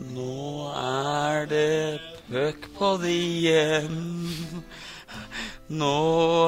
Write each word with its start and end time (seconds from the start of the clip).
Nå 0.00 0.72
er 0.72 1.44
det 1.44 2.00
puckpod 2.30 3.04
igjen. 3.04 3.98
Nå 5.68 5.96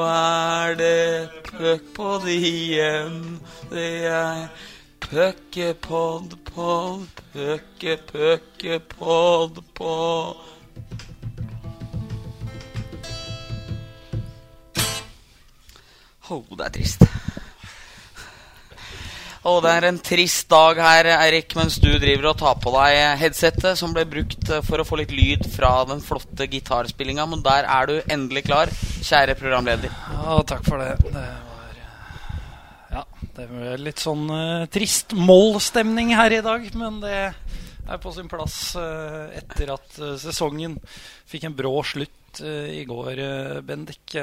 er 0.08 0.75
det 0.80 1.29
puckpod 1.51 2.25
igjen. 2.33 3.41
Det 3.71 4.07
er 4.09 4.49
puckepod, 5.01 6.37
pod, 6.49 7.07
pucke, 7.35 7.99
puckepod, 8.09 9.61
pod. 9.75 10.37
Oh, 16.30 16.45
det 16.57 16.64
er 16.64 16.73
trist. 16.79 17.21
Og 19.43 19.59
det 19.64 19.70
er 19.74 19.84
en 19.88 19.96
trist 19.98 20.46
dag 20.52 20.79
her, 20.79 21.08
Eirik, 21.16 21.56
mens 21.58 21.75
du 21.82 21.88
driver 21.98 22.29
og 22.30 22.36
tar 22.38 22.58
på 22.62 22.70
deg 22.77 22.98
headsetet 23.18 23.79
som 23.79 23.90
ble 23.95 24.04
brukt 24.07 24.50
eh, 24.54 24.62
for 24.62 24.79
å 24.79 24.86
få 24.86 25.00
litt 25.00 25.11
lyd 25.11 25.48
fra 25.50 25.80
den 25.89 26.03
flotte 26.04 26.46
gitarspillinga. 26.50 27.25
Men 27.26 27.40
der 27.43 27.67
er 27.67 27.89
du 27.90 27.96
endelig 28.07 28.44
klar, 28.46 28.70
kjære 29.03 29.34
programleder. 29.40 29.90
Ja, 30.14 30.36
takk 30.46 30.62
for 30.68 30.79
det. 30.79 30.93
Det 31.03 31.25
var 31.25 31.40
Ja, 32.92 33.03
det 33.34 33.47
ble 33.50 33.72
litt 33.81 34.03
sånn 34.05 34.28
uh, 34.31 34.67
trist 34.70 35.14
mollstemning 35.17 36.12
her 36.14 36.36
i 36.36 36.42
dag, 36.45 36.69
men 36.78 37.00
det 37.03 37.17
er 37.33 37.98
på 37.98 38.12
sin 38.14 38.28
plass 38.31 38.77
uh, 38.78 39.33
etter 39.34 39.72
at 39.75 39.97
uh, 39.98 40.12
sesongen 40.22 40.77
fikk 41.33 41.48
en 41.48 41.56
brå 41.59 41.81
slutt 41.83 42.39
i 42.42 42.86
går, 42.89 43.19
Bendik. 43.61 44.14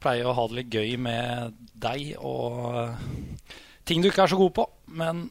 pleier 0.00 0.24
å 0.24 0.32
ha 0.32 0.46
det 0.48 0.56
litt 0.56 0.72
gøy 0.72 0.94
med 0.96 1.58
deg 1.76 2.14
og 2.16 2.94
ting 3.90 4.02
du 4.02 4.10
ikke 4.10 4.24
er 4.24 4.30
så 4.30 4.38
god 4.38 4.54
på. 4.54 4.66
Men 5.00 5.26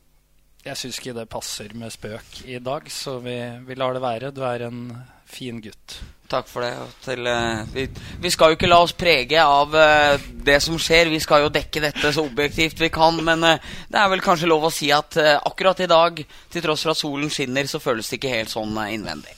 jeg 0.65 0.75
syns 0.75 0.99
ikke 0.99 1.15
det 1.15 1.29
passer 1.31 1.73
med 1.79 1.93
spøk 1.95 2.41
i 2.51 2.59
dag, 2.59 2.87
så 2.91 3.19
vi, 3.23 3.39
vi, 3.65 3.77
lar 3.79 3.95
det 3.95 4.03
være. 4.03 4.31
Du 4.35 4.43
er 4.43 4.67
en 4.67 4.81
fin 5.29 5.61
gutt. 5.63 5.99
Takk 6.29 6.49
for 6.49 6.61
det. 6.61 6.73
Til, 7.05 7.25
uh, 7.25 7.63
vi, 7.73 7.87
vi, 8.21 8.31
skal 8.33 8.51
jo 8.51 8.57
ikke 8.59 8.69
la 8.69 8.81
oss 8.83 8.93
prege 8.97 9.41
av 9.41 9.73
uh, 9.73 10.27
det 10.45 10.59
som 10.61 10.77
skjer. 10.81 11.09
Vi 11.09 11.21
skal 11.23 11.45
jo 11.45 11.53
dekke 11.53 11.81
dette 11.87 12.11
så 12.13 12.25
objektivt 12.27 12.83
vi 12.83 12.91
kan. 12.93 13.17
Men 13.25 13.45
uh, 13.47 13.71
det 13.89 14.01
er 14.01 14.11
vel 14.11 14.25
kanskje 14.25 14.51
lov 14.51 14.67
å 14.67 14.73
si 14.73 14.91
at 14.93 15.17
akkurat 15.39 15.79
i 15.85 15.89
dag, 15.89 16.21
til 16.51 16.65
tross 16.65 16.85
for 16.85 16.93
at 16.93 17.01
solen 17.01 17.31
skinner, 17.33 17.69
så 17.71 17.81
føles 17.81 18.11
det 18.11 18.19
ikke 18.19 18.35
helt 18.35 18.53
sånn 18.53 18.75
innvendig. 18.89 19.37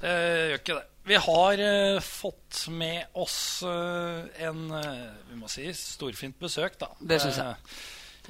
Det 0.00 0.14
gjør 0.14 0.58
ikke 0.62 0.78
det. 0.78 0.86
Vi 1.10 1.16
har 1.18 1.60
fått 2.04 2.66
med 2.76 3.16
oss 3.18 3.64
en 3.64 4.58
vi 4.70 5.38
må 5.40 5.48
si, 5.50 5.64
storfint 5.74 6.36
besøk, 6.38 6.76
da. 6.78 6.92
Det 7.00 7.18
syns 7.18 7.40
jeg 7.40 7.56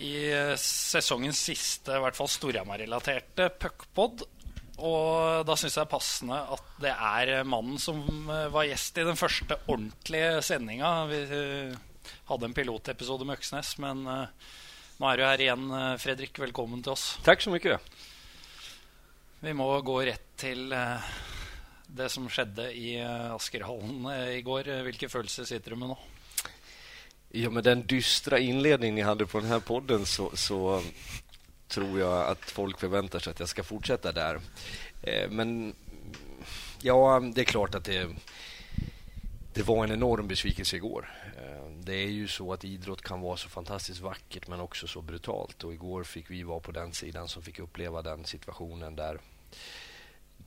i 0.00 0.32
eh, 0.32 0.54
sesongens 0.56 1.40
siste, 1.50 1.94
i 1.94 2.02
hvert 2.02 2.16
fall 2.16 2.30
Storhamar-relaterte 2.30 3.50
puckpod. 3.60 4.24
Og 4.80 5.44
da 5.44 5.56
syns 5.60 5.74
jeg 5.76 5.82
det 5.82 5.84
er 5.84 5.92
passende 5.92 6.38
at 6.56 6.70
det 6.80 6.92
er 6.94 7.32
mannen 7.48 7.76
som 7.80 8.00
eh, 8.32 8.48
var 8.52 8.68
gjest 8.68 9.00
i 9.00 9.06
den 9.06 9.20
første 9.20 9.58
ordentlige 9.66 10.40
sendinga. 10.46 10.92
Vi 11.10 11.20
eh, 11.36 11.74
hadde 12.30 12.48
en 12.48 12.56
pilotepisode 12.56 13.28
med 13.28 13.38
Øksnes, 13.38 13.74
men 13.82 14.06
nå 14.06 15.08
er 15.08 15.18
du 15.20 15.24
her 15.26 15.42
igjen, 15.44 15.66
Fredrik. 16.00 16.38
Velkommen 16.42 16.82
til 16.84 16.94
oss. 16.94 17.12
Takk 17.26 17.44
så 17.44 17.52
mye. 17.52 17.76
Vi 19.40 19.52
må 19.56 19.68
gå 19.84 19.98
rett 20.08 20.26
til 20.40 20.66
det 21.90 22.08
som 22.12 22.28
skjedde 22.30 22.68
i 22.76 22.96
Askerhallen 23.00 24.08
i 24.36 24.42
går. 24.46 24.72
Hvilke 24.86 25.08
følelser 25.12 25.48
sitter 25.48 25.74
du 25.74 25.80
med 25.80 25.92
nå? 25.94 25.98
Ja, 27.32 27.50
med 27.50 27.64
den 27.64 27.86
dystra 27.86 28.38
inledning 28.38 28.94
ni 28.94 29.00
hade 29.00 29.26
på 29.26 29.40
den 29.40 29.48
här 29.48 29.60
podden 29.60 30.06
så, 30.06 30.30
så 30.34 30.76
um, 30.76 30.84
tror 31.68 32.00
jag 32.00 32.26
att 32.28 32.50
folk 32.50 32.80
förväntar 32.80 33.18
sig 33.18 33.30
att 33.30 33.40
jag 33.40 33.48
ska 33.48 33.62
fortsätta 33.62 34.12
där. 34.12 34.40
Eh, 35.02 35.30
men 35.30 35.74
ja, 36.82 37.16
um, 37.16 37.32
det 37.32 37.40
är 37.40 37.44
klart 37.44 37.74
att 37.74 37.84
det, 37.84 38.08
det 39.54 39.62
var 39.62 39.84
en 39.84 39.92
enorm 39.92 40.28
besvikelse 40.28 40.76
igår. 40.76 41.10
Eh, 41.36 41.70
det 41.84 41.94
är 41.94 42.10
ju 42.10 42.28
så 42.28 42.52
att 42.52 42.64
idrott 42.64 43.02
kan 43.02 43.20
vara 43.20 43.36
så 43.36 43.48
fantastiskt 43.48 44.00
vackert 44.00 44.48
men 44.48 44.60
också 44.60 44.86
så 44.86 45.02
brutalt. 45.02 45.64
Och 45.64 45.72
igår 45.72 46.04
fick 46.04 46.30
vi 46.30 46.42
vara 46.42 46.60
på 46.60 46.72
den 46.72 46.92
sidan 46.92 47.28
som 47.28 47.42
fick 47.42 47.58
uppleva 47.58 48.02
den 48.02 48.24
situationen 48.24 48.96
där 48.96 49.20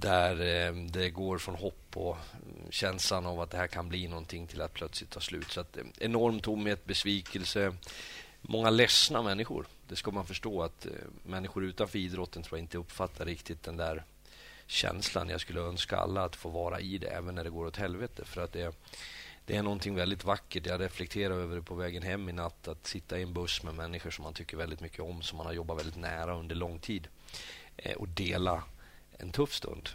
där 0.04 0.68
eh, 0.68 0.74
det 0.74 1.10
går 1.10 1.38
från 1.38 1.56
hopp 1.56 1.98
och 1.98 2.18
mm, 2.34 2.72
känslan 2.72 3.26
av 3.26 3.40
att 3.40 3.52
det 3.52 3.58
här 3.58 3.68
kan 3.68 3.90
bli 3.90 4.08
någonting 4.08 4.48
till 4.48 4.62
att 4.62 4.74
plötsligt 4.74 5.10
ta 5.10 5.20
slut. 5.20 5.52
Så 5.52 5.62
att, 5.62 5.78
eh, 5.78 5.84
enorm 6.00 6.40
tomhet, 6.40 6.86
besvikelse, 6.86 7.76
många 8.42 8.70
ledsna 8.70 9.22
människor. 9.22 9.66
Det 9.88 9.96
ska 9.96 10.12
man 10.12 10.26
förstå 10.26 10.64
att 10.64 10.86
eh, 10.86 10.92
människor 11.24 11.64
utanför 11.64 12.00
idrotten 12.00 12.44
tror 12.44 12.58
jag 12.58 12.64
inte 12.64 12.78
uppfattar 12.78 13.26
riktigt 13.26 13.64
den 13.64 13.78
där 13.78 14.04
känslan. 14.68 15.30
Jag 15.30 15.42
skulle 15.42 15.62
önska 15.62 15.98
alla 15.98 16.24
att 16.24 16.36
få 16.36 16.50
vara 16.50 16.80
i 16.80 16.98
det 16.98 17.08
även 17.08 17.36
när 17.36 17.44
det 17.44 17.50
går 17.50 17.66
åt 17.66 17.78
helvete. 17.78 18.26
För 18.26 18.42
att 18.42 18.52
det, 18.52 18.76
det 19.46 19.56
är 19.56 19.64
någonting 19.64 19.96
väldigt 19.96 20.24
vackert. 20.24 20.66
Jag 20.66 20.82
reflekterar 20.82 21.34
över 21.34 21.56
det 21.56 21.62
på 21.62 21.76
vägen 21.76 22.04
hem 22.04 22.30
i 22.30 22.32
natt. 22.32 22.68
Att 22.68 22.88
sitta 22.88 23.20
i 23.20 23.24
en 23.24 23.34
buss 23.34 23.64
med 23.64 23.76
människor 23.76 24.12
som 24.12 24.24
man 24.24 24.34
tycker 24.34 24.58
väldigt 24.58 24.82
mycket 24.82 25.00
om, 25.00 25.22
som 25.22 25.38
man 25.38 25.46
har 25.46 25.54
jobbat 25.54 25.78
väldigt 25.78 25.96
nära 25.96 26.36
under 26.36 26.56
lång 26.56 26.80
tid 26.80 27.08
och 27.98 28.08
dela 28.08 28.64
en 29.20 29.32
tuff 29.32 29.54
stund 29.54 29.90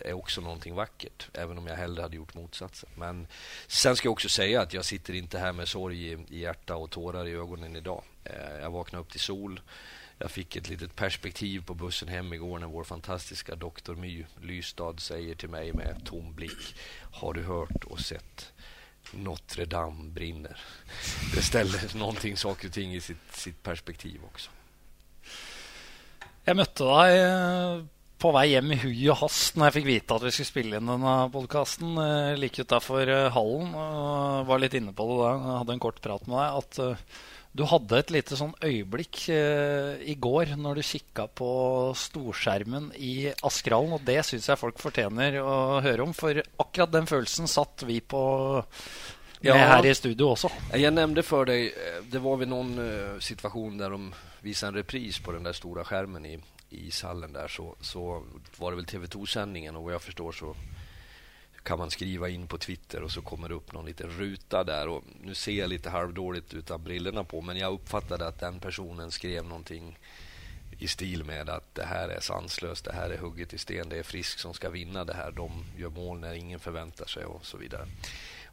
är 0.00 0.12
också 0.12 0.40
någonting 0.40 0.74
vackert, 0.74 1.28
även 1.32 1.58
om 1.58 1.66
jag 1.66 1.76
hellre 1.76 2.02
hade 2.02 2.16
gjort 2.16 2.34
motsatsen. 2.34 2.90
Men 2.94 3.26
sen 3.66 3.96
ska 3.96 4.06
jag 4.06 4.12
också 4.12 4.28
säga 4.28 4.62
att 4.62 4.74
jag 4.74 4.84
sitter 4.84 5.14
inte 5.14 5.38
här 5.38 5.52
med 5.52 5.68
sorg 5.68 6.12
i, 6.12 6.18
i 6.28 6.40
hjärta 6.40 6.76
och 6.76 6.90
tårar 6.90 7.28
i 7.28 7.32
ögonen 7.32 7.76
idag. 7.76 8.02
Eh, 8.24 8.58
jag 8.62 8.70
vaknade 8.70 9.02
upp 9.02 9.10
till 9.10 9.20
sol. 9.20 9.60
Jag 10.18 10.30
fick 10.30 10.56
ett 10.56 10.68
litet 10.68 10.96
perspektiv 10.96 11.64
på 11.64 11.74
bussen 11.74 12.08
hem 12.08 12.32
igår 12.32 12.58
när 12.58 12.66
vår 12.66 12.84
fantastiska 12.84 13.54
doktor 13.54 13.96
My 13.96 14.26
Lystad 14.42 14.96
säger 14.98 15.34
till 15.34 15.48
mig 15.48 15.72
med 15.72 16.02
tom 16.04 16.34
blick. 16.34 16.74
Har 17.12 17.32
du 17.34 17.42
hört 17.42 17.84
och 17.84 18.00
sett? 18.00 18.52
Notre 19.12 19.64
Dame 19.64 20.10
brinner. 20.10 20.60
Det 21.34 21.42
ställer 21.42 21.96
någonting, 21.98 22.36
saker 22.36 22.68
och 22.68 22.74
ting 22.74 22.94
i 22.94 23.00
sitt, 23.00 23.32
sitt 23.32 23.62
perspektiv 23.62 24.20
också. 24.24 24.50
Jag 26.44 26.56
mötte 26.56 26.84
dig 26.84 27.20
eh, 27.20 27.84
på 28.18 28.32
vei 28.34 28.48
hjem 28.50 28.72
i 28.74 28.80
hui 28.82 29.08
og 29.12 29.20
hast 29.22 29.56
når 29.56 29.68
jeg 29.68 29.76
fikk 29.78 29.88
vite 29.88 30.16
at 30.16 30.24
vi 30.26 30.32
skulle 30.34 30.50
spille 30.50 30.78
inn 30.80 30.90
denne 30.90 31.14
podkasten 31.30 31.98
eh, 32.02 32.38
like 32.38 32.64
utafor 32.66 33.06
eh, 33.06 33.30
hallen. 33.34 33.74
og 33.78 34.48
Var 34.48 34.62
litt 34.62 34.74
inne 34.78 34.94
på 34.96 35.06
det 35.06 35.18
da. 35.20 35.28
Jeg 35.34 35.58
hadde 35.60 35.76
en 35.76 35.82
kort 35.84 36.00
prat 36.02 36.24
med 36.26 36.38
deg. 36.40 36.56
At 36.58 36.80
uh, 36.82 37.20
du 37.58 37.64
hadde 37.70 38.00
et 38.00 38.10
lite 38.14 38.38
sånn 38.38 38.56
øyeblikk 38.58 39.22
uh, 39.30 40.02
i 40.02 40.16
går 40.18 40.56
når 40.58 40.80
du 40.80 40.88
kikka 40.90 41.28
på 41.38 41.52
storskjermen 41.98 42.90
i 42.98 43.30
Askerhallen. 43.46 43.94
Og 43.94 44.04
det 44.10 44.18
syns 44.26 44.50
jeg 44.50 44.60
folk 44.60 44.82
fortjener 44.82 45.38
å 45.42 45.78
høre 45.84 46.08
om, 46.08 46.16
for 46.16 46.42
akkurat 46.58 46.94
den 46.98 47.06
følelsen 47.10 47.50
satt 47.50 47.86
vi 47.86 48.02
på 48.02 48.24
med 49.38 49.52
ja, 49.52 49.62
her 49.76 49.86
i 49.86 49.94
studio 49.94 50.32
også. 50.34 50.50
Jeg 50.74 50.90
nevnte 50.90 51.22
for 51.22 51.46
deg 51.46 51.68
Det 52.10 52.18
var 52.18 52.40
vid 52.40 52.50
noen 52.50 52.74
uh, 52.82 53.18
situasjon 53.22 53.78
der 53.78 53.94
de 53.94 54.10
viste 54.42 54.66
en 54.66 54.74
repris 54.74 55.22
på 55.22 55.38
den 55.38 55.46
der 55.46 55.54
store 55.54 55.86
skjermen 55.86 56.26
i 56.26 56.34
i 56.34 56.57
ishallen 56.70 57.32
där 57.32 57.48
så, 57.48 57.76
så 57.80 58.24
var 58.56 58.70
det 58.70 58.76
väl 58.76 58.86
TV2-sändningen 58.86 59.76
och 59.76 59.84
vad 59.84 59.92
jag 59.92 60.02
förstår 60.02 60.32
så 60.32 60.56
kan 61.62 61.78
man 61.78 61.90
skriva 61.90 62.28
in 62.28 62.46
på 62.46 62.58
Twitter 62.58 63.02
och 63.02 63.10
så 63.10 63.22
kommer 63.22 63.48
det 63.48 63.54
upp 63.54 63.72
någon 63.72 63.86
liten 63.86 64.10
ruta 64.10 64.64
där. 64.64 64.88
Och 64.88 65.04
nu 65.20 65.34
ser 65.34 65.52
jag 65.52 65.68
lite 65.68 65.90
halvdåligt 65.90 66.54
utan 66.54 66.84
brillorna 66.84 67.24
på 67.24 67.40
men 67.40 67.56
jag 67.56 67.72
uppfattade 67.72 68.26
att 68.26 68.40
den 68.40 68.60
personen 68.60 69.10
skrev 69.10 69.44
någonting 69.44 69.98
i 70.78 70.88
stil 70.88 71.24
med 71.24 71.48
att 71.48 71.74
det 71.74 71.84
här 71.84 72.08
är 72.08 72.20
sanslöst, 72.20 72.84
det 72.84 72.92
här 72.92 73.10
är 73.10 73.18
hugget 73.18 73.52
i 73.52 73.58
sten, 73.58 73.88
det 73.88 73.98
är 73.98 74.02
Frisk 74.02 74.38
som 74.38 74.54
ska 74.54 74.70
vinna 74.70 75.04
det 75.04 75.14
här. 75.14 75.30
De 75.30 75.64
gör 75.76 75.90
mål 75.90 76.20
när 76.20 76.34
ingen 76.34 76.60
förväntar 76.60 77.06
sig 77.06 77.24
och 77.24 77.46
så 77.46 77.56
vidare. 77.56 77.86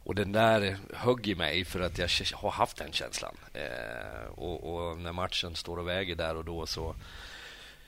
Och 0.04 0.14
den 0.14 0.32
där 0.32 0.78
högg 0.94 1.28
i 1.28 1.34
mig 1.34 1.64
för 1.64 1.80
att 1.80 1.98
jag 1.98 2.08
har 2.34 2.50
haft 2.50 2.76
den 2.76 2.92
känslan. 2.92 3.36
Eh, 3.54 4.28
och, 4.30 4.74
och, 4.74 4.98
när 4.98 5.12
matchen 5.12 5.54
står 5.54 5.76
och 5.76 5.88
väger 5.88 6.14
där 6.14 6.36
och 6.36 6.44
då 6.44 6.66
så 6.66 6.94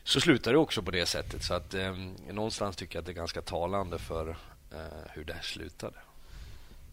så 0.09 0.21
slutar 0.21 0.53
det 0.53 0.59
också 0.59 0.83
på 0.83 0.91
det 0.91 1.07
sättet. 1.07 1.43
Så 1.45 1.55
att 1.55 1.75
eh, 1.75 1.95
någonstans 2.31 2.77
tycker 2.77 2.97
jag 2.97 3.03
att 3.03 3.07
det 3.07 3.13
är 3.13 3.23
ganska 3.23 3.43
talande 3.43 3.99
för 3.99 4.29
eh, 4.73 5.11
hur 5.13 5.25
det 5.25 5.37
slutade. 5.43 5.99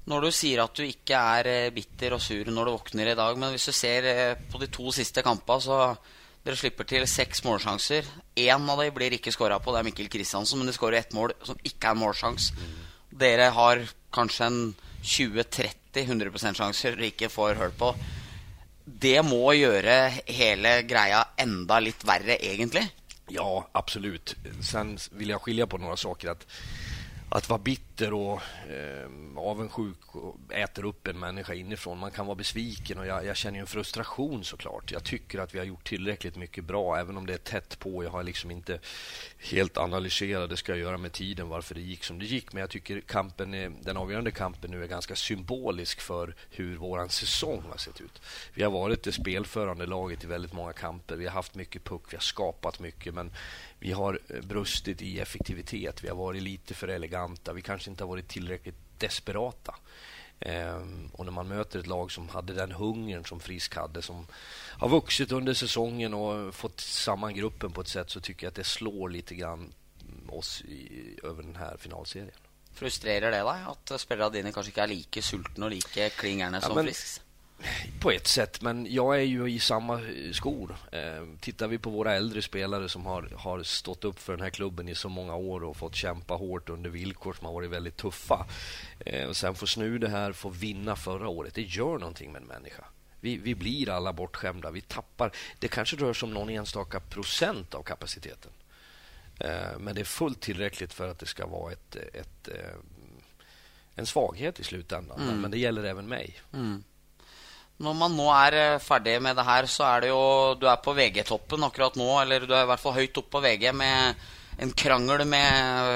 Når 0.05 0.21
du 0.21 0.31
sier 0.35 0.59
at 0.61 0.75
du 0.75 0.83
ikke 0.83 1.17
er 1.17 1.47
eh, 1.49 1.71
bitter 1.73 2.13
og 2.13 2.21
sur 2.21 2.51
når 2.51 2.67
du 2.67 2.71
våkner 2.75 3.07
i 3.09 3.15
dag, 3.17 3.37
men 3.39 3.55
hvis 3.55 3.69
du 3.69 3.73
ser 3.73 4.05
eh, 4.05 4.41
på 4.51 4.59
de 4.59 4.67
to 4.67 4.91
siste 4.93 5.23
kampene, 5.25 5.63
så 5.63 5.77
dere 6.45 6.59
slipper 6.59 6.85
til 6.89 7.07
seks 7.07 7.41
målsjanser. 7.47 8.05
Én 8.35 8.67
av 8.69 8.83
dem 8.83 8.91
blir 8.93 9.15
ikke 9.15 9.33
skåra 9.33 9.61
på, 9.63 9.71
det 9.71 9.79
er 9.79 9.87
Mikkel 9.87 10.11
Kristiansen, 10.11 10.59
men 10.59 10.67
de 10.67 10.75
skårer 10.75 10.99
ett 10.99 11.15
mål 11.15 11.33
som 11.47 11.63
ikke 11.63 11.95
er 11.95 12.01
målsjans. 12.03 12.51
Mm. 12.51 12.75
Dere 13.23 13.47
har 13.55 13.81
kanskje 14.13 14.51
en 14.51 14.59
20-30 15.01 16.03
100 16.03 16.53
sjanser 16.59 16.99
dere 16.99 17.13
ikke 17.13 17.31
får 17.31 17.63
hørt 17.63 17.79
på. 17.79 17.95
Det 18.85 19.17
må 19.25 19.55
gjøre 19.55 19.97
hele 20.27 20.81
greia 20.85 21.23
enda 21.39 21.79
litt 21.79 22.03
verre, 22.05 22.35
egentlig? 22.43 22.83
Ja, 23.27 23.67
absolut. 23.71 24.35
Sen 24.61 24.97
vill 25.11 25.29
jag 25.29 25.41
skilja 25.41 25.67
på 25.67 25.77
några 25.77 25.97
saker. 25.97 26.29
Att, 26.29 26.47
att 27.29 27.49
vara 27.49 27.59
bitter 27.59 27.94
och 28.01 28.41
eh, 28.69 29.09
avundsjuk 29.35 30.15
och 30.15 30.35
äter 30.49 30.85
upp 30.85 31.07
en 31.07 31.19
människa 31.19 31.53
inifrån. 31.53 31.97
Man 31.97 32.11
kan 32.11 32.25
vara 32.25 32.35
besviken 32.35 32.97
och 32.97 33.05
jag, 33.05 33.25
jag 33.25 33.37
känner 33.37 33.59
en 33.59 33.67
frustration 33.67 34.43
såklart. 34.43 34.91
Jag 34.91 35.03
tycker 35.03 35.39
att 35.39 35.55
vi 35.55 35.59
har 35.59 35.65
gjort 35.65 35.87
tillräckligt 35.87 36.35
mycket 36.35 36.63
bra, 36.63 36.97
även 36.97 37.17
om 37.17 37.25
det 37.25 37.33
är 37.33 37.37
tätt 37.37 37.79
på. 37.79 38.03
Jag 38.03 38.09
har 38.09 38.23
liksom 38.23 38.51
inte 38.51 38.79
helt 39.39 39.77
analyserat, 39.77 40.49
det 40.49 40.57
ska 40.57 40.71
jag 40.71 40.79
göra 40.79 40.97
med 40.97 41.11
tiden, 41.11 41.49
varför 41.49 41.75
det 41.75 41.81
gick 41.81 42.03
som 42.03 42.19
det 42.19 42.25
gick. 42.25 42.53
Men 42.53 42.61
jag 42.61 42.69
tycker 42.69 43.01
kampen 43.01 43.53
är, 43.53 43.71
den 43.81 43.97
avgörande 43.97 44.31
kampen 44.31 44.71
nu 44.71 44.83
är 44.83 44.87
ganska 44.87 45.15
symbolisk 45.15 46.01
för 46.01 46.35
hur 46.49 46.77
vår 46.77 47.07
säsong 47.07 47.63
har 47.69 47.77
sett 47.77 48.01
ut. 48.01 48.21
Vi 48.53 48.63
har 48.63 48.71
varit 48.71 49.03
det 49.03 49.11
spelförande 49.11 49.85
laget 49.85 50.23
i 50.23 50.27
väldigt 50.27 50.53
många 50.53 50.73
kamper. 50.73 51.15
Vi 51.15 51.25
har 51.25 51.33
haft 51.33 51.55
mycket 51.55 51.83
puck, 51.83 52.01
vi 52.09 52.15
har 52.15 52.21
skapat 52.21 52.79
mycket, 52.79 53.13
men 53.13 53.31
vi 53.79 53.91
har 53.91 54.19
eh, 54.29 54.41
brustit 54.41 55.01
i 55.01 55.19
effektivitet. 55.19 56.03
Vi 56.03 56.07
har 56.07 56.15
varit 56.15 56.41
lite 56.41 56.73
för 56.73 56.87
eleganta. 56.87 57.53
Vi 57.53 57.61
kanske 57.61 57.84
inte 57.87 58.03
har 58.03 58.09
varit 58.09 58.27
tillräckligt 58.27 58.75
desperata. 58.97 59.75
Ehm, 60.39 61.09
och 61.13 61.25
när 61.25 61.31
man 61.31 61.47
möter 61.47 61.79
ett 61.79 61.87
lag 61.87 62.11
som 62.11 62.29
hade 62.29 62.53
den 62.53 62.71
hungern 62.71 63.25
som 63.25 63.39
Frisk 63.39 63.75
hade, 63.75 64.01
som 64.01 64.27
har 64.79 64.89
vuxit 64.89 65.31
under 65.31 65.53
säsongen 65.53 66.13
och 66.13 66.55
fått 66.55 66.79
samman 66.79 67.35
gruppen 67.35 67.71
på 67.71 67.81
ett 67.81 67.87
sätt 67.87 68.09
så 68.09 68.19
tycker 68.21 68.45
jag 68.45 68.51
att 68.51 68.55
det 68.55 68.63
slår 68.63 69.09
lite 69.09 69.35
grann 69.35 69.73
oss 70.29 70.61
i, 70.61 71.19
över 71.23 71.43
den 71.43 71.55
här 71.55 71.77
finalserien. 71.77 72.37
Frustrerar 72.73 73.31
det 73.31 73.37
dig 73.37 73.91
att 73.91 74.01
spelarna 74.01 74.29
dina 74.29 74.51
kanske 74.51 74.69
inte 74.69 74.81
är 74.81 74.87
lika 74.87 75.21
sultna 75.21 75.65
och 75.65 75.71
lika 75.71 76.09
klingande 76.09 76.61
som 76.61 76.69
ja, 76.69 76.75
men, 76.75 76.85
Frisks? 76.85 77.21
På 77.99 78.11
ett 78.11 78.27
sätt, 78.27 78.61
men 78.61 78.93
jag 78.93 79.15
är 79.15 79.21
ju 79.21 79.51
i 79.51 79.59
samma 79.59 80.01
skor. 80.31 80.75
Eh, 80.91 81.25
tittar 81.39 81.67
vi 81.67 81.77
på 81.77 81.89
våra 81.89 82.13
äldre 82.13 82.41
spelare 82.41 82.89
som 82.89 83.05
har, 83.05 83.29
har 83.35 83.63
stått 83.63 84.03
upp 84.03 84.19
för 84.19 84.33
den 84.33 84.41
här 84.41 84.49
klubben 84.49 84.89
i 84.89 84.95
så 84.95 85.09
många 85.09 85.35
år 85.35 85.63
och 85.63 85.77
fått 85.77 85.95
kämpa 85.95 86.33
hårt 86.33 86.69
under 86.69 86.89
villkor 86.89 87.33
som 87.33 87.45
har 87.45 87.53
varit 87.53 87.69
väldigt 87.69 87.97
tuffa. 87.97 88.45
Eh, 88.99 89.27
och 89.27 89.37
sen 89.37 89.55
få 89.55 89.67
snu 89.67 89.97
det 89.97 90.09
här, 90.09 90.31
få 90.31 90.49
vinna 90.49 90.95
förra 90.95 91.27
året. 91.27 91.53
Det 91.53 91.61
gör 91.61 91.97
någonting 91.97 92.31
med 92.31 92.41
en 92.41 92.47
människa. 92.47 92.83
Vi, 93.19 93.37
vi 93.37 93.55
blir 93.55 93.89
alla 93.89 94.13
bortskämda. 94.13 94.71
Vi 94.71 94.81
tappar. 94.81 95.31
Det 95.59 95.67
kanske 95.67 95.95
rör 95.95 96.13
sig 96.13 96.27
om 96.27 96.33
någon 96.33 96.49
enstaka 96.49 96.99
procent 96.99 97.73
av 97.73 97.83
kapaciteten. 97.83 98.51
Eh, 99.39 99.79
men 99.79 99.95
det 99.95 100.01
är 100.01 100.05
fullt 100.05 100.41
tillräckligt 100.41 100.93
för 100.93 101.11
att 101.11 101.19
det 101.19 101.25
ska 101.25 101.47
vara 101.47 101.71
ett, 101.71 101.95
ett, 101.95 102.49
en 103.95 104.05
svaghet 104.05 104.59
i 104.59 104.63
slutändan. 104.63 105.21
Mm. 105.21 105.41
Men 105.41 105.51
det 105.51 105.57
gäller 105.57 105.83
även 105.83 106.07
mig. 106.07 106.39
Mm. 106.53 106.83
Når 107.83 107.95
man 107.99 108.13
nå 108.15 108.29
er 108.31 108.55
eh, 108.59 108.83
ferdig 108.83 109.17
med 109.23 109.35
det 109.35 109.43
her, 109.47 109.67
så 109.67 109.83
er 109.89 110.05
det 110.05 110.13
jo 110.13 110.21
Du 110.59 110.63
er 110.71 110.79
på 110.83 110.95
VG-toppen 110.95 111.65
akkurat 111.67 111.97
nå, 111.99 112.07
eller 112.21 112.47
du 112.47 112.53
er 112.55 112.63
i 112.63 112.69
hvert 112.71 112.83
fall 112.83 112.95
høyt 112.95 113.19
oppe 113.19 113.35
på 113.35 113.43
VG 113.43 113.67
med 113.75 114.23
en 114.63 114.71
krangel 114.71 115.25
med 115.27 115.49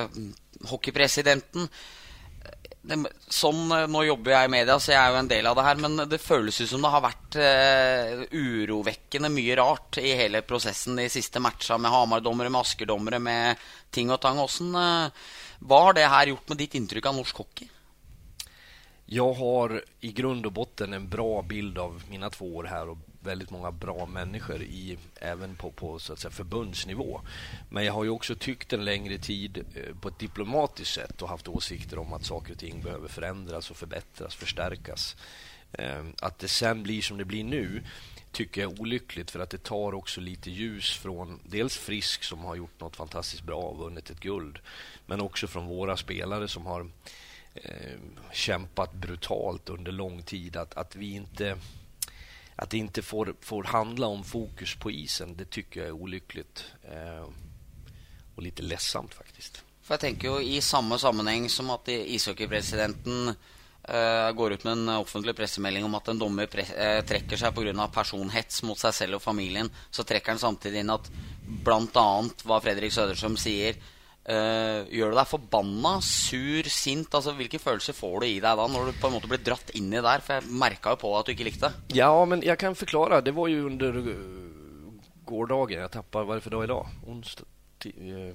eh, 0.04 0.68
hockeypresidenten. 0.68 1.70
Det, 2.90 2.98
sånn, 3.32 3.64
eh, 3.76 3.88
Nå 3.92 4.04
jobber 4.08 4.36
jeg 4.36 4.50
i 4.50 4.54
media, 4.58 4.76
så 4.80 4.92
jeg 4.92 5.00
er 5.00 5.16
jo 5.16 5.22
en 5.22 5.32
del 5.32 5.48
av 5.48 5.56
det 5.56 5.66
her, 5.70 5.82
men 5.86 6.04
det 6.12 6.22
føles 6.24 6.60
ut 6.60 6.72
som 6.72 6.84
det 6.84 6.92
har 6.92 7.06
vært 7.06 7.40
uh, 7.40 8.24
urovekkende 8.36 9.32
mye 9.32 9.58
rart 9.60 10.00
i 10.04 10.16
hele 10.20 10.44
prosessen 10.48 11.00
de 11.00 11.08
siste 11.12 11.40
matcha 11.44 11.80
med 11.80 11.94
Hamar-dommere, 11.94 12.52
med 12.52 12.64
Asker-dommere, 12.64 13.24
med 13.24 13.68
ting 13.96 14.12
og 14.12 14.20
tang. 14.24 14.40
Hvordan, 14.40 14.76
uh, 14.76 15.36
hva 15.64 15.84
har 15.88 16.00
det 16.00 16.08
her 16.12 16.34
gjort 16.34 16.52
med 16.52 16.64
ditt 16.64 16.80
inntrykk 16.80 17.12
av 17.12 17.20
norsk 17.20 17.44
hockey? 17.44 17.72
Jag 19.12 19.34
har 19.34 19.84
i 20.00 20.12
grund 20.12 20.46
och 20.46 20.52
botten 20.52 20.94
en 20.94 21.10
bra 21.10 21.42
bild 21.42 21.78
av 21.78 22.04
mina 22.10 22.30
två 22.30 22.56
år 22.56 22.64
här 22.64 22.90
och 22.90 22.98
väldigt 23.20 23.50
många 23.50 23.72
bra 23.72 24.06
människor 24.06 24.62
i, 24.62 24.98
även 25.16 25.56
på, 25.56 25.72
på 25.72 26.00
så 26.00 26.14
att 26.14 26.20
säga, 26.20 26.32
förbundsnivå. 26.32 27.22
Men 27.70 27.86
jag 27.86 27.94
har 27.94 28.04
ju 28.04 28.10
också 28.10 28.36
tyckt 28.36 28.74
en 28.74 28.86
längre 28.86 29.18
tid 29.18 29.66
eh, 29.76 29.96
på 30.02 30.08
ett 30.08 30.20
diplomatiskt 30.20 30.94
sätt 30.94 31.22
och 31.22 31.30
haft 31.30 31.48
åsikter 31.48 32.00
om 32.00 32.14
att 32.14 32.26
saker 32.26 32.54
och 32.54 32.60
ting 32.60 32.82
behöver 32.82 33.08
förändras 33.08 33.72
och 33.72 33.78
förbättras, 33.78 34.36
förstärkas. 34.36 35.16
Ehm, 35.74 36.14
att 36.22 36.40
det 36.40 36.48
sen 36.48 36.84
blir 36.84 37.02
som 37.02 37.18
det 37.18 37.26
blir 37.26 37.44
nu 37.44 37.84
tycker 38.32 38.62
jag 38.62 38.72
är 38.72 38.82
olyckligt 38.82 39.32
för 39.32 39.40
att 39.40 39.50
det 39.50 39.64
tar 39.64 39.94
också 39.94 40.22
lite 40.22 40.52
ljus 40.52 40.94
från 40.94 41.40
dels 41.44 41.78
Frisk 41.78 42.24
som 42.24 42.40
har 42.40 42.56
gjort 42.56 42.80
något 42.80 42.96
fantastiskt 42.96 43.44
bra 43.44 43.62
och 43.62 43.78
vunnit 43.78 44.10
ett 44.10 44.20
guld 44.20 44.60
men 45.06 45.22
också 45.22 45.48
från 45.48 45.66
våra 45.66 45.98
spelare 45.98 46.48
som 46.48 46.66
har 46.66 46.90
eh, 47.54 48.00
kämpat 48.32 48.94
brutalt 48.94 49.70
under 49.70 49.92
lång 49.92 50.24
tid. 50.24 50.58
Att, 50.58 50.74
att 50.74 50.96
vi 50.96 51.12
inte 51.12 51.58
att 52.56 52.70
det 52.70 52.78
inte 52.78 53.02
får, 53.02 53.36
får 53.42 53.64
handla 53.64 54.08
om 54.08 54.24
fokus 54.24 54.76
på 54.76 54.92
isen, 54.92 55.36
det 55.38 55.46
tycker 55.46 55.80
jag 55.80 55.88
är 55.88 55.92
olyckligt. 55.92 56.66
Eh, 56.84 57.30
och 58.36 58.44
lite 58.44 58.62
ledsamt 58.62 59.14
faktiskt. 59.14 59.64
För 59.82 59.94
jag 59.94 60.00
tänker 60.00 60.40
ju 60.40 60.44
i 60.44 60.62
samma 60.62 60.98
sammanhang 60.98 61.50
som 61.50 61.70
att 61.70 61.88
ishockeypresidenten 61.88 63.36
eh, 63.84 64.32
går 64.32 64.54
ut 64.54 64.64
med 64.64 64.74
en 64.74 64.90
offentlig 64.90 65.36
pressmeddelning 65.36 65.86
om 65.86 65.96
att 65.96 66.08
en 66.08 66.20
domare 66.20 66.62
eh, 66.62 67.06
trekker 67.06 67.38
sig 67.38 67.52
på 67.52 67.62
grund 67.62 67.80
av 67.80 67.88
personhets 67.88 68.64
mot 68.64 68.80
sig 68.80 68.92
själv 68.92 69.16
och 69.16 69.22
familjen, 69.22 69.72
så 69.92 70.04
trekker 70.04 70.30
han 70.30 70.40
samtidigt 70.40 70.80
in 70.80 70.90
att 70.90 71.12
bland 71.48 71.98
annat 71.98 72.46
vad 72.46 72.64
Fredrik 72.64 72.94
Söderström 72.94 73.38
säger 73.38 73.76
Uh, 74.30 74.86
gjør 74.94 75.10
du 75.10 75.18
deg 75.18 75.30
forbanna, 75.32 75.96
sur, 76.06 76.68
sint? 76.70 77.10
Altså, 77.18 77.34
Hvilke 77.34 77.58
følelser 77.62 77.96
får 77.98 78.20
du 78.22 78.28
i 78.28 78.36
deg 78.44 78.60
da 78.60 78.68
når 78.70 78.92
du 78.92 79.00
på 79.02 79.10
en 79.10 79.16
måte 79.16 79.30
blir 79.32 79.42
dratt 79.42 79.72
inn 79.80 79.90
i 79.90 80.04
der? 80.06 80.22
For 80.22 80.38
jeg 80.38 80.54
merka 80.62 80.94
jo 80.94 81.00
på 81.02 81.14
at 81.18 81.26
du 81.26 81.34
ikke 81.34 81.48
likte 81.48 81.72
det. 81.72 81.98
Ja, 81.98 82.12
men 82.30 82.46
jeg 82.46 82.62
kan 82.62 82.78
forklare. 82.78 83.24
Det 83.26 83.34
var 83.34 83.50
jo 83.50 83.66
under 83.72 83.98
eh, 84.04 85.10
gårdagen. 85.30 85.82
Jeg 85.82 85.94
tappa 85.98 86.22
Hva 86.22 86.36
er 86.36 86.42
det 86.44 86.46
for 86.46 86.58
dag 86.60 86.68
i 86.68 86.72
dag? 86.76 86.94
Onsdag? 87.10 87.50
Eh, 87.90 88.30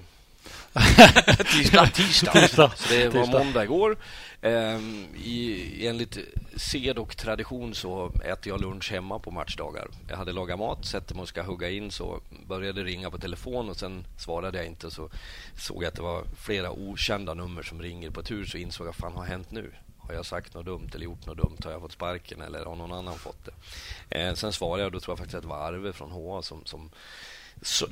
Tisdag. 1.52 1.86
tisdag. 1.94 2.32
tisdag. 2.32 2.72
Så 2.76 2.94
det 2.94 3.08
var 3.08 3.26
måndag 3.26 3.64
igår. 3.64 3.96
Um, 4.42 5.06
i, 5.16 5.86
enligt 5.86 6.18
sed 6.56 6.98
och 6.98 7.16
tradition 7.16 7.74
så 7.74 8.12
äter 8.24 8.52
jag 8.52 8.60
lunch 8.60 8.92
hemma 8.92 9.18
på 9.18 9.30
matchdagar. 9.30 9.88
Jag 10.08 10.16
hade 10.16 10.32
lagat 10.32 10.58
mat, 10.58 10.86
sätter 10.86 11.14
mig 11.14 11.22
och 11.22 11.28
ska 11.28 11.42
hugga 11.42 11.70
in 11.70 11.90
så 11.90 12.20
började 12.46 12.84
ringa 12.84 13.10
på 13.10 13.18
telefon 13.18 13.68
och 13.68 13.76
sen 13.76 14.06
svarade 14.18 14.58
jag 14.58 14.66
inte 14.66 14.90
så 14.90 15.10
såg 15.56 15.82
jag 15.82 15.88
att 15.88 15.94
det 15.94 16.02
var 16.02 16.24
flera 16.38 16.70
okända 16.70 17.34
nummer 17.34 17.62
som 17.62 17.82
ringer 17.82 18.10
på 18.10 18.22
tur 18.22 18.44
så 18.44 18.58
insåg 18.58 18.86
jag 18.86 18.92
vad 18.92 18.96
fan 18.96 19.16
har 19.16 19.24
hänt 19.24 19.50
nu? 19.50 19.70
Har 19.98 20.14
jag 20.14 20.26
sagt 20.26 20.54
något 20.54 20.66
dumt 20.66 20.90
eller 20.94 21.04
gjort 21.04 21.26
något 21.26 21.36
dumt? 21.36 21.58
Har 21.64 21.70
jag 21.70 21.80
fått 21.80 21.92
sparken 21.92 22.40
eller 22.40 22.64
har 22.64 22.76
någon 22.76 22.92
annan 22.92 23.18
fått 23.18 23.44
det? 23.44 24.20
Eh, 24.20 24.34
sen 24.34 24.52
svarade 24.52 24.82
jag, 24.82 24.92
då 24.92 25.00
tror 25.00 25.12
jag 25.12 25.18
faktiskt 25.18 25.34
att 25.34 25.42
det 25.42 25.48
var 25.48 25.68
Arve 25.68 25.92
från 25.92 26.10
HA 26.10 26.42
som, 26.42 26.64
som 26.64 26.90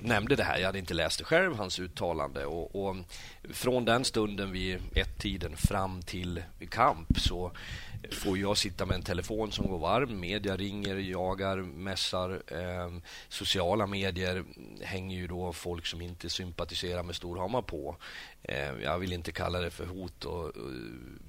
nämnde 0.02 0.36
det 0.36 0.44
här. 0.44 0.58
Jag 0.58 0.66
hade 0.66 0.78
inte 0.78 0.94
läst 0.94 1.18
det 1.18 1.24
själv, 1.24 1.56
hans 1.56 1.78
uttalande. 1.78 2.46
Och, 2.46 2.86
och 2.86 2.96
från 3.50 3.84
den 3.84 4.04
stunden 4.04 4.52
vid 4.52 4.78
ett-tiden 4.94 5.56
fram 5.56 6.02
till 6.02 6.42
kamp 6.70 7.18
så 7.18 7.52
får 8.10 8.38
jag 8.38 8.58
sitta 8.58 8.86
med 8.86 8.94
en 8.94 9.02
telefon 9.02 9.52
som 9.52 9.66
går 9.66 9.78
varm. 9.78 10.20
Media 10.20 10.56
ringer, 10.56 10.96
jagar, 10.96 11.56
mässar. 11.56 12.42
Eh, 12.46 12.90
sociala 13.28 13.86
medier 13.86 14.44
hänger 14.80 15.16
ju 15.16 15.26
då 15.26 15.52
folk 15.52 15.86
som 15.86 16.00
inte 16.00 16.30
sympatiserar 16.30 17.02
med 17.02 17.16
Storhammar 17.16 17.62
på. 17.62 17.96
Eh, 18.42 18.72
jag 18.82 18.98
vill 18.98 19.12
inte 19.12 19.32
kalla 19.32 19.60
det 19.60 19.70
för 19.70 19.86
hot 19.86 20.24
och, 20.24 20.44
och 20.44 20.72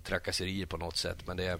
trakasserier 0.04 0.66
på 0.66 0.78
något 0.78 0.98
sätt 0.98 1.28
men 1.28 1.38
det 1.38 1.46
är, 1.46 1.60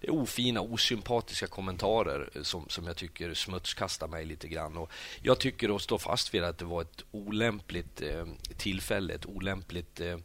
det 0.00 0.06
är 0.06 0.14
ofina, 0.14 0.60
osympatiska 0.60 1.46
kommentarer 1.46 2.30
som, 2.42 2.68
som 2.68 2.86
jag 2.86 2.96
tycker 2.96 3.34
smutskastar 3.34 4.08
mig 4.08 4.24
lite 4.24 4.48
grann. 4.48 4.76
Och 4.76 4.90
jag 5.22 5.38
tycker 5.38 5.76
att 5.76 5.82
stå 5.82 5.98
fast 5.98 6.34
vid 6.34 6.44
att 6.44 6.58
det 6.58 6.64
var 6.64 6.82
ett 6.82 7.04
olämpligt 7.10 8.02
eh, 8.02 8.26
tillfälle, 8.56 9.14
ett 9.14 9.26
olämpligt 9.26 10.00
eh, 10.00 10.16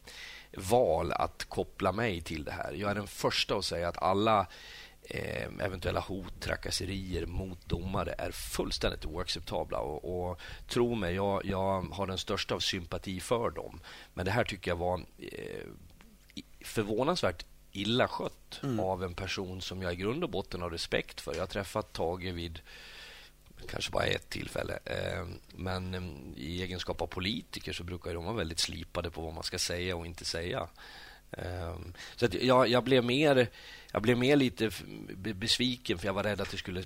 val 0.58 1.12
att 1.12 1.46
koppla 1.46 1.91
mig 1.91 2.22
till 2.22 2.44
det 2.44 2.51
här. 2.51 2.74
Jag 2.74 2.91
är 2.91 2.96
den 2.96 3.08
första 3.08 3.56
att 3.56 3.65
säga 3.65 3.88
att 3.88 4.03
alla 4.03 4.48
eh, 5.01 5.48
eventuella 5.60 6.00
hot, 6.00 6.41
trakasserier 6.41 7.25
mot 7.25 7.65
domare 7.65 8.15
är 8.18 8.32
fullständigt 8.32 9.06
oacceptabla. 9.06 9.79
Och, 9.79 10.29
och 10.29 10.39
tro 10.68 10.96
mig, 10.96 11.15
jag, 11.15 11.46
jag, 11.46 11.82
har 11.82 12.08
den 12.08 12.18
största 12.18 12.56
av 12.56 12.60
sympati 12.60 13.20
för 13.20 13.50
dem. 13.50 13.79
Men 14.13 14.25
det 14.25 14.32
här 14.32 14.44
tycker 14.44 14.72
jag 14.72 14.75
var 14.75 15.01
eh, 15.18 15.68
förvånansvärt 16.62 17.46
illa 17.72 18.08
skött 18.08 18.60
mm. 18.63 18.79
av 18.79 19.03
en 19.03 19.13
person 19.13 19.62
som 19.62 19.82
jag 19.82 19.94
i 19.94 19.96
grund 19.96 20.24
och 20.24 20.29
botten 20.29 20.62
har 20.62 20.70
respekt 20.70 21.22
för. 21.22 21.34
Jag 21.34 21.41
har 21.41 21.48
träffat 21.48 21.94
Tage 21.94 22.34
vid 22.34 22.62
kanske 23.68 23.92
bara 23.92 24.06
ett 24.06 24.30
tillfälle. 24.30 24.80
Eh, 24.86 25.25
men 25.56 25.94
eh, 25.94 26.44
i 26.44 26.62
egenskap 26.62 27.01
av 27.01 27.08
politiker 27.08 27.74
så 27.74 27.84
brukar 27.84 28.13
de 28.13 28.25
vara 28.25 28.36
väldigt 28.36 28.60
slipade 28.60 29.12
på 29.12 29.22
vad 29.22 29.34
man 29.34 29.44
ska 29.44 29.60
säga 29.60 29.96
och 29.96 30.06
inte 30.06 30.25
säga. 30.25 30.68
Eh, 31.32 31.78
så 32.16 32.28
jag, 32.42 32.68
jag, 32.68 32.84
blev 32.84 33.04
mer, 33.04 33.48
jag 33.92 34.01
blev 34.01 34.18
mer 34.18 34.36
lite 34.36 34.72
besviken 35.16 35.98
för 35.98 36.06
jag 36.06 36.13
var 36.13 36.24
rädd 36.24 36.42
att 36.42 36.51
det 36.51 36.58
skulle 36.58 36.84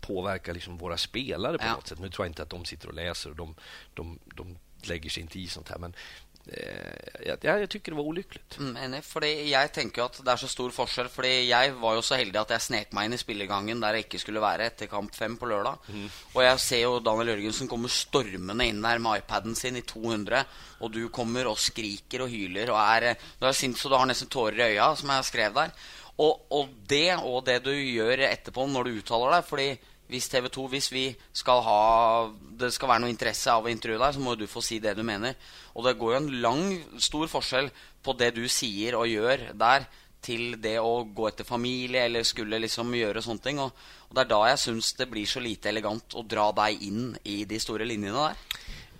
påverka 0.00 0.52
liksom 0.52 0.78
våra 0.78 0.96
spelare 0.96 1.58
på 1.58 1.64
ja. 1.64 1.72
något 1.72 1.86
sätt. 1.86 1.98
Nu 1.98 2.10
tror 2.10 2.26
jag 2.26 2.30
inte 2.30 2.42
att 2.42 2.50
de 2.50 2.64
sitter 2.64 2.88
och 2.88 2.94
läser 2.94 3.30
och 3.30 3.36
de, 3.36 3.54
de, 3.94 4.18
de 4.24 4.58
lägger 4.82 5.10
sig 5.10 5.22
inte 5.22 5.40
i 5.40 5.46
sånt 5.46 5.68
här. 5.68 5.78
Men 5.78 5.94
eh, 6.52 7.26
jag, 7.26 7.38
jag 7.42 7.70
tycker 7.70 7.92
det 7.92 7.96
var 7.96 8.04
olyckligt. 8.04 8.58
Mm, 8.58 8.76
enig. 8.76 9.02
Fordi 9.04 9.30
jeg 9.50 9.72
tenker 9.72 10.04
at 10.04 10.20
det 10.24 10.32
er 10.32 10.40
så 10.40 10.48
stor 10.50 10.72
forskjell. 10.74 11.10
Fordi 11.12 11.32
jeg 11.48 11.74
var 11.80 11.98
jo 11.98 12.04
så 12.04 12.18
heldig 12.20 12.40
at 12.40 12.54
jeg 12.56 12.66
snek 12.66 12.94
meg 12.96 13.08
inn 13.08 13.18
i 13.18 13.20
spillergangen 13.20 13.82
der 13.82 13.98
jeg 13.98 14.06
ikke 14.06 14.22
skulle 14.22 14.42
være 14.44 14.70
etter 14.70 14.90
kamp 14.90 15.14
fem 15.16 15.36
på 15.40 15.50
lørdag. 15.50 15.90
Og 16.34 16.42
jeg 16.44 16.64
ser 16.64 16.82
jo 16.84 16.96
Daniel 17.04 17.34
Jørgensen 17.34 17.70
komme 17.70 17.92
stormende 17.92 18.68
inn 18.68 18.82
der 18.84 19.02
med 19.02 19.22
iPaden 19.22 19.58
sin 19.58 19.78
i 19.80 19.84
200. 19.86 20.42
Og 20.80 20.92
du 20.94 21.02
kommer 21.14 21.50
og 21.50 21.60
skriker 21.60 22.24
og 22.24 22.32
hyler 22.32 22.72
og 22.74 22.80
er 22.80 23.14
Du 23.38 23.46
er 23.46 23.56
sint 23.56 23.78
så 23.78 23.90
du 23.90 23.98
har 23.98 24.08
nesten 24.08 24.30
tårer 24.30 24.58
i 24.58 24.74
øya, 24.74 24.94
som 24.96 25.10
jeg 25.14 25.30
skrev 25.30 25.54
der. 25.54 25.72
Og, 26.18 26.48
og 26.50 26.72
det 26.90 27.14
og 27.22 27.44
det 27.46 27.60
du 27.62 27.70
gjør 27.70 28.24
etterpå 28.26 28.66
når 28.66 28.88
du 28.88 28.96
uttaler 28.98 29.36
deg 29.36 29.44
Fordi 29.46 29.68
hvis 30.08 30.28
TV 30.32 30.48
2, 30.48 30.66
hvis 30.72 30.88
vi 30.92 31.04
skal 31.36 31.60
ha 31.66 31.80
Det 32.58 32.72
skal 32.74 32.88
være 32.88 33.04
noe 33.04 33.12
interesse 33.12 33.52
av 33.52 33.66
å 33.66 33.70
intervjue 33.70 34.00
deg, 34.00 34.16
så 34.16 34.24
må 34.24 34.34
du 34.34 34.46
få 34.50 34.62
si 34.64 34.80
det 34.82 34.96
du 34.96 35.04
mener. 35.06 35.36
Og 35.76 35.84
det 35.86 35.98
går 36.00 36.14
jo 36.14 36.20
en 36.22 36.30
lang, 36.42 36.62
stor 36.98 37.28
forskjell 37.30 37.68
på 38.02 38.14
det 38.18 38.32
du 38.38 38.46
sier 38.50 38.96
og 38.98 39.08
gjør 39.10 39.50
der, 39.58 39.86
til 40.24 40.56
det 40.58 40.78
å 40.82 41.04
gå 41.14 41.28
etter 41.28 41.46
familie 41.46 42.02
eller 42.08 42.26
skulle 42.26 42.58
liksom 42.58 42.90
gjøre 42.98 43.22
sånne 43.22 43.44
ting. 43.44 43.60
Og, 43.62 43.70
og 44.08 44.16
det 44.16 44.24
er 44.24 44.32
da 44.32 44.40
jeg 44.50 44.62
syns 44.64 44.90
det 44.98 45.06
blir 45.12 45.28
så 45.30 45.42
lite 45.44 45.70
elegant 45.70 46.16
å 46.18 46.24
dra 46.26 46.48
deg 46.56 46.82
inn 46.88 47.12
i 47.22 47.44
de 47.48 47.60
store 47.62 47.86
linjene 47.86 48.26
der. 48.26 48.42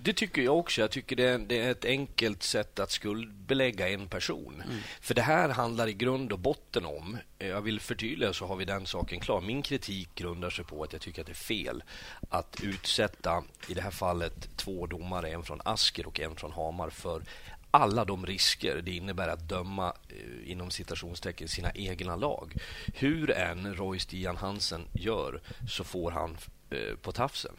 Det 0.02 0.12
tycker 0.12 0.42
jag 0.42 0.58
också. 0.58 0.80
Jag 0.80 0.90
tycker 0.90 1.16
det, 1.16 1.38
det 1.38 1.60
är 1.60 1.70
ett 1.70 1.84
enkelt 1.84 2.42
sätt 2.42 2.78
att 2.78 2.90
skuldbelägga 2.90 3.88
en 3.88 4.08
person. 4.08 4.62
För 5.00 5.14
det 5.14 5.22
här 5.22 5.48
handlar 5.48 5.88
i 5.88 5.92
grund 5.92 6.32
och 6.32 6.38
botten 6.38 6.84
om, 6.84 7.18
eh, 7.38 7.48
jag 7.48 7.60
vill 7.60 7.80
förtydliga 7.80 8.32
så 8.32 8.46
har 8.46 8.56
vi 8.56 8.64
den 8.64 8.86
saken 8.86 9.20
klar. 9.20 9.40
Min 9.40 9.62
kritik 9.62 10.14
grundar 10.14 10.50
sig 10.50 10.64
på 10.64 10.82
att 10.82 10.92
jag 10.92 11.02
tycker 11.02 11.20
att 11.20 11.26
det 11.26 11.32
är 11.32 11.34
fel 11.34 11.82
att 12.30 12.60
utsätta, 12.62 13.44
i 13.68 13.74
det 13.74 13.80
här 13.80 13.90
fallet, 13.90 14.56
två 14.56 14.86
domare, 14.86 15.30
en 15.30 15.42
från 15.42 15.60
Asker 15.64 16.06
och 16.06 16.20
en 16.20 16.36
från 16.36 16.52
Hamar, 16.52 16.90
för 16.90 17.22
alla 17.70 18.04
de 18.04 18.26
risker 18.26 18.82
det 18.84 18.96
innebär 18.96 19.28
att 19.28 19.48
döma 19.48 19.92
eh, 20.08 20.50
inom 20.50 20.70
citationstecken 20.70 21.48
sina 21.48 21.72
egna 21.74 22.16
lag. 22.16 22.54
Hur 22.94 23.30
än 23.30 23.74
Roy 23.74 23.98
Stian 23.98 24.36
Hansen 24.36 24.88
gör 24.92 25.40
så 25.68 25.84
får 25.84 26.10
han 26.10 26.38
eh, 26.70 26.96
på 27.02 27.12
tafsen. 27.12 27.54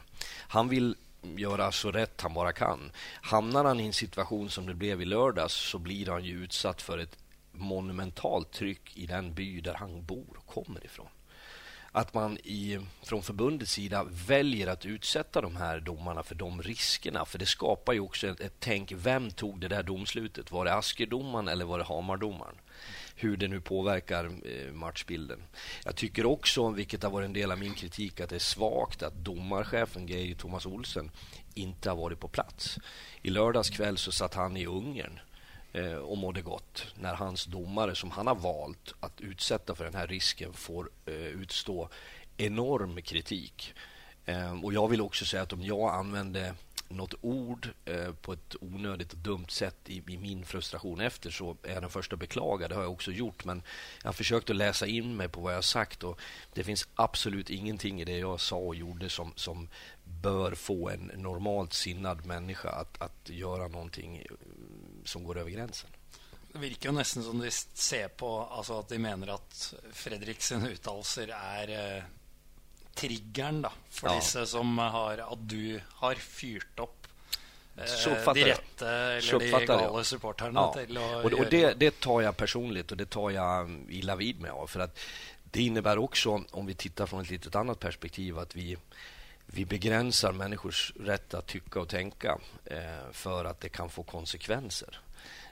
Han 0.47 0.69
vill 0.69 0.95
göra 1.21 1.71
så 1.71 1.91
rätt 1.91 2.21
han 2.21 2.33
bara 2.33 2.51
kan. 2.51 2.91
Hamnar 3.21 3.65
han 3.65 3.79
i 3.79 3.85
en 3.85 3.93
situation 3.93 4.49
som 4.49 4.65
det 4.65 4.73
blev 4.73 5.01
i 5.01 5.05
lördags 5.05 5.53
så 5.53 5.79
blir 5.79 6.07
han 6.07 6.23
ju 6.23 6.43
utsatt 6.43 6.81
för 6.81 6.97
ett 6.97 7.17
monumentalt 7.51 8.51
tryck 8.51 8.97
i 8.97 9.05
den 9.05 9.33
by 9.33 9.61
där 9.61 9.73
han 9.73 10.05
bor 10.05 10.37
och 10.37 10.45
kommer 10.45 10.85
ifrån. 10.85 11.09
Att 11.91 12.13
man 12.13 12.37
i, 12.37 12.79
från 13.03 13.23
förbundets 13.23 13.71
sida 13.71 14.05
väljer 14.27 14.67
att 14.67 14.85
utsätta 14.85 15.41
de 15.41 15.55
här 15.55 15.79
domarna 15.79 16.23
för 16.23 16.35
de 16.35 16.61
riskerna. 16.61 17.25
För 17.25 17.39
det 17.39 17.45
skapar 17.45 17.93
ju 17.93 17.99
också 17.99 18.27
ett, 18.27 18.39
ett 18.39 18.55
tänk. 18.59 18.91
Vem 18.91 19.31
tog 19.31 19.59
det 19.59 19.67
där 19.67 19.83
domslutet? 19.83 20.51
Var 20.51 20.65
det 20.65 20.73
Askerdomaren 20.73 21.47
eller 21.47 21.65
var 21.65 21.77
det 21.77 21.83
Hamardomaren? 21.83 22.55
Hur 23.19 23.37
det 23.37 23.47
nu 23.47 23.61
påverkar 23.61 24.25
eh, 24.25 24.73
matchbilden. 24.73 25.43
Jag 25.85 25.95
tycker 25.95 26.25
också, 26.25 26.69
vilket 26.69 27.03
har 27.03 27.09
varit 27.09 27.25
en 27.25 27.33
del 27.33 27.51
av 27.51 27.59
min 27.59 27.73
kritik, 27.73 28.19
att 28.19 28.29
det 28.29 28.35
är 28.35 28.39
svagt 28.39 29.03
att 29.03 29.13
domarchefen 29.13 30.07
Geir 30.07 30.35
Thomas 30.35 30.65
Olsen 30.65 31.11
inte 31.53 31.89
har 31.89 31.97
varit 31.97 32.19
på 32.19 32.27
plats. 32.27 32.77
I 33.21 33.29
lördags 33.29 33.69
kväll 33.69 33.97
så 33.97 34.11
satt 34.11 34.33
han 34.33 34.57
i 34.57 34.65
Ungern 34.65 35.19
eh, 35.73 35.93
och 35.93 36.17
mådde 36.17 36.41
gott 36.41 36.87
när 36.95 37.13
hans 37.13 37.45
domare 37.45 37.95
som 37.95 38.11
han 38.11 38.27
har 38.27 38.35
valt 38.35 38.93
att 38.99 39.21
utsätta 39.21 39.75
för 39.75 39.83
den 39.85 39.95
här 39.95 40.07
risken 40.07 40.53
får 40.53 40.89
eh, 41.05 41.13
utstå 41.13 41.89
enorm 42.37 43.01
kritik. 43.01 43.73
Och 44.63 44.73
Jag 44.73 44.87
vill 44.87 45.01
också 45.01 45.25
säga 45.25 45.43
att 45.43 45.53
om 45.53 45.61
jag 45.61 45.95
använde 45.95 46.53
något 46.89 47.13
ord 47.21 47.69
eh, 47.85 48.13
på 48.13 48.33
ett 48.33 48.55
onödigt 48.61 49.13
och 49.13 49.17
dumt 49.17 49.45
sätt 49.49 49.75
i, 49.85 50.03
i, 50.07 50.17
min 50.17 50.45
frustration 50.45 51.01
efter 51.01 51.29
så 51.29 51.57
är 51.63 51.73
jag 51.73 51.83
den 51.83 51.89
första 51.89 52.13
att 52.15 52.19
beklaga. 52.19 52.67
Det 52.67 52.75
har 52.75 52.81
jag 52.81 52.91
också 52.91 53.11
gjort. 53.11 53.45
Men 53.45 53.63
jag 54.01 54.07
har 54.07 54.13
försökt 54.13 54.49
att 54.49 54.55
läsa 54.55 54.87
in 54.87 55.15
mig 55.15 55.29
på 55.29 55.41
vad 55.41 55.51
jag 55.51 55.57
har 55.57 55.61
sagt 55.61 56.03
och 56.03 56.19
det 56.53 56.63
finns 56.63 56.87
absolut 56.95 57.49
ingenting 57.49 58.01
i 58.01 58.05
det 58.05 58.17
jag 58.17 58.39
sa 58.39 58.55
och 58.55 58.75
gjorde 58.75 59.09
som, 59.09 59.33
som 59.35 59.69
bör 60.03 60.55
få 60.55 60.89
en 60.89 61.11
normalt 61.15 61.73
sinnad 61.73 62.25
människa 62.25 62.69
att, 62.69 63.01
att 63.01 63.29
göra 63.29 63.67
någonting 63.67 64.17
eh, 64.17 64.23
som 65.05 65.23
går 65.23 65.37
över 65.37 65.51
gränsen. 65.51 65.89
Det 66.53 66.59
virker 66.59 66.89
jo 66.89 66.95
nesten 66.95 67.23
som 67.23 67.39
de 67.39 67.51
ser 67.51 68.07
på 68.07 68.29
altså 68.51 68.79
At 68.79 68.89
de 68.89 68.97
mener 68.99 69.35
at 69.35 69.73
Fredriks 69.93 70.51
uttalelser 70.51 71.29
er 71.29 71.69
eh, 71.69 72.03
triggeren 72.95 73.61
da, 73.61 73.71
for 73.89 74.09
Ja. 74.09 74.15
disse 74.15 74.45
som 74.45 74.77
har 74.77 75.17
At 75.31 75.47
du 75.49 75.79
har 76.01 76.15
fyrt 76.15 76.79
opp 76.79 77.07
eh, 77.77 78.33
de 78.33 78.43
rette 78.43 78.87
eller 78.87 79.39
de 79.39 79.65
gale 79.67 80.03
supporterne 80.03 80.59
Ja. 80.59 80.73
til 80.73 80.97
å 80.97 81.19
Och, 81.19 81.25
och 81.25 81.31
gjøre 81.31 81.49
det, 81.49 81.73
det 81.79 81.99
tar 81.99 82.21
jag 82.21 82.37
personligt 82.37 82.91
och 82.91 82.97
det 82.97 83.09
tar 83.09 83.29
jag 83.29 83.85
illa 83.89 84.15
vid 84.15 84.41
mig 84.41 84.51
av. 84.51 84.67
För 84.67 84.79
att 84.79 84.99
det 85.51 85.61
innebär 85.61 85.97
också, 85.97 86.43
om 86.51 86.65
vi 86.65 86.73
tittar 86.73 87.05
från 87.05 87.21
ett 87.21 87.29
litet 87.29 87.55
annat 87.55 87.79
perspektiv, 87.79 88.37
att 88.39 88.55
vi, 88.55 88.77
vi 89.45 89.65
begränsar 89.65 90.31
människors 90.31 90.93
rätt 90.99 91.33
att 91.33 91.47
tycka 91.47 91.79
och 91.79 91.89
tänka 91.89 92.37
eh, 92.65 93.11
för 93.11 93.45
att 93.45 93.59
det 93.61 93.69
kan 93.69 93.89
få 93.89 94.03
konsekvenser. 94.03 94.99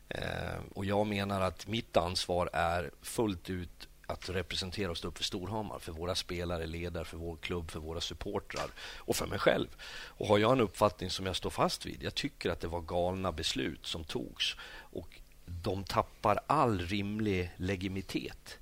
Eh, 0.09 0.59
och 0.75 0.85
jag 0.85 1.07
menar 1.07 1.41
att 1.41 1.67
mitt 1.67 1.97
ansvar 1.97 2.49
är 2.53 2.91
fullt 3.01 3.49
ut 3.49 3.86
att 4.07 4.29
representera 4.29 4.91
och 4.91 4.97
stå 4.97 5.07
upp 5.07 5.17
för 5.17 5.23
Storhamar, 5.23 5.79
för 5.79 5.91
våra 5.91 6.15
spelare, 6.15 6.65
ledare, 6.65 7.05
för 7.05 7.17
vår 7.17 7.35
klubb, 7.35 7.71
för 7.71 7.79
våra 7.79 8.01
supportrar 8.01 8.69
och 8.79 9.15
för 9.15 9.27
mig 9.27 9.39
själv. 9.39 9.67
Och 10.07 10.27
har 10.27 10.37
jag 10.37 10.51
en 10.51 10.61
uppfattning 10.61 11.09
som 11.09 11.25
jag 11.25 11.35
står 11.35 11.49
fast 11.49 11.85
vid, 11.85 12.03
jag 12.03 12.15
tycker 12.15 12.49
att 12.49 12.59
det 12.59 12.67
var 12.67 12.81
galna 12.81 13.31
beslut 13.31 13.85
som 13.85 14.03
togs 14.03 14.55
och 14.75 15.19
de 15.45 15.83
tappar 15.83 16.39
all 16.47 16.79
rimlig 16.79 17.51
legitimitet 17.57 18.57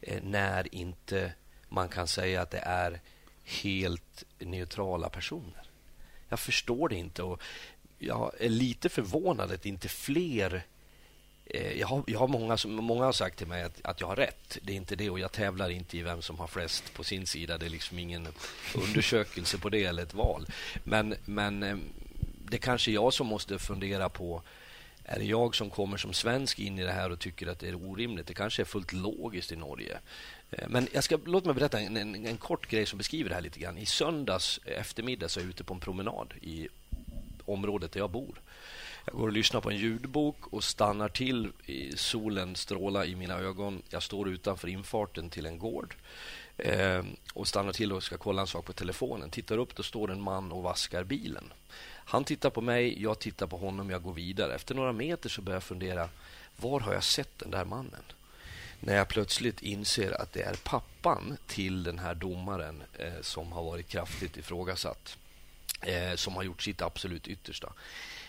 eh, 0.00 0.22
när 0.22 0.74
inte 0.74 1.32
man 1.68 1.88
kan 1.88 2.08
säga 2.08 2.42
att 2.42 2.50
det 2.50 2.58
är 2.58 3.00
helt 3.44 4.24
neutrala 4.38 5.08
personer. 5.08 5.70
Jag 6.28 6.40
förstår 6.40 6.88
det 6.88 6.96
inte 6.96 7.22
och 7.22 7.42
jag 7.98 8.32
är 8.38 8.48
lite 8.48 8.88
förvånad 8.88 9.52
att 9.52 9.66
inte 9.66 9.88
fler 9.88 10.66
Eh, 11.50 11.80
jag 11.80 11.86
har, 11.86 12.02
jag 12.06 12.18
har 12.18 12.28
många, 12.28 12.56
som, 12.56 12.74
många 12.74 13.04
har 13.04 13.12
sagt 13.12 13.38
till 13.38 13.46
mig 13.46 13.62
att, 13.62 13.80
att 13.84 14.00
jag 14.00 14.08
har 14.08 14.16
rätt. 14.16 14.58
Det 14.62 14.72
är 14.72 14.76
inte 14.76 14.96
det 14.96 15.10
och 15.10 15.18
jag 15.18 15.32
tävlar 15.32 15.70
inte 15.70 15.98
i 15.98 16.02
vem 16.02 16.22
som 16.22 16.38
har 16.38 16.46
flest 16.46 16.94
på 16.94 17.04
sin 17.04 17.26
sida. 17.26 17.58
Det 17.58 17.66
är 17.66 17.70
liksom 17.70 17.98
ingen 17.98 18.28
undersökelse 18.74 19.58
på 19.58 19.68
det 19.68 19.84
eller 19.84 20.02
ett 20.02 20.14
val. 20.14 20.46
Men, 20.84 21.14
men 21.24 21.62
ehm, 21.62 21.82
det 22.44 22.58
kanske 22.58 22.90
är 22.90 22.92
jag 22.92 23.14
som 23.14 23.26
måste 23.26 23.58
fundera 23.58 24.08
på 24.08 24.42
är 25.04 25.18
det 25.18 25.24
jag 25.24 25.54
som 25.54 25.70
kommer 25.70 25.96
som 25.96 26.12
svensk 26.12 26.58
in 26.58 26.78
i 26.78 26.84
det 26.84 26.92
här 26.92 27.12
och 27.12 27.18
tycker 27.18 27.46
att 27.46 27.58
det 27.58 27.68
är 27.68 27.74
orimligt? 27.74 28.26
Det 28.26 28.34
kanske 28.34 28.62
är 28.62 28.64
fullt 28.64 28.92
logiskt 28.92 29.52
i 29.52 29.56
Norge. 29.56 29.98
Eh, 30.50 30.68
men 30.68 30.88
jag 30.92 31.04
ska, 31.04 31.18
låt 31.24 31.44
mig 31.44 31.54
berätta 31.54 31.80
en, 31.80 31.96
en, 31.96 32.26
en 32.26 32.36
kort 32.36 32.66
grej 32.66 32.86
som 32.86 32.98
beskriver 32.98 33.28
det 33.28 33.34
här 33.34 33.42
lite 33.42 33.60
grann. 33.60 33.78
I 33.78 33.86
söndags 33.86 34.60
eftermiddag 34.64 35.28
så 35.28 35.40
är 35.40 35.44
jag 35.44 35.50
ute 35.50 35.64
på 35.64 35.74
en 35.74 35.80
promenad 35.80 36.34
i 36.40 36.68
området 37.44 37.92
där 37.92 38.00
jag 38.00 38.10
bor. 38.10 38.40
Jag 39.08 39.18
går 39.18 39.26
och 39.26 39.32
lyssnar 39.32 39.60
på 39.60 39.70
en 39.70 39.76
ljudbok 39.76 40.46
och 40.46 40.64
stannar 40.64 41.08
till. 41.08 41.52
I 41.66 41.96
solen 41.96 42.56
strålar 42.56 43.04
i 43.04 43.16
mina 43.16 43.38
ögon. 43.38 43.82
Jag 43.90 44.02
står 44.02 44.28
utanför 44.28 44.68
infarten 44.68 45.30
till 45.30 45.46
en 45.46 45.58
gård 45.58 45.94
eh, 46.56 47.02
och 47.34 47.48
stannar 47.48 47.72
till 47.72 47.92
och 47.92 48.02
ska 48.02 48.16
kolla 48.16 48.40
en 48.40 48.46
sak 48.46 48.64
på 48.64 48.72
telefonen. 48.72 49.30
Tittar 49.30 49.58
upp, 49.58 49.76
då 49.76 49.82
står 49.82 50.10
en 50.10 50.20
man 50.20 50.52
och 50.52 50.62
vaskar 50.62 51.04
bilen. 51.04 51.52
Han 52.04 52.24
tittar 52.24 52.50
på 52.50 52.60
mig, 52.60 53.02
jag 53.02 53.18
tittar 53.18 53.46
på 53.46 53.56
honom, 53.56 53.90
jag 53.90 54.02
går 54.02 54.12
vidare. 54.12 54.54
Efter 54.54 54.74
några 54.74 54.92
meter 54.92 55.28
så 55.28 55.42
börjar 55.42 55.56
jag 55.56 55.62
fundera, 55.62 56.08
var 56.56 56.80
har 56.80 56.94
jag 56.94 57.04
sett 57.04 57.38
den 57.38 57.50
där 57.50 57.64
mannen? 57.64 58.02
När 58.80 58.96
jag 58.96 59.08
plötsligt 59.08 59.62
inser 59.62 60.22
att 60.22 60.32
det 60.32 60.42
är 60.42 60.56
pappan 60.64 61.36
till 61.46 61.82
den 61.82 61.98
här 61.98 62.14
domaren 62.14 62.82
eh, 62.98 63.20
som 63.22 63.52
har 63.52 63.64
varit 63.64 63.88
kraftigt 63.88 64.36
ifrågasatt. 64.36 65.16
Eh, 65.82 66.14
som 66.14 66.36
har 66.36 66.42
gjort 66.42 66.62
sitt 66.62 66.82
absolut 66.82 67.28
yttersta. 67.28 67.72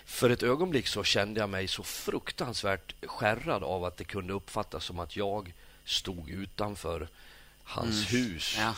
För 0.10 0.30
ett 0.30 0.44
ögonblick 0.44 0.88
så 0.88 1.04
kände 1.04 1.40
jag 1.40 1.50
mig 1.50 1.68
så 1.68 1.84
fruktansvärt 1.84 3.06
skärrad 3.06 3.64
av 3.64 3.84
att 3.86 3.98
det 3.98 4.04
kunde 4.04 4.34
uppfattas 4.34 4.86
som 4.86 5.00
att 5.00 5.16
jag 5.16 5.54
stod 5.86 6.30
utanför 6.30 7.08
hans 7.64 8.14
hus 8.14 8.58
Ja. 8.58 8.74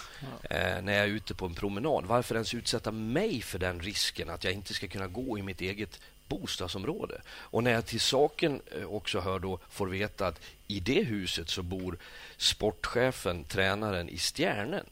eh, 0.49 0.81
när 0.81 0.93
jag 0.93 1.03
är 1.03 1.07
ute 1.07 1.33
på 1.33 1.45
en 1.45 1.53
promenad. 1.53 2.05
Varför 2.05 2.35
ens 2.35 2.53
utsätta 2.53 2.91
mig 2.91 3.41
för 3.41 3.59
den 3.59 3.79
risken 3.81 4.29
att 4.29 4.43
jag 4.43 4.53
inte 4.53 4.73
ska 4.73 4.87
kunna 4.87 5.07
gå 5.07 5.37
i 5.37 5.41
mitt 5.41 5.61
eget 5.61 5.99
bostadsområde? 6.27 7.21
Och 7.31 7.63
när 7.63 7.71
jag 7.71 7.85
till 7.85 8.01
saken 8.01 8.61
eh, 8.65 8.85
också 8.85 9.19
hör 9.19 9.39
då, 9.39 9.59
får 9.69 9.87
veta 9.87 10.27
att 10.27 10.41
i 10.67 10.79
det 10.79 11.03
huset 11.03 11.49
så 11.49 11.63
bor 11.63 11.97
sportchefen, 12.37 13.43
tränaren 13.43 14.09
i 14.09 14.17
Stjärnen. 14.17 14.85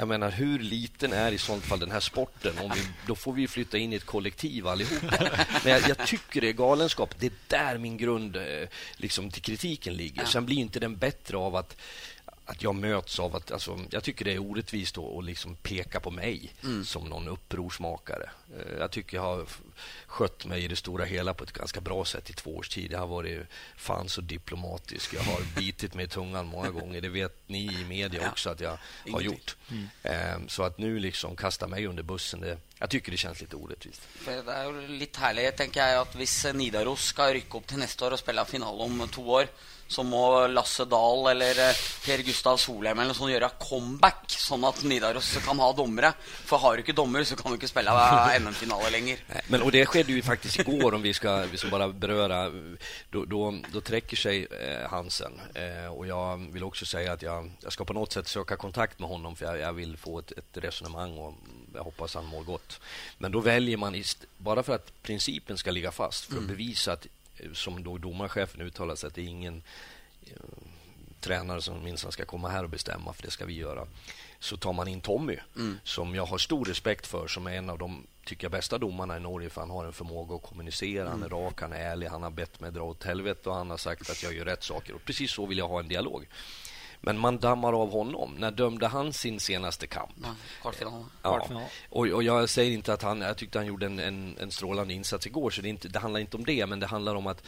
Jag 0.00 0.08
menar, 0.08 0.30
hur 0.30 0.58
liten 0.58 1.12
är 1.12 1.32
i 1.32 1.38
sånt 1.38 1.64
fall 1.64 1.78
den 1.78 1.90
här 1.90 2.00
sporten? 2.00 2.58
Om 2.58 2.70
vi, 2.74 2.80
då 3.06 3.14
får 3.14 3.32
vi 3.32 3.48
flytta 3.48 3.78
in 3.78 3.92
i 3.92 3.96
ett 3.96 4.04
kollektiv 4.04 4.66
allihopa. 4.66 5.16
Men 5.64 5.72
jag, 5.72 5.88
jag 5.88 6.06
tycker 6.06 6.40
det 6.40 6.48
är 6.48 6.52
galenskap. 6.52 7.14
Det 7.18 7.26
är 7.26 7.32
där 7.46 7.78
min 7.78 7.96
grund 7.96 8.36
eh, 8.36 8.68
liksom, 8.96 9.30
till 9.30 9.42
kritiken 9.42 9.94
ligger. 9.94 10.24
Sen 10.24 10.46
blir 10.46 10.56
inte 10.56 10.80
den 10.80 10.96
bättre 10.96 11.36
av 11.36 11.56
att 11.56 11.76
att 12.48 12.62
jag 12.62 12.74
möts 12.74 13.18
av 13.18 13.36
att... 13.36 13.50
Alltså, 13.50 13.78
jag 13.90 14.04
tycker 14.04 14.24
det 14.24 14.32
är 14.32 14.38
orättvist 14.38 14.98
att, 14.98 15.04
att 15.18 15.24
liksom 15.24 15.54
peka 15.56 16.00
på 16.00 16.10
mig 16.10 16.54
som 16.84 17.04
någon 17.04 17.28
upprorsmakare. 17.28 18.30
Eh, 18.58 18.78
Jag 18.78 18.90
tycker 18.90 19.16
jag 19.16 19.22
har 19.22 19.46
skött 20.06 20.46
mig 20.46 20.64
i 20.64 20.68
det 20.68 20.76
stora 20.76 21.04
hela 21.04 21.34
på 21.34 21.44
ett 21.44 21.52
ganska 21.52 21.80
bra 21.80 22.04
sätt 22.04 22.30
i 22.30 22.32
två 22.32 22.56
års 22.56 22.68
tid. 22.68 22.92
Jag 22.92 22.98
har 22.98 23.06
varit 23.06 23.46
fan 23.76 24.08
så 24.08 24.20
diplomatisk. 24.20 25.14
Jag 25.14 25.20
har 25.22 25.40
bitit 25.56 25.94
mig 25.94 26.04
i 26.04 26.08
tungan 26.08 26.46
många 26.46 26.70
gånger. 26.70 27.00
Det 27.00 27.08
vet 27.08 27.36
ni 27.46 27.64
i 27.64 27.84
media 27.84 28.30
också 28.30 28.50
att 28.50 28.60
jag 28.60 28.78
har 29.12 29.20
gjort. 29.20 29.56
Mm. 29.70 30.48
Så 30.48 30.62
att 30.62 30.78
nu 30.78 30.98
liksom 30.98 31.36
kasta 31.36 31.66
mig 31.66 31.86
under 31.86 32.02
bussen, 32.02 32.40
det, 32.40 32.58
jag 32.78 32.90
tycker 32.90 33.10
det 33.10 33.16
känns 33.16 33.40
lite 33.40 33.56
orättvist. 33.56 34.00
Det 34.24 34.40
er 34.48 34.64
jo 34.64 34.86
litt 34.88 35.16
herlig, 35.16 35.50
tenker 35.56 35.80
jeg, 35.84 36.00
at 36.00 36.14
hvis 36.16 36.36
Nidaros 36.54 37.10
skal 37.12 37.34
rykke 37.36 37.58
opp 37.60 37.66
til 37.68 37.80
neste 37.82 38.04
år 38.06 38.16
og 38.16 38.20
spille 38.22 38.44
finale 38.48 38.86
om 38.88 39.02
to 39.12 39.24
år, 39.30 39.50
så 39.88 40.04
må 40.04 40.46
Lasse 40.52 40.84
Dahl 40.84 41.30
eller 41.32 41.58
eh, 41.68 41.82
Per 42.04 42.22
Gustav 42.26 42.58
Solheim 42.60 42.98
eller 43.00 43.16
sånt 43.16 43.32
gjøre 43.32 43.50
comeback, 43.62 44.26
sånn 44.28 44.66
at 44.68 44.82
Nidaros 44.84 45.30
kan 45.44 45.60
ha 45.62 45.70
dommere. 45.76 46.12
For 46.48 46.60
har 46.62 46.76
du 46.76 46.84
ikke 46.84 46.96
dommer, 46.96 47.24
så 47.24 47.38
kan 47.38 47.52
du 47.52 47.58
ikke 47.58 47.70
spille 47.70 47.92
eh, 47.92 48.34
NM-finale 48.42 48.92
lenger. 48.94 49.24
Nej, 49.28 49.42
Men, 49.50 49.62
och 49.62 49.72
det 49.72 49.86
skedde 49.86 50.12
ju 50.12 50.22
faktiskt 50.22 50.58
igår, 50.58 50.94
om 50.94 51.02
vi 51.02 51.14
ska, 51.14 51.36
vi 51.36 51.56
ska 51.56 51.68
bara 51.68 51.88
beröra. 51.88 52.50
Då, 53.10 53.24
då, 53.24 53.54
då 53.72 53.80
träcker 53.80 54.16
sig 54.16 54.46
eh, 54.46 54.90
Hansen. 54.90 55.40
Eh, 55.54 55.92
och 55.92 56.06
jag 56.06 56.52
vill 56.52 56.64
också 56.64 56.86
säga 56.86 57.12
att 57.12 57.22
jag, 57.22 57.50
jag 57.60 57.72
ska 57.72 57.84
på 57.84 57.92
något 57.92 58.12
sätt 58.12 58.28
söka 58.28 58.56
kontakt 58.56 58.98
med 58.98 59.08
honom, 59.08 59.36
för 59.36 59.46
jag, 59.46 59.58
jag 59.58 59.72
vill 59.72 59.96
få 59.96 60.18
ett, 60.18 60.32
ett 60.32 60.56
resonemang 60.64 61.18
och 61.18 61.34
jag 61.74 61.84
hoppas 61.84 62.14
han 62.14 62.24
mår 62.24 62.44
gott. 62.44 62.80
Men 63.18 63.32
då 63.32 63.40
väljer 63.40 63.76
man, 63.76 64.02
bara 64.36 64.62
för 64.62 64.74
att 64.74 65.02
principen 65.02 65.58
ska 65.58 65.70
ligga 65.70 65.92
fast, 65.92 66.24
för 66.24 66.36
att 66.36 66.42
bevisa 66.42 66.92
att, 66.92 67.06
eh, 67.06 67.10
som 67.52 67.84
då 67.84 67.98
domarchefen 67.98 68.60
uttalar 68.60 68.94
sig, 68.94 69.06
att 69.06 69.14
det 69.14 69.20
är 69.20 69.26
ingen 69.26 69.62
eh, 70.26 70.32
tränare 71.20 71.62
som 71.62 71.84
minsann 71.84 72.12
ska 72.12 72.24
komma 72.24 72.48
här 72.48 72.64
och 72.64 72.70
bestämma, 72.70 73.12
för 73.12 73.22
det 73.22 73.30
ska 73.30 73.44
vi 73.46 73.54
göra. 73.54 73.86
Så 74.40 74.56
tar 74.56 74.72
man 74.72 74.88
in 74.88 75.00
Tommy, 75.00 75.36
som 75.84 76.14
jag 76.14 76.26
har 76.26 76.38
stor 76.38 76.64
respekt 76.64 77.06
för, 77.06 77.26
som 77.26 77.46
är 77.46 77.52
en 77.52 77.70
av 77.70 77.78
de 77.78 78.06
tycker 78.28 78.44
jag, 78.44 78.52
bästa 78.52 78.78
domarna 78.78 79.16
i 79.16 79.20
Norge, 79.20 79.50
för 79.50 79.60
han 79.60 79.70
har 79.70 79.84
en 79.84 79.92
förmåga 79.92 80.34
att 80.34 80.42
kommunicera. 80.42 81.08
Han 81.08 81.22
är 81.22 81.28
rak, 81.28 81.60
han 81.60 81.72
är 81.72 81.80
ärlig, 81.80 82.06
han 82.06 82.22
har 82.22 82.30
bett 82.30 82.60
mig 82.60 82.72
dra 82.72 82.82
åt 82.82 83.04
helvete 83.04 83.48
och 83.48 83.54
han 83.54 83.70
har 83.70 83.76
sagt 83.76 84.10
att 84.10 84.22
jag 84.22 84.34
gör 84.34 84.44
rätt 84.44 84.62
saker. 84.62 84.94
Och 84.94 85.04
precis 85.04 85.30
så 85.30 85.46
vill 85.46 85.58
jag 85.58 85.68
ha 85.68 85.80
en 85.80 85.88
dialog. 85.88 86.26
Men 87.00 87.18
man 87.18 87.38
dammar 87.38 87.72
av 87.82 87.90
honom. 87.90 88.34
När 88.38 88.50
dömde 88.50 88.86
han 88.86 89.12
sin 89.12 89.40
senaste 89.40 89.86
kamp? 89.86 90.10
Ja. 90.22 90.34
Ja. 91.22 91.68
Och, 91.88 92.06
och 92.06 92.22
jag 92.22 92.48
säger 92.48 92.72
inte 92.72 92.92
att 92.92 93.02
han... 93.02 93.20
Jag 93.20 93.36
tyckte 93.36 93.58
han 93.58 93.66
gjorde 93.66 93.86
en, 93.86 93.98
en, 93.98 94.36
en 94.40 94.50
strålande 94.50 94.94
insats 94.94 95.26
igår, 95.26 95.50
så 95.50 95.62
det, 95.62 95.68
inte, 95.68 95.88
det 95.88 95.98
handlar 95.98 96.20
inte 96.20 96.36
om 96.36 96.44
det, 96.44 96.66
men 96.66 96.80
det 96.80 96.86
handlar 96.86 97.14
om 97.14 97.26
att 97.26 97.42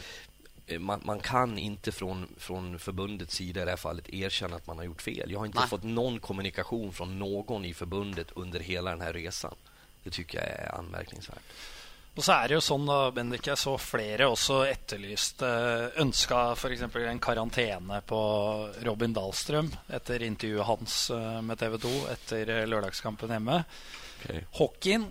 eh, 0.67 0.79
man, 0.79 1.01
man 1.03 1.19
kan 1.19 1.57
inte 1.57 1.91
från, 1.91 2.27
från 2.37 2.79
förbundets 2.79 3.35
sida 3.35 3.61
i 3.61 3.65
det 3.65 3.71
här 3.71 3.77
fallet 3.77 4.09
erkänna 4.09 4.55
att 4.55 4.67
man 4.67 4.77
har 4.77 4.85
gjort 4.85 5.01
fel. 5.01 5.31
Jag 5.31 5.39
har 5.39 5.45
inte 5.45 5.59
Nej. 5.59 5.67
fått 5.67 5.83
någon 5.83 6.19
kommunikation 6.19 6.93
från 6.93 7.19
någon 7.19 7.65
i 7.65 7.73
förbundet 7.73 8.27
under 8.35 8.59
hela 8.59 8.89
den 8.91 9.01
här 9.01 9.13
resan. 9.13 9.55
Det 10.03 10.09
tycker 10.09 10.37
jag 10.37 10.47
är 10.47 10.75
anmärkningsvärt. 10.75 11.43
Og 12.11 12.25
så 12.25 12.35
er 12.35 12.49
det 12.49 12.57
jo 12.57 12.63
sånn, 12.65 12.89
da, 12.89 12.97
Bendik, 13.15 13.47
jeg 13.47 13.59
så 13.59 13.77
flere 13.79 14.27
også 14.27 14.65
etterlyste 14.67 15.47
Ønska 16.03 16.41
f.eks. 16.57 16.83
en 16.83 17.23
karantene 17.23 18.01
på 18.03 18.21
Robin 18.83 19.15
Dahlstrøm 19.15 19.71
etter 19.95 20.25
intervjuet 20.27 20.67
hans 20.67 20.97
eh, 21.15 21.39
med 21.45 21.61
TV 21.61 21.77
2 21.87 21.93
etter 22.11 22.51
eh, 22.57 22.67
lørdagskampen 22.67 23.31
hjemme. 23.31 23.61
Hockeyen 24.59 25.07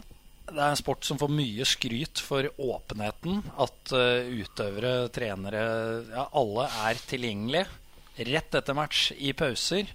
det 0.51 0.59
er 0.59 0.73
en 0.73 0.79
sport 0.79 1.07
som 1.07 1.19
får 1.21 1.31
mye 1.33 1.67
skryt 1.69 2.21
for 2.27 2.49
åpenheten. 2.59 3.43
At 3.63 3.93
eh, 3.97 4.31
utøvere, 4.43 5.09
trenere, 5.15 5.63
ja, 6.11 6.27
alle 6.37 6.67
er 6.89 7.01
tilgjengelige 7.11 7.69
rett 8.31 8.57
etter 8.59 8.77
match 8.77 9.11
i 9.17 9.33
pauser. 9.37 9.95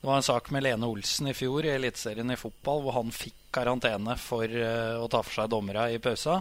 Det 0.00 0.08
var 0.08 0.16
en 0.16 0.24
sak 0.24 0.46
med 0.50 0.64
Lene 0.64 0.88
Olsen 0.88 1.28
i 1.28 1.34
fjor 1.36 1.66
i 1.66 1.74
Eliteserien 1.74 2.32
i 2.32 2.38
fotball, 2.40 2.80
hvor 2.86 2.94
han 2.96 3.10
fikk 3.12 3.36
karantene 3.52 4.14
for 4.16 4.48
eh, 4.48 4.96
å 4.96 5.08
ta 5.12 5.20
for 5.20 5.42
seg 5.42 5.50
dommere 5.52 5.90
i 5.92 5.98
pausa. 6.00 6.38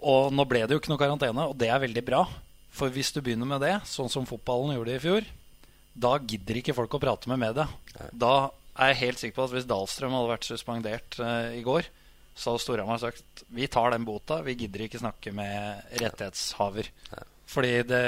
Og 0.00 0.30
nå 0.32 0.46
ble 0.48 0.62
det 0.64 0.72
jo 0.72 0.80
ikke 0.80 0.92
noe 0.94 1.02
karantene, 1.02 1.44
og 1.50 1.58
det 1.60 1.68
er 1.68 1.82
veldig 1.82 2.04
bra. 2.06 2.22
For 2.72 2.88
hvis 2.94 3.12
du 3.12 3.20
begynner 3.20 3.50
med 3.50 3.60
det, 3.60 3.74
sånn 3.84 4.08
som 4.08 4.28
fotballen 4.28 4.72
gjorde 4.78 4.94
i 4.96 5.02
fjor, 5.02 5.28
da 6.00 6.14
gidder 6.22 6.62
ikke 6.62 6.76
folk 6.78 6.96
å 6.96 7.02
prate 7.02 7.28
med 7.28 7.42
media. 7.42 7.66
Da 8.14 8.32
er 8.78 8.94
jeg 8.94 9.00
helt 9.02 9.20
sikker 9.20 9.36
på 9.36 9.48
at 9.48 9.54
hvis 9.58 9.68
Dahlstrøm 9.68 10.16
hadde 10.16 10.32
vært 10.32 10.48
suspendert 10.48 11.20
eh, 11.20 11.58
i 11.58 11.64
går, 11.66 11.92
så 12.32 12.54
hadde 12.54 12.64
Storhamar 12.64 13.02
sagt 13.02 13.44
vi 13.52 13.68
tar 13.68 13.92
den 13.92 14.08
bota, 14.08 14.40
vi 14.46 14.56
gidder 14.56 14.86
ikke 14.86 15.02
snakke 15.02 15.34
med 15.36 15.92
rettighetshaver. 16.00 16.88
Fordi 17.50 17.76
det, 17.84 18.02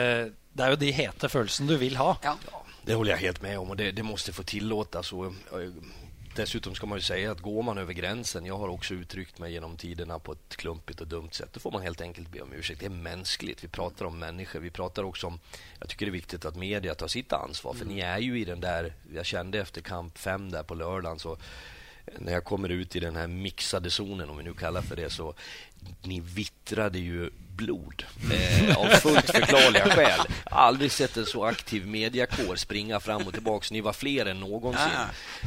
det 0.57 0.65
er 0.65 0.73
jo 0.73 0.81
de 0.81 0.93
hete 0.95 1.29
følelsene 1.29 1.69
du 1.69 1.77
vil 1.83 2.01
ha. 2.01 2.15
Ja. 2.25 2.62
Det 2.85 2.95
håller 2.95 3.11
jag 3.11 3.19
helt 3.19 3.43
med 3.43 3.59
om 3.59 3.71
och 3.71 3.77
det, 3.77 3.93
det 3.93 4.03
måste 4.03 4.33
få 4.33 4.43
tillåtas. 4.43 5.13
Och, 5.13 5.27
eh, 5.27 5.71
dessutom 6.37 6.75
ska 6.75 6.87
man 6.87 6.99
ju 6.99 7.03
säga 7.03 7.33
att 7.33 7.41
går 7.41 7.63
man 7.63 7.79
över 7.79 7.93
gränsen, 7.93 8.47
jag 8.47 8.59
har 8.59 8.69
också 8.69 8.95
uttryckt 8.95 9.39
mig 9.39 9.53
genom 9.53 9.77
tiderna 9.77 10.19
på 10.19 10.33
ett 10.33 10.57
klumpigt 10.57 11.01
och 11.01 11.07
dumt 11.07 11.31
sätt, 11.33 11.49
då 11.53 11.61
får 11.61 11.71
man 11.71 11.83
helt 11.83 12.01
enkelt 12.01 12.33
be 12.33 12.41
om 12.41 12.53
ursäkt. 12.53 12.81
Det 12.81 12.87
är 12.87 12.91
mänskligt. 12.91 13.65
Vi 13.65 13.69
pratar 13.69 14.05
om 14.05 14.19
människor. 14.19 14.61
Vi 14.61 14.71
pratar 14.71 15.03
också 15.03 15.27
om, 15.27 15.41
jag 15.79 15.89
tycker 15.89 16.07
det 16.07 16.11
är 16.11 16.13
viktigt 16.13 16.45
att 16.45 16.57
media 16.57 16.95
tar 16.95 17.09
sitt 17.09 17.33
ansvar, 17.33 17.75
för 17.75 17.85
ni 17.85 18.01
är 18.01 18.19
ju 18.19 18.41
i 18.41 18.45
den 18.45 18.61
där, 18.61 18.95
jag 19.15 19.27
kände 19.27 19.61
efter 19.61 19.81
kamp 19.81 20.19
fem 20.19 20.51
där 20.51 20.63
på 20.63 20.75
lördagen 20.75 21.19
så 21.19 21.37
när 22.19 22.33
jag 22.33 22.45
kommer 22.45 22.69
ut 22.69 22.97
i 22.97 23.01
den 23.01 23.17
här 23.17 23.27
mixade 23.27 23.91
zonen, 23.91 24.31
om 24.31 24.37
vi 24.37 24.45
nu 24.45 24.55
kallar 24.55 24.83
för 24.83 24.97
det, 24.97 25.11
så 25.11 25.35
ni 26.03 26.21
vittrade 26.21 26.99
ju 26.99 27.31
blod 27.57 28.05
eh, 28.33 28.79
av 28.79 28.87
fullt 28.87 29.31
förklarliga 29.31 29.85
skäl. 29.85 30.21
Aldrig 30.45 30.93
sett 30.93 31.17
en 31.17 31.27
så 31.27 31.45
aktiv 31.45 31.87
mediakår 31.87 32.57
springa 32.57 33.01
fram 33.01 33.27
och 33.27 33.33
tillbaka. 33.33 33.67
Ni 33.71 33.81
var 33.81 33.93
fler 33.93 34.27
än 34.27 34.41
någonsin. 34.41 34.89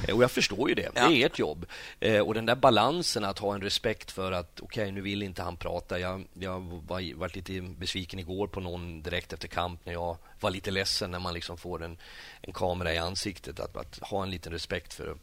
Eh, 0.07 0.15
och 0.15 0.23
jag 0.23 0.31
förstår 0.31 0.69
ju 0.69 0.75
det. 0.75 0.81
Det 0.93 0.99
Ja. 0.99 1.11
är 1.11 1.25
ert 1.25 1.39
jobb. 1.39 1.65
Eh, 1.99 2.19
och 2.19 2.33
den 2.33 2.45
där 2.45 2.55
balansen 2.55 3.25
att 3.25 3.39
ha 3.39 3.55
en 3.55 3.61
respekt 3.61 4.11
för 4.11 4.31
att 4.31 4.59
okej, 4.61 4.91
nu 4.91 5.01
vill 5.01 5.23
inte 5.23 5.41
han 5.43 5.57
prata. 5.57 5.99
Jag, 5.99 6.25
jag 6.33 6.59
var, 6.87 7.15
var 7.15 7.31
lite 7.35 7.61
besviken 7.61 8.19
igår 8.19 8.47
på 8.47 8.59
någon 8.59 9.01
direkt 9.01 9.33
efter 9.33 9.47
kamp 9.47 9.85
när 9.85 9.93
jag 9.93 10.17
var 10.39 10.51
lite 10.51 10.71
ledsen 10.71 11.11
när 11.11 11.19
man 11.19 11.33
liksom 11.33 11.57
får 11.57 11.83
en, 11.83 11.97
en 12.41 12.53
kamera 12.53 12.93
i 12.93 12.97
ansiktet. 12.97 13.59
Att, 13.59 13.77
att 13.77 13.99
ha 14.01 14.23
en 14.23 14.31
liten 14.31 14.51
respekt 14.53 14.93
för 14.93 15.15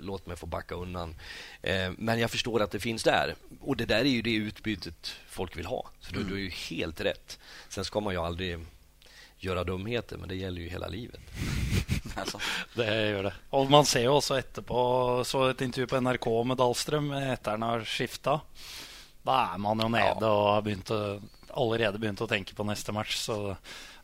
låt 0.00 0.26
mig 0.26 0.36
få 0.36 0.46
backa 0.46 0.74
undan. 0.74 1.14
Eh, 1.62 1.90
men 1.98 2.18
jag 2.18 2.30
förstår 2.30 2.62
att 2.62 2.70
det 2.70 2.80
finns 2.80 3.02
där. 3.02 3.34
Och 3.60 3.76
det 3.76 3.84
där 3.84 4.00
är 4.00 4.04
ju 4.04 4.22
det 4.22 4.34
utbytet 4.34 5.16
folk 5.28 5.56
vill 5.56 5.66
ha. 5.66 5.90
Så 6.00 6.14
du, 6.14 6.22
du 6.22 6.34
är 6.34 6.38
ju 6.38 6.50
helt 6.50 7.00
rätt. 7.00 7.38
Sen 7.68 7.84
ska 7.84 8.00
man 8.00 8.14
ju 8.14 8.20
aldrig 8.20 8.58
göra 9.38 9.64
dumheter, 9.64 10.16
men 10.16 10.28
det 10.28 10.34
gäller 10.34 10.60
ju 10.60 10.68
hela 10.68 10.88
livet. 10.88 11.20
Det 12.10 12.26
sånn. 12.26 12.42
Det 12.74 12.86
gjør 12.86 13.26
det. 13.28 13.32
Og 13.54 13.70
man 13.70 13.86
ser 13.86 14.02
jo 14.08 14.16
også 14.18 14.34
etterpå 14.40 14.80
Så 15.24 15.44
et 15.50 15.60
intervju 15.62 15.86
på 15.86 16.00
NRK 16.02 16.26
med 16.48 16.58
Dahlstrøm 16.58 17.12
etter 17.14 17.54
han 17.54 17.62
har 17.62 17.84
skifta. 17.86 18.40
Da 19.22 19.36
er 19.52 19.60
man 19.62 19.80
jo 19.84 19.88
nede 19.92 20.26
og 20.26 20.48
har 20.56 20.64
begynt 20.66 20.90
å, 20.96 21.20
allerede 21.54 22.00
begynt 22.02 22.22
å 22.24 22.28
tenke 22.30 22.56
på 22.56 22.66
neste 22.66 22.92
match. 22.96 23.18
Så 23.20 23.36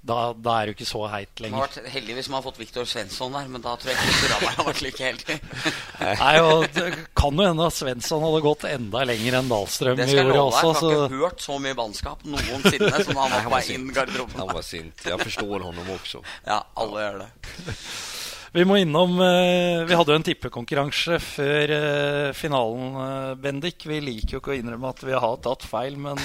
da, 0.06 0.18
da 0.38 0.52
er 0.60 0.68
det 0.68 0.72
jo 0.72 0.76
ikke 0.76 0.88
så 0.88 1.00
heit 1.12 1.40
Man 1.42 1.52
har 1.56 1.66
lenger. 1.66 1.66
vært 1.82 1.92
heldig 1.96 2.14
hvis 2.18 2.28
man 2.30 2.38
har 2.38 2.44
fått 2.46 2.60
Viktor 2.62 2.86
Svensson 2.88 3.34
der, 3.36 3.48
men 3.50 3.64
da 3.64 3.74
tror 3.80 3.90
jeg 3.92 3.98
ikke 3.98 4.16
Storhamar 4.20 4.56
har 4.60 4.68
vært 4.70 4.82
like 4.86 5.06
heldig. 5.08 5.38
Nei, 6.22 6.34
og 6.46 6.66
Det 6.76 6.86
kan 7.18 7.40
jo 7.42 7.46
hende 7.50 7.66
at 7.70 7.76
Svensson 7.76 8.24
hadde 8.26 8.42
gått 8.46 8.66
enda 8.70 9.04
lenger 9.10 9.38
enn 9.40 9.50
Dahlstrøm 9.50 9.98
Det 10.00 10.08
skal 10.08 10.20
jeg 10.22 10.28
gjorde 10.30 10.38
love 10.38 10.56
deg. 10.56 10.70
også. 10.70 10.90
Jeg 10.92 11.00
har 11.00 11.08
ikke 11.10 11.22
hørt 11.26 11.46
så 11.46 11.58
mye 11.66 11.78
bannskap 11.82 12.26
noensinne 12.26 13.04
som 13.08 13.22
han 13.22 13.34
var 13.36 13.46
på 13.48 13.54
vei 13.56 13.62
inn 13.76 13.88
Han 13.90 13.94
garderoben. 14.00 14.46
var 14.54 14.62
sint. 14.72 15.06
Jag 15.10 15.20
förstår 15.26 15.66
honom 15.70 15.90
också. 15.96 16.22
Ja, 16.46 16.62
alle 16.74 17.06
gjør 17.08 17.18
det. 17.26 17.30
Vi 18.56 18.64
må 18.64 18.78
innom 18.80 19.18
eh, 19.20 19.82
Vi 19.84 19.96
hadde 19.98 20.14
jo 20.14 20.16
en 20.16 20.24
tippekonkurranse 20.24 21.18
før 21.20 21.72
eh, 21.76 22.30
finalen, 22.32 22.94
eh, 23.02 23.34
Bendik. 23.42 23.84
Vi 23.90 23.98
liker 24.00 24.38
jo 24.38 24.40
ikke 24.40 24.54
å 24.54 24.56
innrømme 24.56 24.94
at 24.94 25.02
vi 25.04 25.12
har 25.12 25.36
tatt 25.44 25.66
feil, 25.68 25.98
men 26.00 26.16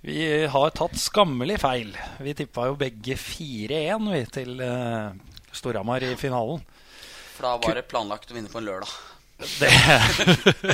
vi 0.00 0.46
har 0.46 0.70
tatt 0.76 0.98
skammelig 1.00 1.60
feil. 1.62 1.96
Vi 2.22 2.34
tippa 2.36 2.68
jo 2.70 2.78
begge 2.80 3.16
4-1 3.18 4.10
vi 4.12 4.22
til 4.34 4.60
eh, 4.62 5.12
Storhamar 5.52 6.04
i 6.06 6.14
finalen. 6.20 6.62
For 7.36 7.48
da 7.48 7.54
var 7.60 7.78
det 7.78 7.86
planlagt 7.90 8.32
å 8.32 8.36
vinne 8.36 8.52
på 8.52 8.60
en 8.60 8.68
lørdag. 8.68 8.92
Det, 9.60 9.70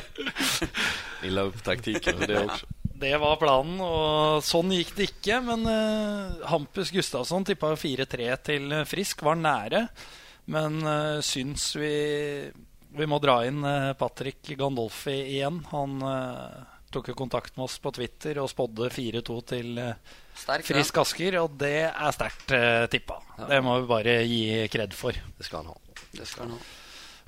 Ni 1.23 1.31
la 1.35 1.49
upp 1.49 1.63
taktiken 1.65 2.19
för 2.19 2.27
det 2.27 2.45
också. 2.45 2.67
det 3.03 3.17
var 3.19 3.37
planen, 3.37 3.81
og 3.83 4.45
sånn 4.47 4.71
gikk 4.75 4.93
det 4.99 5.09
ikke. 5.11 5.41
Men 5.47 5.67
eh, 5.71 6.43
Hampus 6.51 6.93
Gustavsson 6.95 7.47
tippa 7.49 7.73
jo 7.73 7.81
4-3 7.83 8.35
til 8.47 8.69
eh, 8.73 8.85
Frisk, 8.87 9.25
var 9.27 9.41
nære. 9.41 9.87
Men 10.53 10.81
uh, 10.83 11.21
syns 11.23 11.69
vi 11.79 11.91
vi 12.93 13.09
må 13.09 13.19
dra 13.23 13.41
inn 13.49 13.63
eh, 13.65 13.93
Patrick 13.97 14.53
Gandolfi 14.59 15.15
igjen. 15.37 15.63
Han 15.71 16.03
eh, 16.05 16.57
tok 16.93 17.11
jo 17.13 17.17
kontakt 17.19 17.57
med 17.57 17.67
oss 17.67 17.79
på 17.83 17.93
Twitter 17.97 18.39
og 18.43 18.51
spådde 18.53 18.91
4-2 18.93 19.39
til 19.53 19.81
eh, 19.83 20.13
Sterk. 20.37 20.67
Frisk 20.69 21.01
Asker, 21.03 21.39
og 21.43 21.57
det 21.61 21.75
er 21.89 22.15
sterkt 22.17 22.55
uh, 22.57 22.85
tippa. 22.91 23.19
Det 23.51 23.59
må 23.65 23.77
vi 23.83 23.91
bare 23.91 24.15
gi 24.25 24.45
kred 24.73 24.95
for. 24.97 25.13
Det 25.13 25.45
ska 25.45 25.61
han 25.61 25.69
ha. 25.73 25.77
Det 26.13 26.29
skal 26.29 26.49
han 26.49 26.57
ha. 26.57 26.63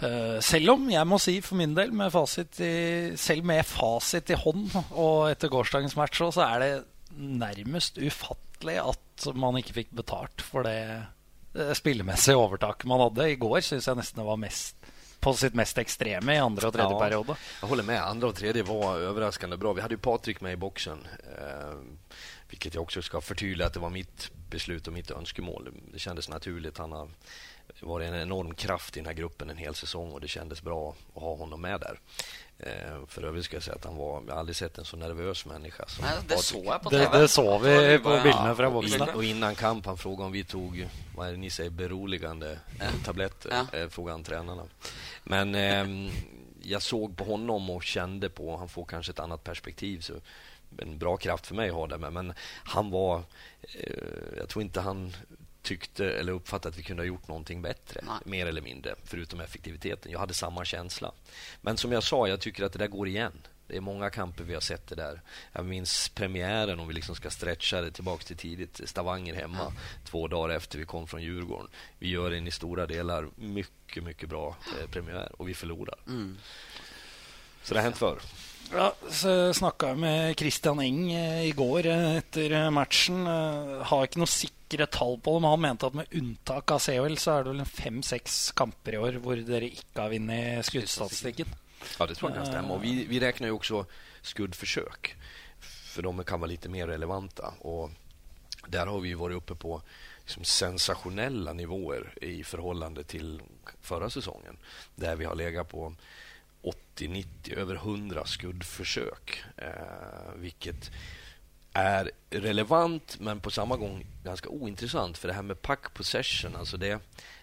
Eh, 0.03 0.39
selv 0.43 0.75
om 0.75 0.87
jeg 0.91 1.07
må 1.07 1.19
si 1.23 1.37
for 1.45 1.59
min 1.59 1.75
del, 1.77 1.93
med 1.95 2.13
fasit 2.13 2.59
i, 2.65 2.75
selv 3.21 3.47
med 3.47 3.63
fasit 3.67 4.33
i 4.35 4.39
hånd 4.39 4.73
og 4.91 5.29
etter 5.31 5.53
gårsdagens 5.53 5.95
match, 5.99 6.23
så 6.35 6.47
er 6.49 6.65
det 6.65 6.73
nærmest 7.15 8.01
ufattelig 8.03 8.81
at 8.83 9.29
man 9.39 9.61
ikke 9.61 9.77
fikk 9.79 9.93
betalt 9.95 10.43
for 10.43 10.67
det 10.67 10.81
eh, 11.55 11.75
spillemessige 11.79 12.41
overtaket 12.41 12.91
man 12.91 13.05
hadde. 13.07 13.31
I 13.31 13.39
går 13.41 13.63
syns 13.63 13.87
jeg 13.89 14.01
nesten 14.01 14.23
det 14.23 14.29
var 14.29 14.43
mest 14.43 14.84
på 15.25 15.35
sitt 15.35 15.55
mest 15.55 15.79
extreme 15.79 16.35
i 16.35 16.39
andra 16.39 16.69
och 16.69 16.75
tredje 16.75 16.91
Ja. 16.93 17.01
periode. 17.01 17.37
Jag 17.61 17.69
håller 17.69 17.83
med. 17.83 18.03
Andra 18.03 18.29
och 18.29 18.35
tredje 18.35 18.63
var 18.63 18.99
överraskande 18.99 19.57
bra. 19.57 19.73
Vi 19.73 19.81
hade 19.81 19.95
ju 19.95 19.99
Patrik 19.99 20.41
med 20.41 20.53
i 20.53 20.57
boxen. 20.57 21.07
Eh, 21.39 21.75
vilket 22.49 22.75
jag 22.75 22.83
också 22.83 23.03
ska 23.03 23.21
förtydliga 23.21 23.67
att 23.67 23.73
det 23.75 23.81
var 23.81 23.91
mitt 23.91 24.31
beslut 24.51 24.87
och 24.87 24.93
mitt 24.93 25.11
önskemål. 25.11 25.71
Det 25.93 25.99
kändes 25.99 26.29
naturligt. 26.29 26.79
Han 26.79 26.93
har 26.93 27.09
varit 27.81 28.09
en 28.09 28.15
enorm 28.21 28.55
kraft 28.55 28.97
i 28.97 29.01
den 29.01 29.07
här 29.07 29.13
gruppen 29.15 29.51
en 29.51 29.57
hel 29.57 29.75
säsong 29.75 30.13
och 30.13 30.21
det 30.21 30.29
kändes 30.29 30.63
bra 30.63 30.95
att 31.15 31.23
ha 31.23 31.37
honom 31.37 31.61
med 31.61 31.81
där. 31.81 31.99
Eh, 32.59 33.07
för 33.09 33.23
övrigt 33.23 33.45
ska 33.45 33.57
jag 33.57 33.63
säga 33.63 33.75
att 33.77 33.85
han 33.85 33.97
var, 33.97 34.23
jag 34.27 34.33
har 34.33 34.39
aldrig 34.41 34.57
sett 34.57 34.79
en 34.79 34.85
så 34.85 34.97
nervös 34.97 35.47
människa 35.47 35.85
som 35.87 36.05
Nej, 36.05 36.15
det 36.29 36.37
såg 36.39 36.65
jag 36.65 36.83
på 36.83 36.91
Det, 36.91 37.05
TV. 37.07 37.19
det 37.19 37.29
såg 37.29 37.61
vi 37.63 37.99
på 37.99 38.11
Ja, 38.11 38.55
fra 38.55 38.67
Och 38.67 38.73
boksen. 38.73 38.95
innan, 39.03 39.15
och 39.15 39.25
innan 39.25 39.55
kamp 39.55 39.87
han 39.87 39.99
frågade 39.99 40.27
om 40.27 40.33
vi 40.33 40.45
tog 40.45 40.89
vad 41.17 41.29
är 41.29 41.33
det 41.33 41.39
ni 41.39 41.51
säger, 41.51 41.71
beroligande 41.71 42.59
tabletter. 43.05 43.67
Ja. 43.73 43.79
Eh, 43.79 43.89
frågade 43.89 44.15
han 44.15 44.25
tränarna. 44.25 44.63
Men 45.25 45.55
ehm, 45.55 46.11
jag 46.63 46.83
såg 46.83 47.17
på 47.17 47.25
honom 47.25 47.71
och 47.71 47.83
kände 47.83 48.29
på, 48.31 48.57
han 48.57 48.69
får 48.69 48.85
kanske 48.85 49.13
ett 49.13 49.19
annat 49.19 49.45
perspektiv. 49.45 50.01
Så 50.01 50.13
en 50.79 50.99
bra 50.99 51.17
kraft 51.17 51.47
för 51.47 51.55
mig 51.55 51.69
att 51.69 51.75
ha 51.75 51.87
det 51.87 51.99
med. 51.99 52.13
Men 52.13 52.33
han 52.65 52.91
var, 52.91 53.23
eh, 53.63 54.37
jag 54.37 54.49
tror 54.49 54.63
inte 54.63 54.81
han 54.81 55.17
tyckte 55.65 56.11
eller 56.11 56.33
uppfattade 56.33 56.69
att 56.73 56.79
vi 56.79 56.83
kunde 56.83 57.03
ha 57.03 57.07
gjort 57.07 57.29
någonting 57.29 57.63
bättre, 57.63 58.01
Nej. 58.07 58.17
mer 58.25 58.47
eller 58.47 58.61
mindre, 58.61 58.95
förutom 59.05 59.41
effektiviteten. 59.41 60.13
Jag 60.13 60.19
hade 60.19 60.35
samma 60.35 60.65
känsla. 60.65 61.13
Men 61.61 61.77
som 61.77 61.93
jag 61.93 62.03
sa, 62.03 62.29
jag 62.29 62.41
tycker 62.41 62.65
att 62.65 62.73
det 62.73 62.79
där 62.79 62.87
går 62.87 63.09
igen. 63.09 63.33
Det 63.67 63.77
är 63.77 63.81
många 63.81 64.11
kamper 64.11 64.45
vi 64.45 64.55
har 64.55 64.61
sett 64.61 64.87
det 64.87 64.95
där. 64.95 65.21
Jag 65.53 65.65
minns 65.65 66.09
premiären, 66.09 66.81
om 66.81 66.89
vi 66.89 66.95
liksom 66.95 67.15
ska 67.15 67.31
stretcha 67.31 67.81
det 67.81 67.91
tillbaka 67.91 68.25
till 68.25 68.37
tidigt, 68.37 68.81
Stavanger 68.85 69.35
hemma, 69.35 69.73
två 70.05 70.29
dagar 70.29 70.55
efter 70.55 70.79
vi 70.79 70.85
kom 70.85 71.07
från 71.07 71.23
Djurgården. 71.23 71.69
Vi 71.99 72.09
gör 72.09 72.31
en 72.31 72.47
i 72.47 72.51
stora 72.51 72.87
delar 72.87 73.29
mycket, 73.37 74.05
mycket 74.05 74.29
bra 74.29 74.57
eh, 74.81 74.91
premiär 74.91 75.33
och 75.39 75.49
vi 75.49 75.55
förlorar. 75.55 75.99
Mm. 76.07 76.39
Så 77.63 77.75
det 77.75 77.81
har 77.81 77.85
hänt 77.85 77.97
förr. 77.97 78.19
Ja, 78.73 78.95
så 79.11 79.55
snakka 79.55 79.95
med 79.95 80.39
Christian 80.39 80.81
Eng 80.81 81.13
eh, 81.13 81.45
i 81.47 81.51
går 81.51 81.87
eh, 81.87 82.17
etter 82.17 82.53
eh, 82.53 82.71
matchen. 82.71 83.27
Har 83.87 84.07
ikke 84.07 84.23
noe 84.23 84.31
sikre 84.31 84.87
tall 84.91 85.19
på 85.23 85.37
det, 85.37 85.43
men 85.45 85.53
han 85.53 85.63
mente 85.63 85.91
at 85.91 85.99
med 85.99 86.17
unntak 86.17 86.75
av 86.75 86.83
CHL, 86.83 87.19
så 87.21 87.37
er 87.37 87.45
det 87.45 87.55
vel 87.55 87.69
fem-seks 87.69 88.39
kamper 88.59 88.97
i 88.97 89.03
år 89.03 89.21
hvor 89.25 89.43
dere 89.47 89.71
ikke 89.71 90.07
har 90.07 90.15
vunnet 90.15 90.67
skuddstatistikken. 90.67 91.53
Ja, 91.99 92.07
det 92.07 92.15
tror 92.15 92.31
jag 92.31 92.39
kan 92.39 92.47
stämma. 92.47 92.75
Och 92.75 92.85
vi, 92.85 93.05
vi 93.05 93.21
räknar 93.21 93.49
ju 93.49 93.53
också 93.53 93.87
skuddförsök, 94.23 95.17
för 95.61 96.03
de 96.03 96.25
kan 96.25 96.41
vara 96.41 96.51
lite 96.51 96.69
mer 96.69 96.87
relevanta. 96.87 97.55
Och 97.59 97.91
där 98.67 98.87
har 98.87 99.01
vi 99.01 99.15
varit 99.15 99.37
uppe 99.37 99.55
på 99.55 99.83
liksom 100.25 100.45
sensationella 100.45 101.53
nivåer 101.53 102.15
i 102.21 102.45
förhållande 102.45 103.05
till 103.05 103.43
förra 103.81 104.11
säsongen, 104.11 104.57
där 104.95 105.17
vi 105.17 105.25
har 105.25 105.35
legat 105.35 105.69
på 105.69 105.95
80, 106.69 107.09
90, 107.09 107.55
över 107.59 107.75
100 107.75 108.27
skuddförsök, 108.27 109.45
eh, 109.57 109.69
vilket 110.37 110.91
är 111.73 112.11
relevant 112.31 113.17
men 113.21 113.41
på 113.41 113.51
samma 113.51 113.77
gång 113.77 114.07
ganska 114.25 114.49
ointressant. 114.49 115.19
För 115.19 115.29
det 115.29 115.35
här 115.35 115.43
med 115.43 115.63
puck 115.63 115.95
possession, 115.95 116.57
alltså 116.57 116.77
det, 116.77 116.99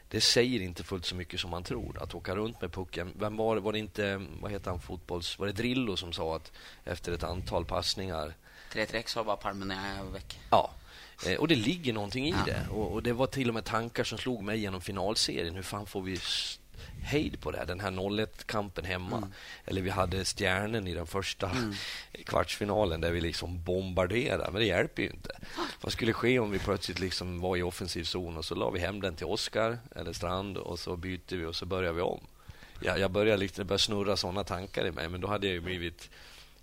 det 0.09 0.21
säger 0.21 0.61
inte 0.61 0.83
fullt 0.83 1.05
så 1.05 1.15
mycket 1.15 1.39
som 1.39 1.49
man 1.51 1.63
tror. 1.63 2.03
Att 2.03 2.15
åka 2.15 2.35
runt 2.35 2.61
med 2.61 2.71
pucken. 2.73 3.13
Vem 3.19 3.37
var? 3.37 3.57
Var 3.57 3.71
det 3.73 3.79
inte, 3.79 4.25
vad 4.41 4.51
heter 4.51 4.69
han, 4.71 4.79
fotbolls... 4.79 5.39
Var 5.39 5.47
det 5.47 5.53
Drillo 5.53 5.97
som 5.97 6.13
sa 6.13 6.35
att 6.35 6.51
efter 6.85 7.11
ett 7.11 7.23
antal 7.23 7.65
passningar 7.65 8.33
Tre 8.71 8.85
trekk, 8.85 9.09
så 9.09 9.23
var 9.23 9.35
Palmenet 9.35 10.05
vekk. 10.13 10.39
Ja, 10.49 10.71
eh, 11.27 11.37
och 11.39 11.47
det 11.47 11.55
ligger 11.55 11.93
någonting 11.93 12.27
i 12.27 12.31
Ja. 12.31 12.43
det. 12.45 12.67
Och, 12.69 12.91
och 12.91 13.03
Det 13.03 13.13
var 13.13 13.27
till 13.27 13.47
och 13.47 13.53
med 13.53 13.65
tankar 13.65 14.03
som 14.03 14.17
slog 14.17 14.43
mig 14.43 14.59
genom 14.59 14.81
finalserien. 14.81 15.55
Hur 15.55 15.61
fan 15.63 15.85
får 15.85 16.01
vi 16.01 16.19
hejd 17.01 17.41
på 17.41 17.51
det 17.51 17.57
här? 17.57 17.65
Den 17.65 17.79
här 17.79 17.91
0-1-kampen 17.91 18.85
hemma. 18.85 19.17
Mm. 19.17 19.31
Eller 19.65 19.81
vi 19.81 19.89
hade 19.89 20.25
Stjärnen 20.25 20.87
i 20.87 20.93
den 20.93 21.07
första 21.07 21.51
kvartsfinalen 22.25 23.01
där 23.01 23.11
vi 23.11 23.21
liksom 23.21 23.63
bombarderade. 23.63 24.43
Men 24.51 24.61
det 24.61 24.65
hjälper 24.65 25.03
ju 25.03 25.09
inte. 25.09 25.37
Vad 25.81 25.93
skulle 25.93 26.13
ske 26.13 26.39
om 26.39 26.51
vi 26.51 26.59
plötsligt 26.59 26.99
liksom 26.99 27.39
var 27.39 27.57
i 27.57 27.61
offensiv 27.61 28.03
zon 28.03 28.37
och 28.37 28.45
så 28.45 28.55
la 28.55 28.69
vi 28.69 28.79
hem 28.79 29.01
den 29.01 29.15
till 29.15 29.25
Oskar 29.25 29.77
eller 29.95 30.13
Strand 30.13 30.57
och 30.57 30.79
så 30.79 30.95
byter 30.95 31.35
vi 31.35 31.45
och 31.45 31.55
så 31.55 31.65
börjar 31.65 31.93
vi 31.93 32.01
om. 32.01 32.21
Jag, 32.81 32.99
jag 32.99 33.11
började 33.11 33.37
liksom, 33.37 33.67
började 33.67 33.83
snurra 33.83 34.17
såna 34.17 34.43
tankar 34.43 34.85
i 34.85 34.91
mig, 34.91 35.09
men 35.09 35.21
då 35.21 35.27
hade 35.27 35.47
jag 35.47 35.53
ju 35.53 35.61
blivit 35.61 36.09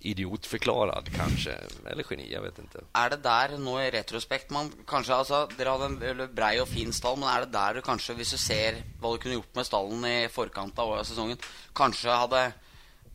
idiotförklarad 0.01 1.09
kanske. 1.17 1.55
Eller 1.91 2.05
geni, 2.11 2.33
jag 2.33 2.43
vet 2.43 2.59
inte. 2.59 2.85
Er 2.95 3.11
det 3.11 3.23
der 3.25 3.57
nå 3.59 3.79
i 3.83 3.91
retrospekt 3.91 4.51
man 4.55 4.71
kanskje 4.87 5.15
altså, 5.17 5.41
Dere 5.59 5.75
hadde 5.75 6.11
en 6.13 6.35
brei 6.35 6.59
og 6.63 6.69
fin 6.71 6.93
stall, 6.93 7.19
men 7.19 7.29
er 7.33 7.47
det 7.47 7.53
der 7.57 7.75
du 7.75 7.83
kanskje, 7.83 8.15
hvis 8.19 8.31
du 8.35 8.39
ser 8.39 8.79
hva 9.01 9.13
du 9.15 9.19
kunne 9.23 9.39
gjort 9.41 9.55
med 9.59 9.67
stallen 9.67 10.05
i 10.09 10.17
forkant 10.33 10.79
av 10.79 10.97
sesongen, 11.05 11.39
kanskje 11.75 12.15
hadde 12.15 12.45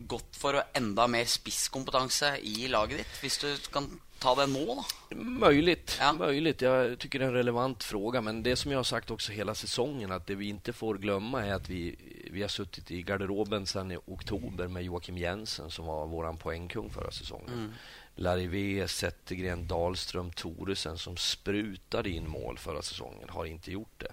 gått 0.09 0.35
for 0.35 0.57
å 0.59 0.63
enda 0.75 1.05
mer 1.07 1.25
spisskompetanse 1.29 2.35
i 2.43 2.67
laget 2.67 3.03
ditt? 3.03 3.19
Hvis 3.21 3.37
du 3.39 3.47
kan 3.71 3.87
ta 4.19 4.33
det 4.35 4.47
nå, 4.51 4.75
da? 4.75 5.15
Möjligt, 5.15 5.97
Ja. 5.99 6.13
möjligt. 6.13 6.61
Jag 6.61 6.99
tycker 6.99 7.19
det 7.19 7.25
är 7.25 7.29
en 7.29 7.33
relevant 7.33 7.83
fråga. 7.83 8.21
Men 8.21 8.43
det 8.43 8.55
som 8.55 8.71
jag 8.71 8.79
har 8.79 8.83
sagt 8.83 9.11
också 9.11 9.31
hela 9.31 9.55
säsongen, 9.55 10.11
att 10.11 10.27
det 10.27 10.35
vi 10.35 10.49
inte 10.49 10.73
får 10.73 10.97
glömma 10.97 11.45
är 11.45 11.53
att 11.53 11.69
vi, 11.69 11.95
vi 12.31 12.41
har 12.41 12.49
suttit 12.49 12.91
i 12.91 13.01
garderoben 13.01 13.67
sedan 13.67 13.91
i 13.91 13.97
oktober 14.05 14.67
med 14.67 14.83
Joakim 14.83 15.17
Jensen 15.17 15.71
som 15.71 15.86
var 15.86 16.07
vår 16.07 16.33
poängkung 16.33 16.89
förra 16.89 17.12
säsongen. 17.12 17.73
Larivé, 18.15 18.88
Zettergren, 18.88 19.67
Dahlström, 19.67 20.31
Thoresen 20.31 20.97
som 20.97 21.17
sprutade 21.17 22.09
in 22.09 22.29
mål 22.29 22.57
förra 22.57 22.81
säsongen 22.81 23.29
har 23.29 23.45
inte 23.45 23.71
gjort 23.71 23.93
det. 23.99 24.12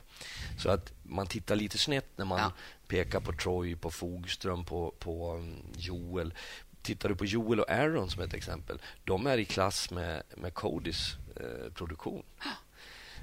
Så 0.59 0.71
att 0.71 0.93
man 1.03 1.27
tittar 1.27 1.57
lite 1.57 1.79
snett 1.79 2.07
när 2.17 2.25
man 2.25 2.39
Ja. 2.39 2.53
pekar 2.89 3.21
på 3.21 3.33
Troy, 3.33 3.77
på 3.77 3.91
Fogström, 3.91 4.65
på, 4.65 4.95
på 4.99 5.35
um, 5.35 5.57
Joel. 5.77 6.35
Tittar 6.83 7.09
du 7.09 7.15
på 7.15 7.25
Joel 7.25 7.61
och 7.61 7.71
Aaron 7.71 8.11
som 8.11 8.23
ett 8.23 8.35
exempel, 8.35 8.79
de 9.05 9.27
är 9.27 9.39
i 9.39 9.45
klass 9.45 9.91
med, 9.91 10.23
med 10.37 10.55
Codys 10.55 11.15
eh, 11.37 11.73
produktion. 11.73 12.23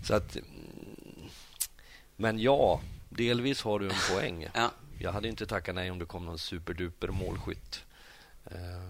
Så 0.03 0.13
att... 0.15 0.35
mm, 0.35 1.29
Men 2.15 2.39
ja, 2.39 2.81
delvis 3.09 3.61
har 3.61 3.79
du 3.79 3.89
en 3.89 4.01
poäng. 4.11 4.47
Ja. 4.53 4.69
Jag 4.99 5.11
hade 5.11 5.27
inte 5.27 5.45
tackat 5.45 5.75
nej 5.75 5.91
om 5.91 5.99
det 5.99 6.05
kom 6.05 6.25
någon 6.25 6.39
superduper 6.39 7.07
målskytt. 7.07 7.83
Eh, 8.51 8.89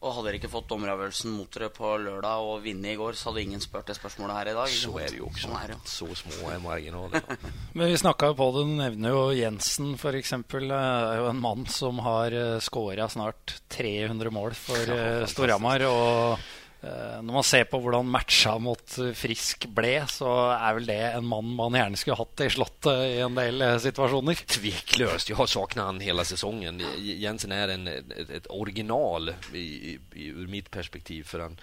Og 0.00 0.12
hadde 0.14 0.28
dere 0.28 0.38
ikke 0.38 0.48
fått 0.52 0.68
dommeravgjørelsen 0.70 1.32
mot 1.34 1.50
dere 1.50 1.68
på 1.74 1.88
lørdag 1.98 2.38
og 2.46 2.60
vunnet 2.62 2.92
i 2.92 2.98
går, 3.00 3.16
så 3.18 3.30
hadde 3.32 3.42
ingen 3.42 3.60
spurt 3.64 3.88
det 3.90 3.96
spørsmålet 3.98 4.36
her 4.36 4.50
i 4.52 4.52
dag. 4.54 4.68
ikke 4.68 4.82
så 4.84 4.98
är 4.98 5.08
det 5.08 5.16
ju 5.16 5.22
också. 5.26 5.48
Sånn 5.48 5.56
er 5.64 5.68
det. 5.72 5.78
Så 5.84 6.06
små 6.14 6.50
är 6.50 6.58
marginalerna. 6.58 7.20
Men 7.74 7.86
vi 7.88 7.98
snakka 7.98 8.34
på 8.34 8.46
det, 8.52 8.58
du 8.62 8.76
nevner 8.78 9.10
jo 9.10 9.32
Jensen 9.32 9.94
f.eks. 9.94 10.32
er 10.32 11.16
jo 11.18 11.26
en 11.32 11.40
mann 11.40 11.66
som 11.66 11.98
har 11.98 12.60
skåra 12.60 13.08
snart 13.08 13.56
300 13.68 14.30
mål 14.30 14.54
for 14.54 14.78
Ja, 14.86 14.94
eh. 15.22 15.26
Storhamar. 15.26 15.82
Og 15.90 16.32
eh, 16.38 16.38
Eh, 16.80 17.22
når 17.22 17.34
man 17.34 17.46
ser 17.46 17.64
på 17.66 17.80
hvordan 17.82 18.06
matcha 18.06 18.52
mot 18.62 18.92
Frisk 19.18 19.66
ble, 19.74 19.96
så 20.06 20.28
er 20.54 20.76
vel 20.76 20.86
det 20.86 21.00
en 21.08 21.26
mann 21.26 21.50
man 21.58 21.74
gjerne 21.74 21.98
skulle 21.98 22.18
hatt 22.20 22.44
i 22.46 22.50
Slottet 22.54 23.00
i 23.16 23.16
en 23.24 23.38
del 23.38 23.64
eh, 23.66 23.78
situasjoner. 23.82 24.44
Tveklöst. 24.46 25.32
Jag 25.32 25.40
har 25.40 25.50
saknat 25.50 25.90
han 25.90 26.00
hela 26.00 26.24
säsongen. 26.24 26.82
Jensen 26.98 27.52
är 27.52 27.68
en, 27.68 27.88
ett, 27.88 28.30
et 28.30 28.46
original 28.50 29.34
i, 29.52 29.98
i, 30.12 30.26
ur 30.28 30.46
mitt 30.46 30.70
perspektiv. 30.70 31.24
För 31.24 31.40
han, 31.40 31.58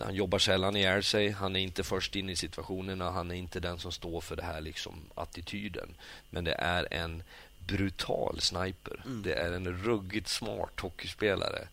han 0.00 0.14
jobbar 0.14 0.38
sällan 0.38 0.76
ihjäl 0.76 1.02
sig. 1.02 1.30
Han 1.30 1.56
är 1.56 1.60
inte 1.60 1.82
först 1.82 2.16
in 2.16 2.30
i 2.30 2.36
situationerna. 2.36 3.10
Han 3.10 3.30
är 3.30 3.34
inte 3.34 3.60
den 3.60 3.78
som 3.78 3.92
står 3.92 4.20
för 4.20 4.36
det 4.36 4.42
här 4.42 4.60
liksom, 4.60 5.10
attityden. 5.14 5.94
Men 6.30 6.44
det 6.44 6.54
är 6.58 6.88
en 6.90 7.22
brutal 7.66 8.40
sniper. 8.40 9.02
Det 9.24 9.34
är 9.34 9.52
en 9.52 9.82
ruggigt 9.84 10.28
smart 10.28 10.80
hockeyspelare. 10.80 11.68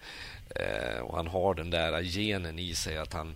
Eh, 0.56 1.00
och 1.00 1.16
han 1.16 1.28
har 1.28 1.54
den 1.54 1.70
där 1.70 2.02
genen 2.02 2.60
i 2.60 2.76
sig 2.76 2.98
att 2.98 3.14
han 3.14 3.36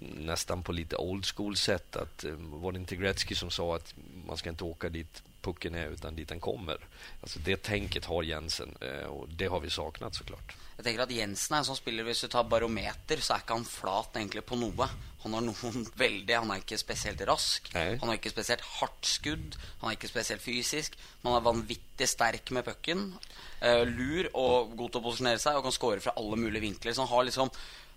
nästan 0.00 0.62
på 0.62 0.72
lite 0.72 0.96
old 0.96 1.26
school 1.26 1.56
sätt 1.56 1.96
att 1.96 2.24
eh, 2.24 2.32
var 2.38 2.72
det 2.72 2.78
inte 2.78 2.96
Gretzky 2.96 3.34
som 3.34 3.50
sa 3.50 3.76
att 3.76 3.94
man 4.26 4.36
ska 4.36 4.50
inte 4.50 4.64
åka 4.64 4.88
dit 4.88 5.22
pucken 5.40 5.74
är 5.74 5.86
utan 5.86 6.16
dit 6.16 6.28
den 6.28 6.40
kommer. 6.40 6.76
Alltså 7.20 7.38
det 7.44 7.62
tänket 7.62 8.04
har 8.04 8.22
Jensen 8.22 8.76
eh, 8.80 9.06
och 9.06 9.28
det 9.28 9.46
har 9.46 9.60
vi 9.60 9.70
saknat 9.70 10.14
såklart. 10.14 10.56
Jeg 10.76 10.84
tenker 10.84 11.06
at 11.06 11.12
Jensen 11.16 11.54
er 11.56 11.62
en 11.62 11.68
sånn 11.70 11.78
spiller 11.78 12.04
Hvis 12.04 12.20
du 12.26 12.28
tar 12.32 12.48
barometer, 12.50 13.20
så 13.24 13.34
er 13.36 13.44
ikke 13.44 13.56
han 13.56 13.64
flat 13.68 14.18
egentlig 14.20 14.42
på 14.44 14.58
noe. 14.60 14.88
Han 15.24 15.34
har 15.34 15.44
noen 15.46 15.86
veldig 16.04 16.36
Han 16.36 16.52
er 16.52 16.60
ikke 16.62 16.78
spesielt 16.80 17.22
rask. 17.28 17.70
Nei. 17.74 17.96
Han 18.02 18.10
har 18.12 18.18
ikke 18.20 18.34
spesielt 18.34 18.66
hardt 18.76 19.08
skudd. 19.08 19.56
Han 19.80 19.90
er 19.90 19.96
ikke 19.96 20.12
spesielt 20.12 20.44
fysisk. 20.44 20.98
Men 21.22 21.32
han 21.32 21.40
er 21.40 21.48
vanvittig 21.48 22.10
sterk 22.12 22.52
med 22.52 22.66
pucken. 22.68 23.06
eh, 23.64 23.82
lur 23.88 24.28
og 24.34 24.76
god 24.76 24.92
til 24.92 25.00
å 25.00 25.06
posisjonere 25.08 25.40
seg 25.42 25.56
og 25.56 25.64
kan 25.66 25.74
score 25.74 26.04
fra 26.04 26.14
alle 26.20 26.36
mulige 26.38 26.66
vinkler. 26.68 26.92
Så 26.92 27.06
han 27.06 27.12
har 27.14 27.24
liksom 27.30 27.50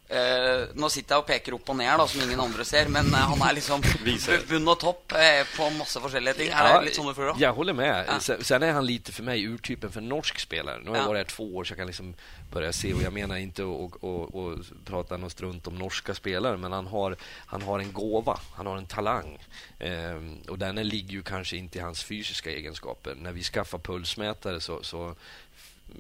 Eh, 0.10 0.64
nå 0.74 0.88
sitter 0.90 1.14
jeg 1.16 1.22
og 1.22 1.28
peker 1.28 1.54
opp 1.54 1.68
og 1.70 1.76
ned, 1.78 1.92
da, 2.02 2.06
som 2.10 2.22
ingen 2.26 2.40
andre 2.42 2.64
ser, 2.66 2.88
men 2.90 3.12
eh, 3.14 3.26
han 3.30 3.42
er 3.46 3.54
liksom 3.60 3.84
bunn 4.50 4.72
og 4.72 4.80
topp 4.82 5.14
eh, 5.14 5.44
på 5.54 5.68
masse 5.78 6.02
forskjellige 6.02 6.34
ting. 6.40 6.50
Det 6.50 6.80
litt 6.88 6.98
sånn 6.98 7.12
du 7.12 7.14
føler 7.14 7.36
det? 7.36 7.44
jag 7.44 7.54
håller 7.54 7.74
med. 7.78 8.06
Ja. 8.08 8.16
Sen, 8.20 8.44
sen 8.44 8.64
är 8.64 8.72
han 8.74 8.86
lite 8.86 9.12
för 9.12 9.24
mig 9.24 9.44
urtypen 9.46 9.92
för 9.92 10.02
norsk 10.02 10.40
spelare. 10.40 10.80
Nu 10.84 10.90
har 10.90 10.98
jag 10.98 11.04
Ja. 11.04 11.08
varit 11.08 11.20
här 11.30 11.36
två 11.36 11.56
år 11.56 11.64
så 11.64 11.72
jag 11.72 11.78
kan 11.78 11.88
liksom 11.88 12.14
börja 12.52 12.74
se 12.74 12.94
och 12.94 13.02
jag 13.02 13.14
menar 13.14 13.38
inte 13.38 13.64
att 13.64 14.86
prata 14.86 15.18
något 15.18 15.32
strunt 15.32 15.68
om 15.68 15.76
norska 15.76 16.14
spelare 16.16 16.58
men 16.58 16.72
han 16.72 16.88
har, 16.88 17.16
han 17.46 17.62
har 17.62 17.80
en 17.80 17.94
gåva, 17.94 18.40
han 18.56 18.66
har 18.66 18.78
en 18.78 18.86
talang. 18.86 19.38
Ehm, 19.80 20.38
och 20.48 20.60
den 20.60 20.76
ligger 20.76 21.12
ju 21.12 21.24
kanske 21.24 21.58
inte 21.58 21.78
i 21.78 21.82
hans 21.82 22.04
fysiska 22.04 22.52
egenskaper. 22.52 23.16
När 23.16 23.32
vi 23.32 23.44
skaffade 23.44 23.84
pulsmätare 23.84 24.60
så, 24.62 24.84
så 24.84 25.16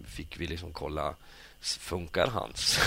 fick 0.07 0.37
vi 0.39 0.47
liksom 0.47 0.73
kolla 0.73 1.15
Funkar 1.61 2.27
hans? 2.27 2.73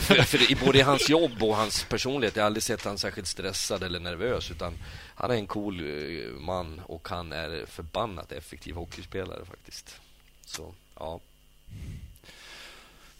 för, 0.00 0.22
för 0.22 0.50
i 0.50 0.56
både 0.64 0.78
i 0.78 0.82
hans 0.82 1.08
jobb 1.08 1.42
och 1.42 1.56
hans 1.56 1.84
personlighet, 1.84 2.36
jag 2.36 2.42
har 2.42 2.46
aldrig 2.46 2.62
sett 2.62 2.84
han 2.84 2.98
särskilt 2.98 3.28
stressad 3.28 3.82
eller 3.82 4.00
nervös 4.00 4.50
utan 4.50 4.74
han 5.14 5.30
är 5.30 5.34
en 5.34 5.46
cool 5.46 5.80
eh, 5.80 6.40
man 6.40 6.80
och 6.86 7.08
han 7.08 7.32
är 7.32 7.64
förbannat 7.66 8.32
effektiv 8.32 8.74
hockeyspelare 8.74 9.44
faktiskt. 9.44 10.00
Så, 10.46 10.74
ja. 10.98 11.20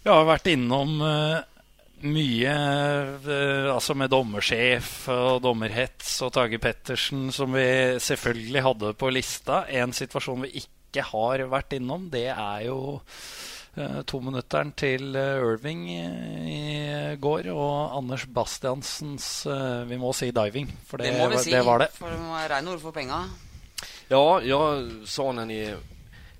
Jag 0.02 0.14
har 0.14 0.24
varit 0.24 0.46
inom 0.46 1.02
eh, 1.02 1.38
mycket, 2.00 3.26
eh, 3.28 3.74
alltså 3.74 3.94
med 3.94 4.10
domarchef 4.10 5.08
och 5.08 5.40
dommerhets 5.40 6.22
och 6.22 6.32
Tage 6.32 6.60
Pettersen, 6.60 7.32
som 7.32 7.52
vi 7.52 7.98
selvfølgelig 8.00 8.60
hade 8.60 8.94
på 8.94 9.10
lista. 9.10 9.64
En 9.64 9.92
situation 9.92 10.42
vi 10.42 10.48
inte 10.48 11.00
har 11.00 11.38
varit 11.38 11.72
inom, 11.72 12.10
det 12.10 12.26
är 12.26 12.60
ju 12.60 12.98
tominutteren 14.06 14.72
til 14.76 15.16
eh, 15.16 15.38
Irving 15.42 15.84
eh, 15.90 16.48
i 16.48 17.16
går 17.20 17.48
og 17.52 17.96
Anders 17.98 18.24
Bastiansens 18.26 19.46
eh, 19.46 19.84
Vi 19.90 19.96
må 19.98 20.12
si 20.14 20.30
diving, 20.30 20.68
for 20.86 20.98
det, 20.98 21.10
Det 21.12 21.18
må 21.18 21.28
vi 21.28 21.34
var- 21.34 21.42
si. 21.44 21.50
det 21.50 21.64
var 21.66 21.78
det. 21.78 21.88
For 21.94 22.10
det 22.10 22.18
må 22.20 22.34
være 22.36 22.54
reine 22.54 22.70
ord 22.70 22.80
for 22.80 22.92
penga. 22.92 23.24
Ja, 24.08 24.40
jag 24.42 24.90
sa 25.06 25.32
när 25.32 25.46
ni 25.46 25.74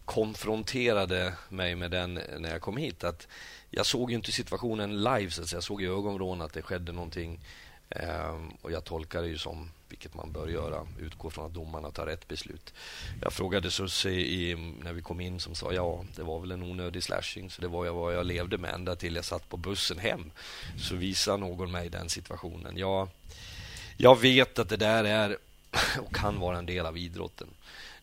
konfronterade 0.05 1.33
mig 1.49 1.75
med 1.75 1.91
den 1.91 2.15
när 2.39 2.51
jag 2.51 2.61
kom 2.61 2.77
hit 2.77 3.05
att 3.05 3.27
jag 3.71 3.87
såg 3.87 4.11
ju 4.11 4.17
inte 4.17 4.33
situationen 4.33 5.03
live, 5.03 5.31
så 5.31 5.43
att 5.43 5.49
säga. 5.49 5.57
jag 5.57 5.65
såg 5.65 5.83
i 5.83 5.87
ögonvrån 5.87 6.43
att 6.43 6.53
det 6.53 6.63
skedde 6.63 6.93
någonting. 6.93 7.41
Ehm, 7.91 8.51
och 8.63 8.73
jag 8.73 8.85
tolkar 8.85 9.23
det 9.23 9.29
ju 9.29 9.39
som, 9.39 9.71
vilket 9.89 10.15
man 10.15 10.33
bör 10.33 10.49
göra, 10.49 10.87
utgå 10.99 11.31
från 11.31 11.47
att 11.47 11.55
domarna 11.55 11.91
tar 11.91 12.07
rätt 12.07 12.29
beslut. 12.29 12.75
Jag 13.23 13.33
frågade 13.33 13.71
Susie 13.71 14.21
i, 14.21 14.55
när 14.83 14.93
vi 14.93 15.03
kom 15.03 15.21
in 15.21 15.41
som 15.41 15.55
sa 15.55 15.73
ja, 15.73 16.05
det 16.17 16.23
var 16.23 16.41
väl 16.41 16.53
en 16.53 16.63
onödig 16.63 17.03
slashing, 17.03 17.51
så 17.51 17.63
det 17.63 17.69
var 17.69 17.87
jag 17.87 17.95
vad 17.95 18.15
jag 18.15 18.27
levde 18.27 18.59
med 18.59 18.75
ända 18.75 18.97
till 18.97 19.15
jag 19.15 19.25
satt 19.25 19.49
på 19.49 19.57
bussen 19.57 19.99
hem. 19.99 20.31
Så 20.79 20.97
visar 20.97 21.39
någon 21.39 21.71
mig 21.71 21.89
den 21.89 22.09
situationen. 22.09 22.77
Jag, 22.77 23.09
jag 23.97 24.21
vet 24.21 24.59
att 24.59 24.69
det 24.69 24.77
där 24.77 25.05
är 25.05 25.37
och 26.01 26.15
kan 26.15 26.41
vara 26.41 26.59
en 26.59 26.67
del 26.67 26.87
av 26.87 26.99
idrotten. 26.99 27.49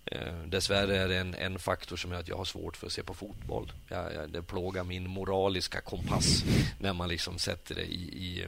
Eh, 0.05 0.37
dessvärre 0.45 0.97
är 0.97 1.07
det 1.07 1.17
en, 1.17 1.35
en 1.35 1.59
faktor 1.59 1.97
som 1.97 2.11
gör 2.11 2.19
att 2.19 2.27
jag 2.27 2.37
har 2.37 2.45
svårt 2.45 2.77
för 2.77 2.87
att 2.87 2.93
se 2.93 3.03
på 3.03 3.13
fotboll. 3.13 3.71
Jag, 3.87 4.13
jag, 4.13 4.29
det 4.29 4.41
plågar 4.41 4.83
min 4.83 5.09
moraliska 5.09 5.81
kompass 5.81 6.43
när 6.79 6.93
man 6.93 7.09
liksom 7.09 7.39
sätter 7.39 7.75
det 7.75 7.85
i, 7.85 8.01
i, 8.01 8.45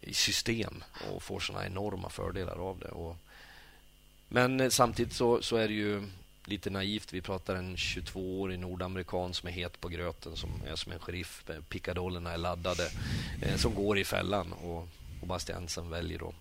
i 0.00 0.14
system 0.14 0.84
och 1.10 1.22
får 1.22 1.40
såna 1.40 1.66
enorma 1.66 2.10
fördelar 2.10 2.56
av 2.68 2.78
det. 2.78 2.88
Och, 2.88 3.16
men 4.28 4.60
eh, 4.60 4.68
samtidigt 4.68 5.14
så, 5.14 5.42
så 5.42 5.56
är 5.56 5.68
det 5.68 5.74
ju 5.74 6.02
lite 6.44 6.70
naivt. 6.70 7.12
Vi 7.12 7.20
pratar 7.20 7.54
en 7.54 7.76
22-årig 7.76 8.58
nordamerikan 8.58 9.34
som 9.34 9.48
är 9.48 9.52
het 9.52 9.80
på 9.80 9.88
gröten, 9.88 10.36
som 10.36 10.50
är 10.66 10.76
som 10.76 10.92
en 10.92 10.98
sheriff. 10.98 11.44
Pickadollerna 11.68 12.32
är 12.32 12.38
laddade, 12.38 12.90
eh, 13.42 13.56
som 13.56 13.74
går 13.74 13.98
i 13.98 14.04
fällan. 14.04 14.52
Och, 14.52 14.88
och 15.20 15.26
Bastiansen 15.26 15.90
väljer 15.90 16.28
att 16.28 16.34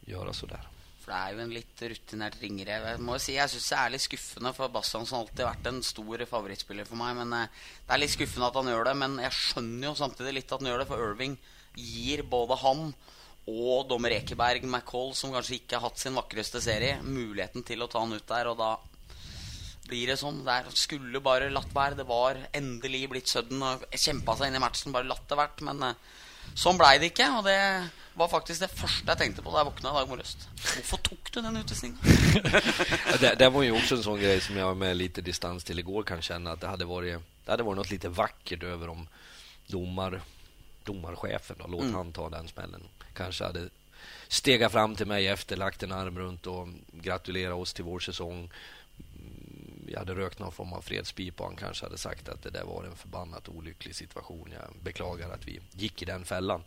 göra 0.00 0.32
sådär. 0.32 0.68
For 1.04 1.12
det 1.12 1.20
er 1.20 1.34
jo 1.34 1.40
en 1.44 1.50
litt 1.52 1.80
rutinert 1.84 2.36
ringrev. 2.40 2.84
Jeg 2.88 3.00
må 3.04 3.18
säga 3.18 3.24
si, 3.24 3.32
jeg 3.36 3.50
syns 3.52 3.66
det 3.68 3.78
er 3.78 3.90
litt 3.92 4.04
skuffende, 4.06 4.52
for 4.56 4.72
Bastiansen 4.72 5.18
har 5.18 5.26
alltid 5.26 5.44
vært 5.44 5.66
en 5.68 5.82
stor 5.84 6.22
favorittspiller 6.30 6.88
for 6.88 6.96
meg. 6.96 7.18
Men 7.18 7.34
eh, 7.36 7.66
Det 7.84 7.92
er 7.92 8.00
litt 8.00 8.14
skuffende 8.14 8.48
at 8.48 8.56
han 8.56 8.70
gjør 8.72 8.88
det, 8.88 8.94
men 9.02 9.18
jeg 9.20 9.36
skjønner 9.36 9.90
jo 9.90 9.98
samtidig 9.98 10.32
litt 10.38 10.54
at 10.54 10.64
han 10.64 10.70
gjør 10.70 10.80
det, 10.80 10.88
for 10.88 11.04
Irving 11.04 11.36
gir 11.74 12.22
både 12.22 12.58
han 12.62 12.88
og 13.44 13.88
dommer 13.90 14.14
Ekeberg, 14.16 14.64
McCall, 14.64 15.12
som 15.16 15.34
kanskje 15.34 15.58
ikke 15.58 15.76
har 15.76 15.90
hatt 15.90 16.00
sin 16.00 16.16
vakreste 16.16 16.62
serie, 16.64 16.96
muligheten 17.04 17.64
til 17.66 17.84
å 17.84 17.88
ta 17.92 18.00
han 18.00 18.16
ut 18.16 18.28
der, 18.28 18.48
og 18.48 18.56
da 18.60 18.70
blir 19.88 20.08
det 20.08 20.16
sånn. 20.20 20.42
Där 20.44 20.70
skulle 20.72 21.20
bare 21.20 21.50
latt 21.52 21.72
være. 21.74 21.98
Det 21.98 22.08
var 22.08 22.40
endelig 22.52 23.08
blitt 23.10 23.28
sudden 23.28 23.62
och 23.62 23.84
kjempa 23.92 24.36
seg 24.36 24.48
inn 24.48 24.56
i 24.56 24.62
matchen, 24.62 24.94
bare 24.94 25.08
latt 25.08 25.28
det 25.28 25.38
vært. 25.38 25.60
Men 25.66 25.84
så 26.54 26.68
sånn 26.68 26.80
blei 26.80 26.96
det 27.02 27.12
ikke, 27.12 27.28
og 27.38 27.44
det 27.48 27.58
var 28.14 28.30
faktisk 28.30 28.62
det 28.62 28.70
første 28.70 29.10
jeg 29.10 29.20
tenkte 29.20 29.42
på 29.42 29.50
da 29.50 29.62
jeg 29.62 29.70
våkna 29.72 29.90
i 29.90 29.96
dag 29.98 30.10
morges. 30.10 30.36
Hvorfor 30.62 31.00
tok 31.08 31.32
du 31.34 31.40
den 31.42 31.56
utvisningen? 31.60 31.98
Det, 33.20 33.34
det 33.38 33.48
var 33.48 33.62
ju 33.62 33.72
också 33.72 33.96
en 33.96 34.02
sån 34.02 34.20
grej 34.20 34.40
som 34.40 34.56
jag 34.56 34.76
med 34.76 34.96
lite 34.96 35.20
distans 35.20 35.64
till 35.64 35.78
igår 35.78 36.02
kan 36.02 36.22
känna 36.22 36.52
att 36.52 36.60
det 36.60 36.66
hade 36.66 36.84
varit, 36.84 37.18
det 37.44 37.50
hade 37.50 37.62
varit 37.62 37.76
något 37.76 37.90
lite 37.90 38.08
vackert 38.08 38.62
över 38.62 38.88
om 38.88 39.08
domar, 39.66 40.20
domarchefen, 40.84 41.56
då, 41.58 41.66
låt 41.66 41.92
han 41.92 42.12
ta 42.12 42.28
den 42.30 42.48
smällen. 42.48 42.82
Kanske 43.14 43.44
hade 43.44 43.68
stegat 44.28 44.72
fram 44.72 44.96
till 44.96 45.06
mig 45.06 45.28
efter, 45.28 45.56
lagt 45.56 45.82
en 45.82 45.92
arm 45.92 46.18
runt 46.18 46.46
och 46.46 46.68
gratulerat 46.92 47.56
oss 47.56 47.74
till 47.74 47.84
vår 47.84 48.00
säsong. 48.00 48.50
Mm, 49.14 49.88
Jag 49.88 49.98
hade 49.98 50.14
rökt 50.14 50.38
någon 50.38 50.52
form 50.52 50.72
av 50.72 50.80
fredspipa 50.82 51.42
och 51.42 51.48
han 51.48 51.56
kanske 51.56 51.86
hade 51.86 51.98
sagt 51.98 52.28
att 52.28 52.42
det 52.42 52.50
där 52.50 52.64
var 52.64 52.84
en 52.84 52.96
förbannat 52.96 53.48
olycklig 53.48 53.94
situation. 53.96 54.52
Jag 54.52 54.82
beklagar 54.82 55.30
att 55.30 55.46
vi 55.46 55.60
gick 55.72 56.02
i 56.02 56.04
den 56.04 56.24
fällan. 56.24 56.62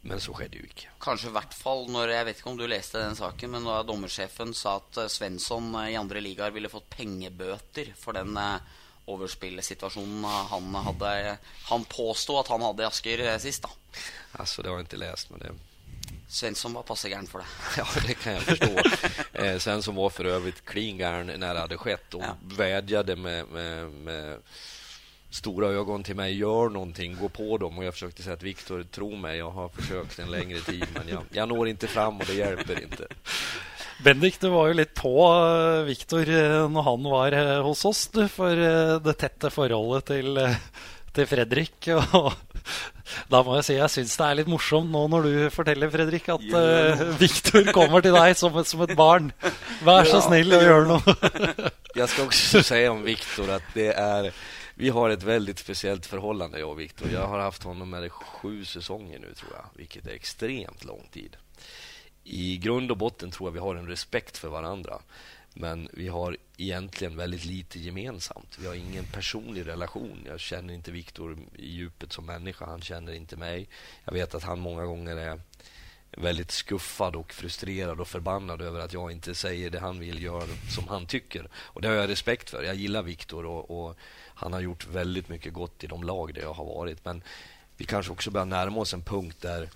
Men 0.00 0.20
så 0.20 0.34
skedde 0.34 0.56
ju 0.56 0.64
icke. 0.64 0.88
Kanskje 1.00 1.28
i 1.28 1.32
hvert 1.34 1.54
fall 1.54 1.88
når 1.90 2.12
Jeg 2.12 2.26
vet 2.28 2.38
ikke 2.38 2.50
om 2.52 2.58
du 2.58 2.66
leste 2.70 3.00
den 3.02 3.16
saken, 3.18 3.50
men 3.50 3.64
da 3.66 3.80
dommersjefen 3.82 4.54
sa 4.54 4.76
at 4.78 4.96
eh, 5.02 5.10
Svensson 5.10 5.74
eh, 5.74 5.90
i 5.92 5.96
andre 5.98 6.22
ligaer 6.22 6.54
ville 6.54 6.70
fått 6.70 6.90
pengebøter 6.92 7.90
for 7.98 8.14
den 8.14 8.36
overspillsituasjonen 9.08 10.24
han 10.24 10.74
hadde 10.74 11.36
Han 11.70 11.84
påsto 11.84 12.38
at 12.38 12.48
han 12.48 12.62
hadde 12.62 12.82
i 12.82 12.86
Asker 12.86 13.18
eh, 13.32 13.38
sist, 13.38 13.62
da. 13.62 13.70
Alltså 14.32 14.62
det 14.62 14.68
har 14.68 14.76
jag 14.76 14.82
inte 14.82 14.96
läst 14.96 15.30
men 15.30 15.38
det 15.38 15.50
Svensson 16.28 16.72
var 16.72 16.82
passe 16.82 17.08
gæren 17.08 17.26
for 17.26 17.38
det. 17.38 17.46
Ja, 17.76 17.86
det 18.06 18.14
kan 18.14 18.32
jag 18.32 18.42
förstå. 18.42 18.78
Eh, 19.32 19.58
sen 19.58 19.82
som 19.82 19.94
var 19.94 20.10
för 20.10 20.24
övrigt 20.24 20.64
klingarn 20.64 21.26
när 21.26 21.54
det 21.54 21.60
hade 21.60 21.76
skett 21.78 22.14
och 22.14 22.22
Ja. 22.22 22.36
vädjade 22.42 23.16
med, 23.16 23.46
med, 23.48 23.90
med 23.92 24.38
stora 25.30 25.68
ögon 25.68 26.02
till 26.04 26.16
mig. 26.16 26.36
Gör 26.38 26.68
någonting, 26.68 27.16
gå 27.20 27.28
på 27.28 27.58
dem. 27.58 27.78
Och 27.78 27.84
jag 27.84 27.94
försökte 27.94 28.22
säga 28.22 28.34
att 28.34 28.42
Viktor, 28.42 28.82
tro 28.90 29.16
mig, 29.16 29.38
jag 29.38 29.50
har 29.50 29.68
försökt 29.68 30.18
en 30.18 30.30
längre 30.30 30.60
tid 30.60 30.86
men 30.94 31.08
jag, 31.08 31.22
jag 31.30 31.48
når 31.48 31.68
inte 31.68 31.86
fram 31.86 32.16
och 32.18 32.26
det 32.26 32.34
hjälper 32.34 32.82
inte. 32.82 33.06
Bendik, 34.04 34.40
du 34.40 34.48
var 34.52 34.70
jo 34.70 34.78
litt 34.78 34.94
på 34.94 35.14
eh, 35.26 35.84
Viktor 35.88 36.28
eh, 36.30 36.66
når 36.70 36.84
han 36.86 37.08
var 37.10 37.34
eh, 37.34 37.54
hos 37.66 37.84
oss, 37.88 38.04
du, 38.14 38.22
for 38.30 38.54
det 39.02 39.16
tette 39.18 39.50
forholdet 39.50 40.12
til, 40.12 40.38
til 41.16 41.26
Fredrik. 41.26 41.90
Og 42.20 42.32
da 43.32 43.40
må 43.44 43.56
jeg 43.58 43.66
si 43.66 43.76
jeg 43.78 43.92
syns 43.92 44.16
det 44.20 44.26
er 44.26 44.38
litt 44.40 44.50
morsomt 44.50 44.90
nå 44.92 45.04
når 45.10 45.26
du 45.26 45.34
forteller, 45.54 45.90
Fredrik, 45.92 46.28
at 46.32 46.46
eh, 46.60 47.02
Viktor 47.20 47.72
kommer 47.74 48.04
til 48.04 48.16
deg 48.16 48.36
som, 48.38 48.56
som 48.68 48.84
et 48.86 48.94
barn. 48.98 49.32
Vær 49.86 50.08
så 50.08 50.22
snill 50.24 50.54
og 50.56 50.64
gjør 50.68 50.88
noe. 50.94 51.18
Jag 51.98 52.08
ska 52.08 52.22
också 52.22 52.62
säga 52.62 52.92
om 52.92 53.02
Viktor 53.02 53.50
att 53.50 53.62
det 53.74 53.92
är 53.92 54.32
vi 54.74 54.88
har 54.88 55.10
ett 55.10 55.22
väldigt 55.22 55.58
speciellt 55.58 56.06
förhållande 56.06 56.58
jag 56.58 56.70
och 56.70 56.80
Viktor. 56.80 57.08
Jag 57.12 57.26
har 57.26 57.38
haft 57.38 57.62
honom 57.62 57.90
med 57.90 58.04
i 58.04 58.08
sju 58.10 58.64
säsonger 58.64 59.18
nu 59.18 59.34
tror 59.34 59.50
jag, 59.52 59.64
vilket 59.74 60.06
är 60.06 60.10
extremt 60.10 60.84
lång 60.84 61.08
tid. 61.12 61.36
I 62.30 62.56
grund 62.56 62.90
och 62.90 62.96
botten 62.96 63.30
tror 63.30 63.48
jag 63.48 63.52
vi 63.52 63.58
har 63.58 63.74
en 63.74 63.88
respekt 63.88 64.38
för 64.38 64.48
varandra. 64.48 64.98
Men 65.54 65.88
vi 65.92 66.08
har 66.08 66.36
egentligen 66.56 67.16
väldigt 67.16 67.44
lite 67.44 67.78
gemensamt. 67.78 68.58
Vi 68.58 68.66
har 68.66 68.74
ingen 68.74 69.04
personlig 69.04 69.66
relation. 69.66 70.22
Jag 70.26 70.40
känner 70.40 70.74
inte 70.74 70.90
Viktor 70.90 71.38
i 71.56 71.70
djupet 71.70 72.12
som 72.12 72.26
människa. 72.26 72.66
Han 72.66 72.82
känner 72.82 73.12
inte 73.12 73.36
mig. 73.36 73.68
Jag 74.04 74.12
vet 74.12 74.34
att 74.34 74.42
han 74.42 74.60
många 74.60 74.84
gånger 74.84 75.16
är 75.16 75.40
väldigt 76.10 76.50
skuffad 76.50 77.16
och 77.16 77.32
frustrerad 77.32 78.00
och 78.00 78.08
förbannad 78.08 78.62
över 78.62 78.80
att 78.80 78.92
jag 78.92 79.12
inte 79.12 79.34
säger 79.34 79.70
det 79.70 79.80
han 79.80 79.98
vill 79.98 80.22
göra 80.22 80.46
som 80.70 80.88
han 80.88 81.06
tycker. 81.06 81.48
Och 81.54 81.82
det 81.82 81.88
har 81.88 81.94
jag 81.94 82.08
respekt 82.08 82.50
för. 82.50 82.62
Jag 82.62 82.74
gillar 82.74 83.02
Viktor 83.02 83.46
och, 83.46 83.70
och 83.70 83.96
han 84.34 84.52
har 84.52 84.60
gjort 84.60 84.86
väldigt 84.86 85.28
mycket 85.28 85.52
gott 85.52 85.84
i 85.84 85.86
de 85.86 86.02
lag 86.02 86.34
där 86.34 86.42
jag 86.42 86.54
har 86.54 86.64
varit. 86.64 87.04
Men 87.04 87.22
vi 87.76 87.84
kanske 87.84 88.12
också 88.12 88.30
börjar 88.30 88.46
närma 88.46 88.80
oss 88.80 88.94
en 88.94 89.02
punkt 89.02 89.36
där 89.40 89.68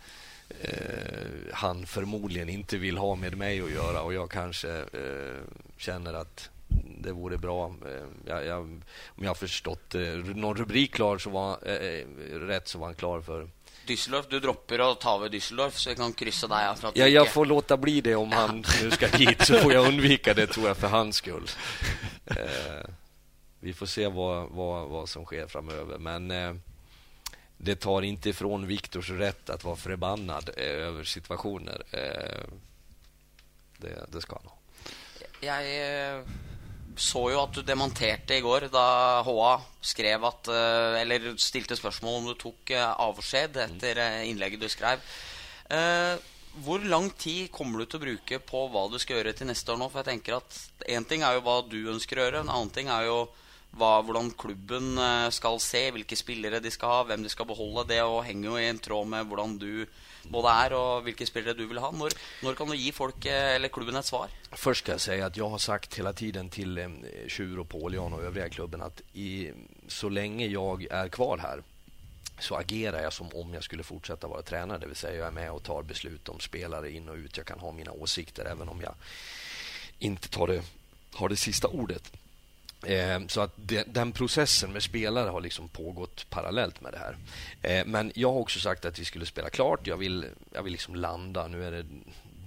eh, 0.61 1.53
han 1.53 1.87
förmodligen 1.87 2.49
inte 2.49 2.77
vill 2.77 2.99
ha 2.99 3.15
med 3.15 3.37
mig 3.37 3.61
att 3.61 3.71
göra 3.71 4.03
och 4.03 4.15
jag 4.15 4.31
kanske 4.31 4.79
eh, 4.79 5.41
känner 5.77 6.15
att 6.15 6.51
det 6.99 7.12
vore 7.12 7.38
bra. 7.38 7.75
Eh, 7.87 8.07
jag, 8.27 8.47
jag, 8.47 8.61
om 8.61 8.83
jag 9.17 9.31
har 9.31 9.35
förstått 9.35 9.95
eh, 9.95 10.01
någon 10.01 10.57
rubrik 10.57 10.95
klar 10.95 11.19
så 11.19 11.31
var, 11.31 11.69
eh, 11.69 12.07
rätt 12.38 12.69
så 12.69 12.79
var 12.79 12.87
han 12.87 12.95
klar 12.95 13.21
för 13.21 13.49
Düsseldorf, 13.87 14.27
du 14.31 14.41
dropper 14.41 14.81
å 14.81 14.95
ta 14.95 15.17
ved 15.19 15.33
Düsseldorf, 15.35 15.75
så 15.75 15.91
vi 15.91 15.97
kan 15.97 16.12
krysse 16.12 16.47
deg 16.47 16.69
av. 16.69 16.93
Ja, 16.95 17.07
jag 17.09 17.29
får 17.29 17.47
låta 17.47 17.77
bli 17.77 18.01
det 18.01 18.15
om 18.15 18.33
han 18.33 18.65
nu 18.83 18.91
ska 18.91 19.07
hit 19.07 19.43
så 19.47 19.59
får 19.59 19.73
jag 19.73 19.88
undvika 19.88 20.35
det 20.35 20.47
tror 20.47 20.69
jag 20.69 20.77
för 20.77 20.88
hans 20.88 21.17
skull. 21.17 21.49
Eh, 22.27 22.87
vi 23.61 23.73
får 23.73 23.87
se 23.87 24.07
vad, 24.09 24.49
vad, 24.51 24.88
vad 24.88 25.09
som 25.09 25.25
sker 25.25 25.47
framöver 25.47 25.99
men 25.99 26.31
eh, 26.31 26.55
det 27.64 27.75
tar 27.75 28.03
inte 28.03 28.31
ifrån 28.31 28.66
Viktors 28.66 29.11
rätt 29.11 29.51
att 29.51 29.64
vara 29.64 29.77
förbannad 29.77 30.51
eh, 30.57 30.64
över 30.64 31.05
situationer. 31.05 31.83
Eh, 31.90 32.44
det, 33.77 34.07
det 34.09 34.20
ska 34.20 34.35
han 34.37 34.46
ha. 34.46 34.57
Jeg 35.42 35.68
eh, 35.83 36.25
så 36.96 37.22
jo 37.31 37.38
at 37.38 37.55
du 37.55 37.62
demonterte 37.62 38.35
i 38.35 38.42
går 38.42 38.66
da 38.72 39.22
HA 39.22 39.53
skrev 39.81 40.25
at 40.27 40.48
Eller 41.01 41.33
stilte 41.40 41.79
spørsmål 41.79 42.18
om 42.18 42.27
du 42.31 42.35
tok 42.38 42.75
avskjed 42.77 43.57
etter 43.68 44.03
eh, 44.03 44.18
innlegget 44.31 44.61
du 44.61 44.68
skrev. 44.68 44.98
Eh, 45.70 46.18
hvor 46.66 46.83
lang 46.83 47.11
tid 47.14 47.46
kommer 47.55 47.79
du 47.79 47.87
til 47.87 48.01
å 48.01 48.07
bruke 48.09 48.40
på 48.42 48.64
hva 48.75 48.88
du 48.90 48.98
skal 48.98 49.20
gjøre 49.20 49.37
til 49.38 49.48
neste 49.48 49.70
år 49.72 49.79
nå? 49.81 49.88
For 49.88 50.03
jeg 50.03 50.11
tenker 50.11 50.40
at 50.40 50.59
Én 50.90 51.07
ting 51.07 51.22
er 51.22 51.38
jo 51.38 51.46
hva 51.46 51.61
du 51.62 51.79
ønsker 51.94 52.18
å 52.18 52.27
gjøre, 52.27 52.42
en 52.42 52.51
annen 52.51 52.75
ting 52.75 52.90
er 52.90 53.07
jo 53.07 53.22
hva, 53.77 54.03
hvordan 54.05 54.31
klubben 54.37 54.95
ska 55.31 55.43
skal 55.43 55.61
se, 55.61 55.91
hvilke 55.91 56.17
spillere 56.17 56.61
de 56.63 56.71
skal 56.71 56.89
ha, 56.89 57.03
hvem 57.09 57.23
de 57.25 57.31
skal 57.33 57.49
beholde. 57.49 57.89
Det 57.89 58.03
og 58.03 58.25
henger 58.25 58.51
jo 58.51 58.57
i 58.59 58.69
en 58.69 58.79
tråd 58.79 59.09
med 59.09 59.27
hvordan 59.27 59.59
du 59.59 59.87
både 60.25 60.49
är 60.49 60.73
och 60.73 61.07
vilka 61.07 61.27
spelare 61.27 61.55
du 61.55 61.67
vill 61.67 61.79
ha. 61.79 61.91
När, 61.91 62.13
när 62.43 62.55
kan 62.55 62.69
du 62.69 62.77
ge 62.77 62.93
folk 62.93 63.27
eh, 63.27 63.55
eller 63.55 63.69
klubben 63.69 63.97
ett 63.97 64.05
svar? 64.05 64.29
Först 64.53 64.85
ska 64.85 64.93
jag 64.93 65.01
säga 65.01 65.27
att 65.27 65.37
jag 65.37 65.49
har 65.49 65.59
sagt 65.59 65.99
hela 65.99 66.13
tiden 66.13 66.49
till 66.49 67.01
Tjur 67.29 67.55
eh, 67.55 67.61
och 67.61 67.69
Polion 67.69 68.13
och 68.13 68.23
övriga 68.23 68.49
klubben 68.49 68.83
att 68.83 69.03
i, 69.13 69.51
så 69.89 70.09
länge 70.09 70.47
jag 70.47 70.87
är 70.91 71.09
kvar 71.09 71.39
här 71.39 71.63
så 72.39 72.55
agerar 72.55 73.03
jag 73.03 73.13
som 73.13 73.29
om 73.35 73.55
jag 73.55 73.65
skulle 73.65 73.83
fortsätta 73.83 74.29
vara 74.29 74.43
tränare. 74.43 74.79
Det 74.79 74.87
vill 74.87 74.97
säga 74.97 75.17
jag 75.17 75.27
är 75.27 75.31
med 75.31 75.53
och 75.53 75.63
tar 75.63 75.83
beslut 75.83 76.29
om 76.29 76.41
spelare 76.41 76.91
in 76.91 77.09
och 77.09 77.17
ut. 77.17 77.37
Jag 77.37 77.47
kan 77.47 77.59
ha 77.59 77.73
mina 77.73 77.93
åsikter 77.93 78.45
även 78.45 78.69
om 78.69 78.81
jag 78.81 78.95
inte 79.99 80.29
tar 80.29 80.47
det, 80.47 80.63
har 81.13 81.29
det 81.29 81.37
sista 81.37 81.69
ordet. 81.69 82.13
Eh, 82.87 83.21
så 83.27 83.40
att 83.40 83.53
den 83.87 84.12
processen 84.12 84.73
med 84.73 84.83
spelare 84.83 85.31
har 85.31 85.40
liksom 85.40 85.68
pågått 85.68 86.31
parallellt 86.31 86.81
med 86.81 86.92
det 86.92 86.99
här. 86.99 87.16
Eh, 87.62 87.87
men 87.87 88.12
jag 88.14 88.33
har 88.33 88.38
också 88.38 88.61
sagt 88.61 88.85
att 88.85 88.99
vi 88.99 89.05
skulle 89.05 89.27
spela 89.27 89.51
klart. 89.51 89.87
Jag 89.87 89.97
vill, 89.97 90.27
jag 90.53 90.62
vill 90.62 90.73
liksom 90.73 90.95
landa. 90.95 91.49
Nu 91.49 91.64
är 91.64 91.73
det 91.73 91.85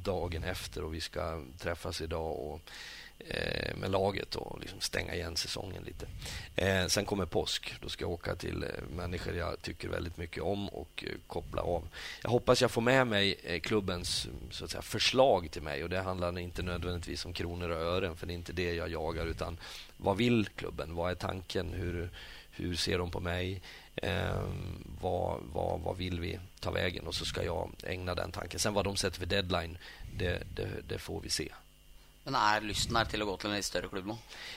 dagen 0.03 0.43
efter 0.43 0.83
och 0.83 0.93
vi 0.93 1.01
ska 1.01 1.43
träffas 1.59 2.01
idag 2.01 2.39
och 2.39 2.61
Eh, 3.19 3.75
med 3.75 3.91
laget 3.91 4.35
och 4.35 4.59
liksom 4.59 4.81
stänga 4.81 5.15
igen 5.15 5.35
säsongen 5.37 5.83
lite. 5.83 6.07
Eh, 6.55 6.87
sen 6.87 7.05
kommer 7.05 7.25
påsk. 7.25 7.73
Då 7.81 7.89
ska 7.89 8.03
jag 8.03 8.11
åka 8.11 8.35
till 8.35 8.63
eh, 8.63 8.69
människor 8.95 9.35
jag 9.35 9.61
tycker 9.61 9.89
väldigt 9.89 10.17
mycket 10.17 10.43
om 10.43 10.69
och 10.69 11.03
eh, 11.07 11.13
koppla 11.27 11.61
av. 11.61 11.87
Jag 12.21 12.29
hoppas 12.29 12.61
jag 12.61 12.71
får 12.71 12.81
med 12.81 13.07
mig 13.07 13.35
eh, 13.43 13.59
klubbens 13.59 14.25
mm, 14.25 14.51
så 14.51 14.65
att 14.65 14.71
säga, 14.71 14.81
förslag 14.81 15.51
till 15.51 15.61
mig 15.61 15.83
och 15.83 15.89
det 15.89 16.01
handlar 16.01 16.39
inte 16.39 16.63
nödvändigtvis 16.63 17.25
om 17.25 17.33
kronor 17.33 17.69
och 17.69 17.81
ören 17.81 18.15
för 18.15 18.27
det 18.27 18.33
är 18.33 18.35
inte 18.35 18.53
det 18.53 18.73
jag 18.73 18.89
jagar 18.89 19.25
utan 19.25 19.57
vad 19.97 20.17
vill 20.17 20.47
klubben? 20.55 20.95
Vad 20.95 21.11
är 21.11 21.15
tanken? 21.15 21.73
Hur, 21.73 22.09
hur 22.51 22.75
ser 22.75 22.97
de 22.97 23.11
på 23.11 23.19
mig? 23.19 23.61
Eh, 23.95 24.43
vad, 25.01 25.41
vad, 25.53 25.79
vad 25.79 25.97
vill 25.97 26.19
vi 26.19 26.39
ta 26.59 26.71
vägen? 26.71 27.07
Och 27.07 27.15
så 27.15 27.25
ska 27.25 27.43
jag 27.43 27.71
ägna 27.83 28.15
den 28.15 28.31
tanken. 28.31 28.59
Sen 28.59 28.73
vad 28.73 28.85
de 28.85 28.95
sätter 28.95 29.19
för 29.19 29.25
deadline, 29.25 29.77
det, 30.17 30.43
det, 30.55 30.69
det 30.87 30.97
får 30.97 31.21
vi 31.21 31.29
se. 31.29 31.51
Men 32.25 32.35
är 32.35 32.61
lysten 32.61 32.95
här 32.95 33.05
till 33.05 33.21
att 33.21 33.27
gå 33.27 33.37
till 33.37 33.49
en 33.49 33.55
lite 33.55 33.67
större 33.67 33.87
klubb 33.87 34.05
nu? 34.07 34.15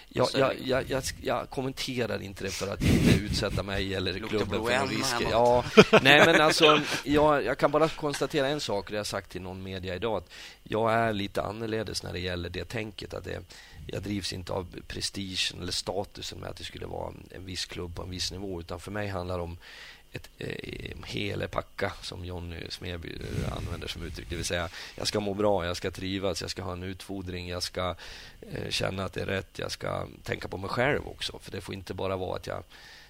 Jag, 0.08 0.28
jag, 0.34 0.54
jag, 0.64 0.90
jag, 0.90 1.02
jag 1.20 1.50
kommenterar 1.50 2.22
inte 2.22 2.44
det 2.44 2.50
för 2.50 2.72
att 2.72 2.82
inte 2.82 3.24
utsätta 3.24 3.62
mig 3.62 3.94
eller 3.94 4.18
klubben 4.18 4.48
för 4.48 4.78
någon 4.78 4.88
risk. 4.88 5.16
Ja, 5.30 5.64
nej, 6.02 6.26
men 6.26 6.40
alltså, 6.40 6.80
jag, 7.04 7.44
jag 7.44 7.58
kan 7.58 7.70
bara 7.70 7.88
konstatera 7.88 8.48
en 8.48 8.60
sak, 8.60 8.88
det 8.88 8.92
har 8.92 8.98
jag 8.98 9.06
sagt 9.06 9.30
till 9.30 9.42
någon 9.42 9.62
media 9.62 9.94
idag, 9.94 10.16
att 10.16 10.30
jag 10.62 10.92
är 10.92 11.12
lite 11.12 11.42
annorledes 11.42 12.02
när 12.02 12.12
det 12.12 12.20
gäller 12.20 12.48
det 12.48 12.64
tänket. 12.64 13.14
Att 13.14 13.24
det, 13.24 13.42
jag 13.86 14.02
drivs 14.02 14.32
inte 14.32 14.52
av 14.52 14.66
prestigen 14.86 15.62
eller 15.62 15.72
statusen 15.72 16.38
med 16.38 16.50
att 16.50 16.56
det 16.56 16.64
skulle 16.64 16.86
vara 16.86 17.12
en 17.30 17.44
viss 17.44 17.64
klubb 17.64 17.96
på 17.96 18.02
en 18.02 18.10
viss 18.10 18.32
nivå, 18.32 18.60
utan 18.60 18.80
för 18.80 18.90
mig 18.90 19.08
handlar 19.08 19.38
det 19.38 19.44
om 19.44 19.58
ett 20.12 20.28
eh, 20.38 20.96
helepacka 21.04 21.92
som 22.02 22.24
Jonny 22.24 22.70
Smeby 22.70 23.08
eh, 23.08 23.56
använder 23.56 23.88
som 23.88 24.02
uttryck. 24.02 24.30
Det 24.30 24.36
vill 24.36 24.44
säga, 24.44 24.68
jag 24.96 25.06
ska 25.06 25.20
må 25.20 25.34
bra, 25.34 25.66
jag 25.66 25.76
ska 25.76 25.90
trivas, 25.90 26.40
jag 26.40 26.50
ska 26.50 26.62
ha 26.62 26.72
en 26.72 26.82
utfodring, 26.82 27.48
jag 27.48 27.62
ska 27.62 27.94
eh, 28.52 28.70
känna 28.70 29.04
att 29.04 29.12
det 29.12 29.22
är 29.22 29.26
rätt, 29.26 29.58
jag 29.58 29.70
ska 29.70 30.06
tänka 30.22 30.48
på 30.48 30.56
mig 30.56 30.70
själv 30.70 31.06
också. 31.06 31.38
För 31.38 31.52
det 31.52 31.60
får 31.60 31.74
inte 31.74 31.94
bara 31.94 32.16
vara 32.16 32.36
att 32.36 32.46
jag, 32.46 32.64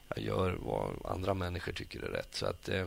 jag 0.08 0.24
gör 0.24 0.56
vad 0.60 0.90
andra 1.04 1.34
människor 1.34 1.72
tycker 1.72 2.02
är 2.02 2.10
rätt. 2.10 2.34
Så 2.34 2.46
att 2.46 2.68
eh, 2.68 2.86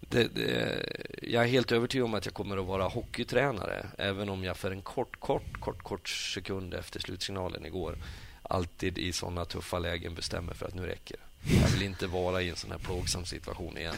det, 0.00 0.34
det, 0.34 0.86
jag 1.22 1.42
är 1.42 1.48
helt 1.48 1.72
övertygad 1.72 2.04
om 2.04 2.14
att 2.14 2.24
jag 2.24 2.34
kommer 2.34 2.56
att 2.56 2.66
vara 2.66 2.84
hockeytränare 2.84 3.86
även 3.98 4.28
om 4.28 4.44
jag 4.44 4.56
för 4.56 4.70
en 4.70 4.82
kort, 4.82 5.20
kort, 5.20 5.60
kort, 5.60 5.82
kort 5.82 6.08
sekund 6.08 6.74
efter 6.74 7.00
slutsignalen 7.00 7.66
igår 7.66 7.98
alltid 8.42 8.98
i 8.98 9.12
såna 9.12 9.44
tuffa 9.44 9.78
lägen 9.78 10.14
bestämmer 10.14 10.54
för 10.54 10.66
att 10.66 10.74
nu 10.74 10.86
räcker 10.86 11.16
jag 11.44 11.68
vill 11.68 11.82
inte 11.82 12.06
vara 12.06 12.42
i 12.42 12.48
en 12.50 12.56
sån 12.56 12.70
här 12.70 12.78
plågsam 12.78 13.24
situation 13.24 13.78
igen. 13.78 13.96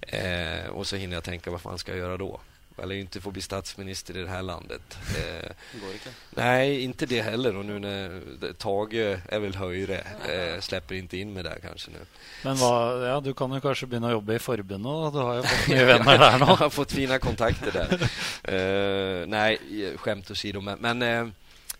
Eh, 0.00 0.66
och 0.70 0.86
så 0.86 0.96
hinner 0.96 1.14
jag 1.14 1.24
tänka, 1.24 1.50
vad 1.50 1.60
fan 1.60 1.78
ska 1.78 1.92
jag 1.92 1.98
göra 1.98 2.16
då? 2.16 2.40
eller 2.82 2.94
inte 2.94 3.20
få 3.20 3.30
bli 3.30 3.42
statsminister 3.42 4.16
i 4.16 4.22
det 4.22 4.28
här 4.28 4.42
landet. 4.42 4.98
Eh, 5.16 5.50
inte. 5.94 6.10
Nej, 6.30 6.80
inte 6.80 7.06
det 7.06 7.22
heller. 7.22 7.56
Och 7.56 7.64
nu 7.64 7.78
när 7.78 8.22
Tage 8.52 8.94
är 9.28 9.38
väl 9.38 9.54
högre, 9.54 9.98
eh, 10.28 10.60
släpper 10.60 10.94
inte 10.94 11.16
in 11.16 11.32
mig 11.32 11.42
där 11.42 11.58
kanske 11.62 11.90
nu. 11.90 11.98
Men 12.44 12.56
vad, 12.56 13.08
ja, 13.08 13.20
du 13.20 13.34
kan 13.34 13.52
ju 13.52 13.60
kanske 13.60 13.86
börja 13.86 14.10
jobba 14.10 14.32
i 14.32 14.38
förbundet. 14.38 15.12
Du 15.12 15.18
har 15.18 15.34
ju 15.36 15.42
fått 15.42 15.68
nya 15.68 15.84
vänner 15.84 16.18
där 16.18 16.38
nu. 16.38 16.38
Jag 16.38 16.56
har 16.56 16.70
fått 16.70 16.92
fina 16.92 17.18
kontakter 17.18 17.72
där. 17.72 18.10
eh, 19.22 19.26
nej, 19.26 19.58
skämt 19.96 20.30
åsido. 20.30 20.60
Men, 20.60 20.78
men 20.78 21.02
eh, 21.02 21.28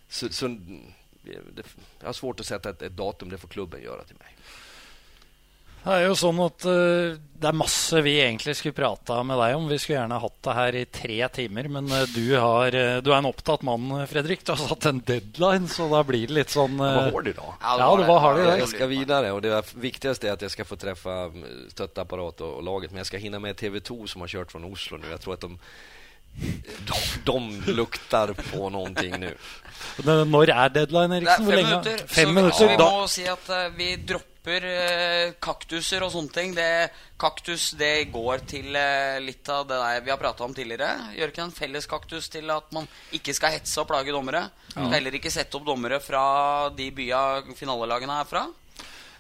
så, 0.08 0.28
så, 0.28 0.46
det, 0.46 1.62
jag 2.00 2.08
har 2.08 2.12
svårt 2.12 2.40
att 2.40 2.46
sätta 2.46 2.70
ett, 2.70 2.82
ett 2.82 2.96
datum. 2.96 3.28
Det 3.28 3.38
får 3.38 3.48
klubben 3.48 3.82
göra 3.82 4.04
till 4.04 4.16
mig. 4.16 4.34
Det 5.84 5.94
er 5.94 6.04
jo 6.08 6.14
sånn 6.18 6.40
at 6.44 6.64
uh, 6.68 7.16
det 7.38 7.48
er 7.48 7.56
masse 7.56 8.00
vi 8.04 8.16
egentlig 8.20 8.56
skulle 8.58 8.76
prata 8.76 9.20
med 9.24 9.38
deg 9.40 9.54
om. 9.56 9.68
Vi 9.70 9.78
skulle 9.80 10.00
gjerne 10.00 10.18
hatt 10.20 10.38
det 10.44 10.54
her 10.58 10.78
i 10.80 10.84
tre 10.98 11.18
timer, 11.32 11.68
men 11.72 11.90
uh, 11.92 12.02
du, 12.12 12.24
har, 12.34 12.74
uh, 12.74 12.98
du, 13.04 13.10
er 13.12 13.18
en 13.20 13.30
opptatt 13.30 13.64
mann, 13.66 13.92
Fredrik. 14.10 14.44
Du 14.44 14.52
har 14.52 14.60
satt 14.60 14.88
en 14.90 15.02
deadline, 15.06 15.68
så 15.70 15.88
da 15.92 16.02
blir 16.06 16.26
det 16.28 16.38
litt 16.40 16.54
sånn 16.54 16.76
uh... 16.80 16.86
Vad 16.86 17.12
hård 17.16 17.32
idag. 17.32 17.52
Ja, 17.62 17.90
det 17.96 18.08
var 18.10 18.24
hard 18.26 18.42
Jag 18.58 18.68
ska 18.68 18.90
vidare 18.90 19.32
och 19.32 19.42
det 19.42 19.74
viktigaste 19.74 20.28
är 20.28 20.32
att 20.32 20.42
jag 20.42 20.50
ska 20.50 20.64
få 20.64 20.76
träffa 20.76 21.12
mm, 21.30 21.44
stöttapparat 21.70 22.40
och, 22.40 22.56
och 22.56 22.62
laget. 22.62 22.90
Men 22.90 22.98
jag 22.98 23.06
ska 23.06 23.16
hinna 23.16 23.38
med 23.38 23.56
TV2 23.56 24.06
som 24.06 24.20
har 24.20 24.28
kört 24.28 24.52
från 24.52 24.64
Oslo 24.64 24.98
nu. 24.98 25.06
Jag 25.10 25.20
tror 25.20 25.34
att 25.34 25.40
de 25.40 25.58
de, 26.86 26.94
de 27.24 27.72
luktar 27.72 28.32
på 28.32 28.70
någonting 28.70 29.20
nu. 29.20 29.34
När 29.96 30.50
är 30.50 30.68
deadline, 30.68 31.12
Eriksen? 31.12 31.46
Fem 31.46 31.56
minuter. 31.56 31.98
Fem 32.06 32.34
minuter. 32.34 32.56
Så, 32.56 32.66
vi 32.68 32.76
må 32.76 33.08
si 33.08 33.28
at 33.28 33.50
vi 33.76 33.96
dropper 33.96 34.37
dropper 34.38 34.64
eh, 34.64 35.32
kaktuser 35.40 36.02
og 36.02 36.12
sånne 36.12 36.32
ting. 36.32 36.54
Det, 36.54 36.90
kaktus 37.18 37.74
det 37.78 38.10
går 38.12 38.44
til 38.46 38.74
eh, 38.76 39.20
litt 39.20 39.48
av 39.48 39.66
det 39.66 39.76
der 39.76 40.04
vi 40.04 40.10
har 40.10 40.18
prata 40.18 40.44
om 40.44 40.54
tidligere. 40.54 41.14
Gjør 41.16 41.32
ikke 41.32 41.42
en 41.42 41.52
felles 41.52 41.86
kaktus 41.86 42.28
til 42.28 42.50
at 42.50 42.70
man 42.72 42.86
ikke 43.12 43.34
skal 43.34 43.52
hetse 43.52 43.80
og 43.80 43.88
plage 43.88 44.12
dommere. 44.12 44.48
Ja. 44.74 44.88
Heller 44.94 45.14
ikke 45.14 45.30
sette 45.30 45.56
opp 45.58 45.66
dommere 45.66 46.00
fra 46.00 46.70
de 46.70 46.90
bya 46.90 47.42
finalelagene 47.56 48.20
er 48.20 48.28
fra. 48.28 48.46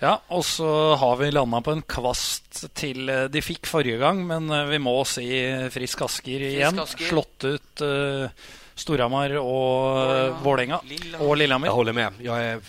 Ja, 0.00 0.20
og 0.30 0.44
så 0.46 0.94
har 0.94 1.16
vi 1.18 1.32
landa 1.32 1.58
på 1.58 1.72
en 1.74 1.82
kvast 1.82 2.68
til 2.78 3.08
eh, 3.10 3.26
de 3.28 3.42
fikk 3.42 3.66
forrige 3.66 3.98
gang, 3.98 4.22
men 4.26 4.48
vi 4.70 4.78
må 4.78 5.00
si 5.08 5.26
Frisk 5.74 6.06
Asker 6.06 6.46
igjen. 6.52 6.78
Frisk 6.78 6.94
Asker. 6.94 7.10
Slått 7.10 7.48
ut 7.48 7.82
uh, 7.84 8.48
Storhammar 8.78 9.30
och 9.30 10.44
Vålerenga 10.44 10.80
och 11.18 11.36
Lillehammer. 11.36 11.66
Jag 11.66 11.74
håller 11.74 11.92
med. 11.92 12.12
Jag 12.22 12.44
är, 12.44 12.60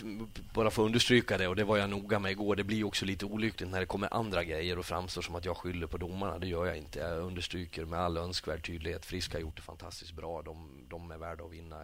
bara 0.53 0.71
för 0.71 0.81
att 0.81 0.85
understryka 0.85 1.37
det, 1.37 1.47
och 1.47 1.55
det 1.55 1.63
var 1.63 1.77
jag 1.77 1.89
noga 1.89 2.19
med 2.19 2.31
igår. 2.31 2.55
Det 2.55 2.63
blir 2.63 2.83
också 2.83 3.05
lite 3.05 3.25
olyckligt 3.25 3.69
när 3.69 3.79
det 3.79 3.85
kommer 3.85 4.13
andra 4.13 4.43
grejer 4.43 4.79
och 4.79 4.85
framstår 4.85 5.21
som 5.21 5.35
att 5.35 5.45
jag 5.45 5.57
skyller 5.57 5.87
på 5.87 5.97
domarna. 5.97 6.39
Det 6.39 6.47
gör 6.47 6.65
jag 6.65 6.77
inte. 6.77 6.99
Jag 6.99 7.17
understryker 7.17 7.85
med 7.85 7.99
all 7.99 8.17
önskvärd 8.17 8.65
tydlighet. 8.65 9.05
Frisk 9.05 9.33
har 9.33 9.39
gjort 9.39 9.55
det 9.55 9.61
fantastiskt 9.61 10.13
bra. 10.13 10.41
De, 10.41 10.85
de 10.89 11.11
är 11.11 11.17
värda 11.17 11.43
att 11.43 11.51
vinna. 11.51 11.75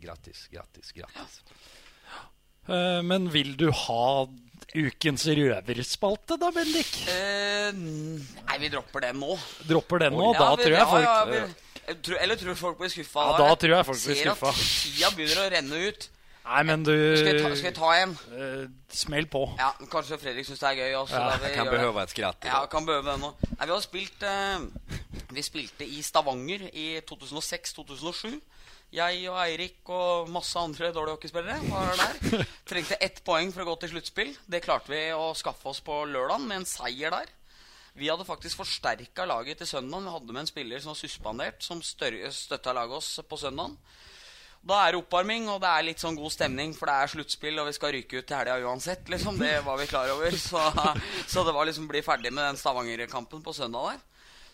Grattis, 0.00 0.48
grattis, 0.52 0.92
grattis. 0.92 1.42
Eh, 2.68 3.02
men 3.02 3.30
vill 3.30 3.56
du 3.56 3.70
ha 3.70 4.28
ukens 4.74 5.26
röverspalte 5.26 6.36
då, 6.36 6.52
Bendik? 6.52 7.08
Uh, 7.08 7.14
nej, 8.46 8.58
vi 8.60 8.68
droppar 8.68 9.00
den 9.00 9.20
nu. 9.20 9.38
Droppar 9.62 9.98
den 9.98 10.12
nu? 10.12 10.18
Ja, 10.18 10.56
då 10.56 10.62
tror 10.62 10.76
jag 10.76 10.90
folk... 10.90 11.04
Ja, 11.04 11.28
ja, 11.34 11.42
eller 11.88 12.38
tror 12.40 12.54
du 12.54 12.58
folk 12.58 12.80
blir 12.80 12.92
skuffa? 12.92 13.28
Ja, 13.30 13.38
da 13.40 13.54
tror 13.60 13.76
jeg 13.76 13.88
folk 13.90 14.02
blir 14.06 14.20
skuffa. 14.22 14.52
Ser 14.52 14.66
at 14.66 14.84
tida 14.84 15.10
begynner 15.16 15.42
å 15.44 15.48
renne 15.54 15.86
ut. 15.88 16.10
Nei, 16.44 16.60
men 16.68 16.82
du 16.84 16.92
Skal 16.92 17.30
vi 17.30 17.40
ta, 17.40 17.50
skal 17.56 17.70
vi 17.70 17.76
ta 17.78 17.90
en? 17.96 18.10
Uh, 18.28 18.64
smell 18.92 19.28
på. 19.32 19.46
Ja, 19.56 19.70
Kanskje 19.92 20.18
Fredrik 20.20 20.44
syns 20.44 20.60
det 20.60 20.72
er 20.74 20.80
gøy 20.82 20.98
også. 20.98 21.20
Ja, 21.20 21.52
kan 21.54 21.70
behøve 21.72 22.04
et 22.04 22.12
skratt. 22.12 22.44
Ja, 22.44 22.58
kan 22.68 22.84
behøve 22.84 23.14
det 23.14 23.22
nå. 23.22 23.30
Nei, 23.54 23.62
vi 23.64 23.72
har 23.72 23.84
spilt 23.84 24.26
uh, 24.28 24.66
Vi 25.32 25.44
spilte 25.46 25.88
i 25.88 26.02
Stavanger 26.04 26.66
i 26.68 26.88
2006-2007. 27.08 28.36
Jeg 28.94 29.24
og 29.32 29.38
Eirik 29.42 29.88
og 29.90 30.28
masse 30.30 30.60
andre 30.60 30.92
dårlige 30.94 31.16
hockeyspillere 31.16 31.56
var 31.70 31.96
der. 31.98 32.44
Trengte 32.68 33.00
ett 33.02 33.24
poeng 33.26 33.48
for 33.54 33.64
å 33.64 33.72
gå 33.72 33.78
til 33.82 33.94
sluttspill. 33.94 34.36
Det 34.44 34.62
klarte 34.62 34.92
vi 34.92 35.00
å 35.16 35.32
skaffe 35.38 35.72
oss 35.72 35.80
på 35.82 36.02
lørdag 36.12 36.44
med 36.44 36.60
en 36.60 36.68
seier 36.68 37.14
der. 37.16 37.32
Vi 37.94 38.08
hadde 38.10 38.26
faktisk 38.26 38.58
forsterka 38.58 39.26
laget 39.28 39.60
til 39.62 39.68
søndag. 39.70 40.02
Vi 40.02 40.14
hadde 40.16 40.34
med 40.34 40.42
en 40.42 40.50
spiller 40.50 40.82
som 40.82 40.90
var 40.90 40.98
suspendert, 40.98 41.62
som 41.62 41.82
støtta 41.82 42.74
laget 42.74 42.98
oss 42.98 43.20
på 43.28 43.38
søndag. 43.38 43.76
Da 44.64 44.78
er 44.80 44.94
det 44.94 45.02
oppvarming, 45.02 45.46
og 45.52 45.60
det 45.60 45.68
er 45.70 45.84
litt 45.84 46.00
sånn 46.00 46.16
god 46.16 46.32
stemning, 46.32 46.72
for 46.74 46.88
det 46.88 46.94
er 46.96 47.10
sluttspill, 47.12 47.58
og 47.60 47.68
vi 47.68 47.74
skal 47.76 47.92
ryke 47.92 48.22
ut 48.22 48.26
til 48.26 48.38
helga 48.38 48.56
uansett, 48.64 49.10
liksom. 49.12 49.36
Det 49.38 49.58
var 49.66 49.76
vi 49.76 49.86
klar 49.90 50.10
over. 50.14 50.34
Så, 50.40 50.62
så 51.28 51.44
det 51.44 51.52
var 51.54 51.68
liksom 51.68 51.86
bli 51.90 52.00
ferdig 52.02 52.32
med 52.32 52.48
den 52.48 52.58
Stavanger-kampen 52.58 53.44
på 53.44 53.54
søndag 53.54 53.92
der. 53.92 54.00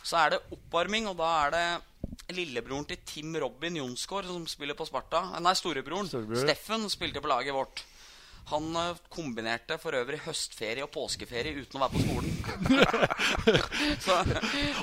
Så 0.02 0.18
er 0.18 0.34
det 0.34 0.42
oppvarming, 0.56 1.06
og 1.08 1.16
da 1.20 1.30
er 1.44 1.54
det 1.54 2.34
lillebroren 2.34 2.88
til 2.90 3.00
Tim 3.06 3.36
Robin 3.40 3.78
Jonsgaard 3.80 4.26
som 4.28 4.44
spiller 4.50 4.76
på 4.76 4.88
Sparta. 4.88 5.22
Nei, 5.40 5.54
storebroren. 5.58 6.10
Storebror. 6.10 6.42
Steffen 6.42 6.90
spilte 6.92 7.22
på 7.22 7.30
laget 7.30 7.54
vårt. 7.54 7.84
Han 8.50 8.74
eh, 8.76 8.98
kombinerte 9.12 9.78
for 9.78 9.94
øvrig 9.94 10.24
høstferie 10.24 10.82
og 10.82 10.90
påskeferie 10.94 11.54
uten 11.60 11.78
å 11.78 11.84
være 11.84 11.94
på 11.94 12.04
skolen. 12.06 12.39
så, 14.04 14.20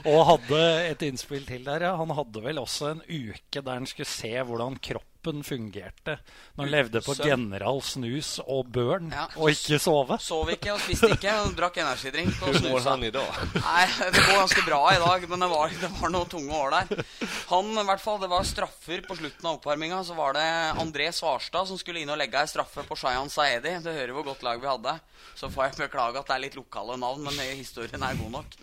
Og 0.05 0.21
hadde 0.31 0.61
et 0.93 1.05
innspill 1.09 1.45
til 1.49 1.65
der, 1.67 1.87
ja. 1.89 1.95
Han 1.99 2.13
hadde 2.17 2.43
vel 2.45 2.61
også 2.63 2.93
en 2.95 3.03
uke 3.07 3.61
der 3.63 3.73
han 3.79 3.87
skulle 3.89 4.09
se 4.09 4.33
hvordan 4.47 4.79
kroppen 4.83 5.03
fungerte 5.43 6.13
når 6.55 6.61
han 6.61 6.69
levde 6.71 6.99
på 7.03 7.11
Søvn. 7.17 7.27
General 7.27 7.81
Snus 7.83 8.29
og 8.47 8.69
Børn 8.71 9.09
Ja. 9.11 9.25
og 9.35 9.49
ikke 9.51 9.75
sove. 9.83 10.15
sov 10.23 10.47
ikke 10.53 10.71
og 10.71 10.79
spiste 10.79 11.09
ikke. 11.17 11.33
Og 11.43 11.55
drakk 11.57 11.79
energidrink 11.83 12.37
og 12.45 12.53
Hur 12.53 12.59
mår 12.69 12.79
snusa. 12.79 12.93
han 12.93 13.03
idag? 13.03 13.41
Nei, 13.57 13.81
det 14.13 14.21
går 14.23 14.37
ganske 14.39 14.63
bra 14.69 14.79
i 14.93 15.01
dag, 15.03 15.25
men 15.33 15.43
det 15.43 15.49
var, 15.51 15.75
det 15.81 15.89
var 15.97 16.13
noen 16.15 16.31
tunge 16.31 16.61
år 16.61 16.77
der. 16.77 17.03
Han, 17.51 17.73
i 17.73 17.85
hvert 17.89 18.03
fall, 18.05 18.21
Det 18.23 18.29
var 18.31 18.47
straffer 18.47 19.03
på 19.09 19.17
slutten 19.19 19.49
av 19.51 19.57
oppvarminga. 19.59 19.99
Så 20.07 20.15
var 20.15 20.37
det 20.37 20.45
André 20.85 21.09
Svarstad 21.11 21.67
som 21.67 21.77
skulle 21.81 22.05
inn 22.05 22.13
og 22.13 22.21
legge 22.21 22.39
ei 22.39 22.47
straffe 22.47 22.87
på 22.87 22.95
Shayan 22.95 23.27
Saedi. 23.33 23.75
Det 23.83 23.97
hører 23.99 24.15
hvor 24.15 24.29
godt 24.31 24.47
lag 24.47 24.63
vi 24.63 24.69
hadde. 24.71 24.95
Så 25.35 25.51
får 25.51 25.67
jeg 25.73 25.81
beklage 25.89 26.21
at 26.23 26.29
det 26.31 26.37
er 26.37 26.45
litt 26.47 26.55
lokale 26.55 26.95
navn, 26.97 27.25
men 27.27 27.35
historien 27.55 28.03
er 28.03 28.19
god 28.19 28.31
nok. 28.39 28.57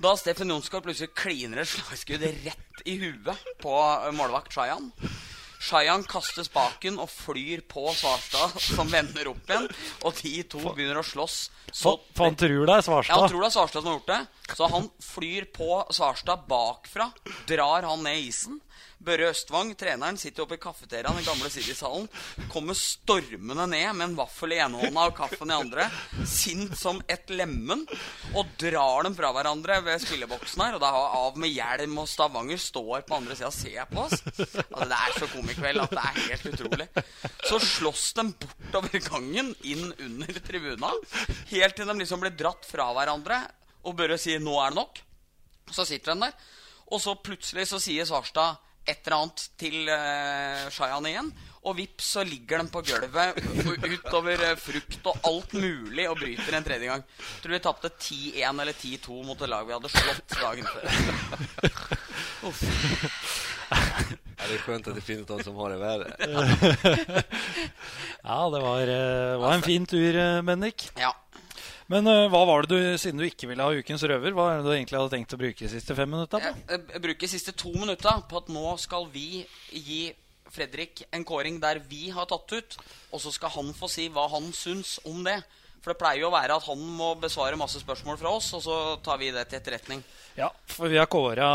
Da 0.00 0.14
Steffen 0.16 0.48
Jonsgaard 0.52 0.84
plutselig 0.86 1.12
kliner 1.16 1.62
et 1.62 1.68
slagskudd 1.68 2.22
rett 2.44 2.84
i 2.88 2.96
huet 3.00 3.50
på 3.60 3.74
målvakt 4.16 4.52
Shayan. 4.54 4.90
Shayan 5.60 6.06
kaster 6.08 6.46
spaken 6.46 6.96
og 7.02 7.10
flyr 7.12 7.60
på 7.68 7.82
Svarstad, 7.92 8.54
som 8.64 8.88
vender 8.88 9.28
opp 9.28 9.50
igjen. 9.50 9.66
Og 10.08 10.16
de 10.22 10.32
to 10.48 10.62
begynner 10.72 11.02
å 11.02 11.04
slåss. 11.04 11.50
Så 11.68 11.98
For, 12.16 12.24
han 12.30 12.38
tror 12.40 12.64
det 12.64 12.78
er 12.78 12.80
ja, 12.80 12.80
han 12.80 12.86
Svarstad. 12.88 13.26
tror 13.28 13.44
det 13.44 13.50
er 13.50 13.56
Svarstad 13.58 13.82
som 13.84 13.90
har 13.90 13.98
gjort 13.98 14.12
det. 14.14 14.54
Så 14.56 14.70
han 14.72 14.88
flyr 15.04 15.50
på 15.52 15.68
Svarstad 15.92 16.46
bakfra, 16.48 17.10
drar 17.50 17.84
han 17.90 18.06
ned 18.08 18.24
isen. 18.24 18.56
Børre 19.00 19.30
Østvang, 19.32 19.70
treneren, 19.80 20.18
sitter 20.20 20.44
oppe 20.44 20.58
i 20.58 20.60
kafeteriaen, 20.60 21.16
i 21.16 21.24
gamle 21.24 21.48
City-salen. 21.48 22.04
Kommer 22.52 22.76
stormende 22.76 23.64
ned 23.72 23.94
med 23.96 24.04
en 24.10 24.16
vaffel 24.18 24.52
i 24.52 24.58
ene 24.60 24.76
hånda 24.76 25.06
og 25.08 25.16
kaffen 25.16 25.48
i 25.48 25.56
andre. 25.56 25.86
Sint 26.28 26.76
som 26.76 27.00
et 27.08 27.32
lemen. 27.32 27.86
Og 28.36 28.50
drar 28.60 29.08
dem 29.08 29.16
fra 29.16 29.32
hverandre 29.32 29.80
ved 29.86 30.04
spilleboksen 30.04 30.66
her. 30.66 30.76
Og 30.76 30.84
da 30.84 30.92
har 30.92 31.16
av 31.16 31.40
med 31.40 31.48
hjelm, 31.48 31.96
og 32.02 32.10
Stavanger 32.12 32.60
står 32.60 33.08
på 33.08 33.16
andre 33.22 33.38
sida 33.38 33.48
og 33.48 33.56
ser 33.56 33.88
på 33.88 34.04
oss. 34.04 34.20
Altså, 34.20 34.92
det 34.92 35.00
er 35.00 35.16
så 35.16 35.32
komikveld 35.32 35.86
at 35.86 35.96
det 35.96 36.04
er 36.04 36.22
helt 36.26 36.48
utrolig. 36.52 36.90
Så 37.48 37.64
slåss 37.70 38.06
de 38.20 38.28
bortover 38.44 39.04
gangen, 39.08 39.52
inn 39.64 39.94
under 39.96 40.44
tribuna. 40.44 40.92
Helt 41.54 41.78
til 41.78 41.88
de 41.88 42.00
liksom 42.04 42.20
blir 42.20 42.36
dratt 42.36 42.68
fra 42.68 42.92
hverandre. 42.96 43.46
Og 43.88 43.96
Børre 43.96 44.20
sier 44.20 44.44
'nå 44.44 44.60
er 44.60 44.74
det 44.74 44.84
nok'. 44.84 45.06
Så 45.72 45.88
sitter 45.88 46.12
han 46.12 46.28
der. 46.28 46.34
Og 46.92 47.00
så 47.00 47.14
plutselig 47.14 47.70
så 47.70 47.80
sier 47.80 48.04
Svarstad 48.04 48.58
et 48.86 49.06
eller 49.06 49.16
annet 49.16 49.46
til 49.60 49.88
uh, 49.88 50.66
Shayan 50.72 51.08
igjen. 51.10 51.30
Og 51.60 51.76
vips, 51.76 52.06
så 52.14 52.22
ligger 52.24 52.62
de 52.62 52.70
på 52.72 52.80
gulvet 52.88 53.36
utover 53.84 54.44
eh, 54.46 54.56
frukt 54.56 55.08
og 55.10 55.26
alt 55.28 55.52
mulig 55.60 56.06
og 56.08 56.16
bryter 56.16 56.56
en 56.56 56.64
tredje 56.64 56.88
gang. 56.88 57.02
Tror 57.42 57.52
vi 57.52 57.60
tapte 57.60 57.90
10-1 57.92 58.62
eller 58.64 58.72
10-2 58.72 59.18
mot 59.28 59.42
et 59.44 59.52
lag 59.52 59.66
vi 59.68 59.74
hadde 59.76 59.90
slått 59.92 60.38
dagen 60.40 60.64
før. 60.64 60.88
Uff. 62.48 62.62
Ja, 63.70 64.44
det 64.48 64.54
är 64.54 64.58
skönt 64.58 64.88
att 64.88 64.94
det 64.94 65.00
finns 65.00 65.26
de 65.26 65.42
som 65.42 65.54
har 65.56 65.70
det 65.70 65.76
värre. 65.76 66.08
Ja, 68.22 68.50
det 68.50 68.60
var, 68.60 68.80
eh, 68.80 69.38
var 69.38 69.52
en 69.52 69.62
fin 69.62 69.86
tur, 69.86 70.42
Bendik. 70.42 70.90
Ja. 70.96 71.16
Men 71.90 72.06
eh, 72.06 72.28
hva 72.30 72.44
var 72.46 72.64
det 72.64 72.76
du, 72.76 72.98
siden 73.02 73.18
du 73.18 73.26
ikke 73.26 73.48
ville 73.50 73.66
ha 73.66 73.74
ukens 73.74 74.04
røver, 74.06 74.34
hva 74.36 74.46
er 74.52 74.60
det 74.60 74.68
du 74.68 74.74
egentlig 74.76 74.98
hadde 75.00 75.14
tenkt 75.16 75.34
å 75.34 75.40
bruke 75.40 75.64
de 75.64 75.70
siste 75.72 75.96
fem 75.98 76.10
minutta 76.10 76.38
på? 76.38 76.50
Jeg, 76.70 76.82
jeg 76.94 77.02
bruker 77.06 77.24
de 77.26 77.30
siste 77.32 77.54
to 77.58 77.72
minutta 77.74 78.14
på 78.30 78.42
at 78.42 78.50
nå 78.54 78.74
skal 78.82 79.08
vi 79.10 79.42
gi 79.74 80.02
Fredrik 80.50 81.04
en 81.14 81.24
kåring 81.26 81.60
der 81.62 81.78
vi 81.86 82.08
har 82.10 82.26
tatt 82.30 82.52
ut, 82.52 82.76
og 83.14 83.22
så 83.22 83.30
skal 83.34 83.52
han 83.54 83.72
få 83.74 83.90
si 83.90 84.08
hva 84.10 84.26
han 84.32 84.48
syns 84.54 84.98
om 85.06 85.22
det. 85.26 85.38
For 85.80 85.94
det 85.94 86.00
pleier 86.00 86.24
jo 86.24 86.28
å 86.28 86.34
være 86.34 86.58
at 86.58 86.66
han 86.66 86.80
må 86.98 87.14
besvare 87.22 87.58
masse 87.58 87.80
spørsmål 87.80 88.18
fra 88.20 88.34
oss, 88.36 88.50
og 88.58 88.64
så 88.66 88.78
tar 89.04 89.20
vi 89.22 89.30
det 89.32 89.46
til 89.48 89.60
etterretning. 89.60 90.02
Ja, 90.36 90.50
for 90.68 90.92
vi 90.92 90.98
har 91.00 91.08
kåra 91.10 91.48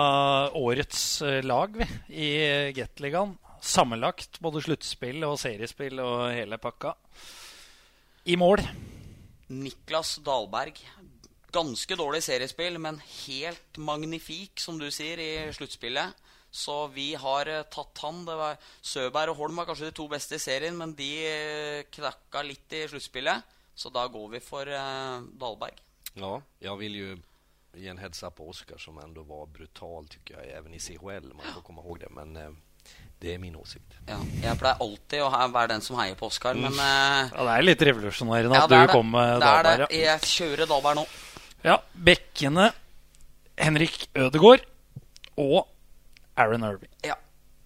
årets 0.58 1.04
eh, 1.28 1.44
lag 1.46 1.76
vi, 1.78 1.88
i 2.10 2.32
eh, 2.42 2.72
Gateligaen. 2.76 3.36
Sammenlagt 3.66 4.40
både 4.46 4.64
sluttspill 4.66 5.24
og 5.28 5.38
seriespill 5.42 6.02
og 6.04 6.28
hele 6.34 6.60
pakka. 6.62 6.96
I 8.26 8.38
mål. 8.42 8.64
Niklas 9.48 10.16
Dahlberg. 10.26 10.80
Ganske 11.52 11.96
dårlig 11.96 12.24
seriespill, 12.26 12.80
men 12.80 13.00
helt 13.00 13.78
magnifik, 13.78 14.60
som 14.60 14.80
du 14.80 14.90
sier, 14.92 15.20
i 15.22 15.54
sluttspillet. 15.54 16.24
Så 16.52 16.88
vi 16.88 17.14
har 17.20 17.46
tagit 17.46 17.72
tatt 17.76 18.02
han. 18.04 18.24
Det 18.26 18.36
var 18.40 18.58
Søberg 18.82 19.34
og 19.34 19.40
Holm 19.44 19.60
var 19.60 19.68
kanskje 19.68 19.90
de 19.90 19.96
to 19.96 20.08
beste 20.12 20.38
i 20.38 20.44
serien, 20.44 20.78
men 20.78 20.96
de 20.96 21.10
eh, 21.28 21.86
knackade 21.92 22.48
lite 22.48 22.76
litt 22.76 22.76
i 22.80 22.90
sluttspillet. 22.94 23.56
Så 23.76 23.92
da 23.92 24.08
går 24.08 24.30
vi 24.38 24.40
for 24.44 24.72
eh, 24.72 25.22
Dahlberg. 25.36 25.82
Ja, 26.14 26.42
jag 26.60 26.78
vill 26.78 26.96
ju 26.96 27.18
ge 27.76 27.90
en 27.92 27.98
heads 27.98 28.24
up 28.24 28.36
på 28.36 28.50
Oskar 28.50 28.78
som 28.78 28.98
ändå 28.98 29.24
var 29.24 29.46
brutal 29.46 30.08
tycker 30.08 30.36
jag, 30.36 30.58
även 30.58 30.74
i 30.74 30.80
CHL. 30.80 31.34
Man 31.34 31.54
får 31.54 31.62
komma 31.62 31.82
ihåg 31.82 32.00
det, 32.00 32.10
men 32.10 32.36
det 33.20 33.34
är 33.34 33.38
min 33.40 33.56
åsikt. 33.56 33.94
Ja, 34.08 34.18
jeg 34.44 34.58
pleier 34.60 34.82
alltid 34.84 35.22
å 35.24 35.30
være 35.32 35.68
den 35.72 35.82
som 35.82 35.96
heier 35.98 36.16
på 36.20 36.28
Oskar, 36.28 36.54
men 36.54 36.74
eh, 36.74 37.30
Ja, 37.32 37.44
Det 37.48 37.54
er 37.58 37.62
litt 37.66 37.82
revolusjonerende 37.82 38.56
ja, 38.60 38.64
at 38.64 38.70
det 38.70 38.78
er 38.78 38.82
du 38.82 38.88
det. 38.88 38.94
kom 38.94 39.12
med 39.12 39.30
Det 39.30 39.36
er 39.36 39.64
Dahlberg. 39.64 39.86
det. 39.90 40.00
Ja. 40.02 40.12
Jeg 40.12 40.22
kjører 40.36 40.70
Dahlberg 40.70 40.96
nå. 41.00 41.06
ja, 41.64 41.78
Bekkene 42.10 42.68
Henrik 43.58 44.08
Ødegaard 44.16 44.66
og 45.38 45.68
Aaron 46.38 46.64
Irving. 46.68 46.92
Ja. 47.08 47.16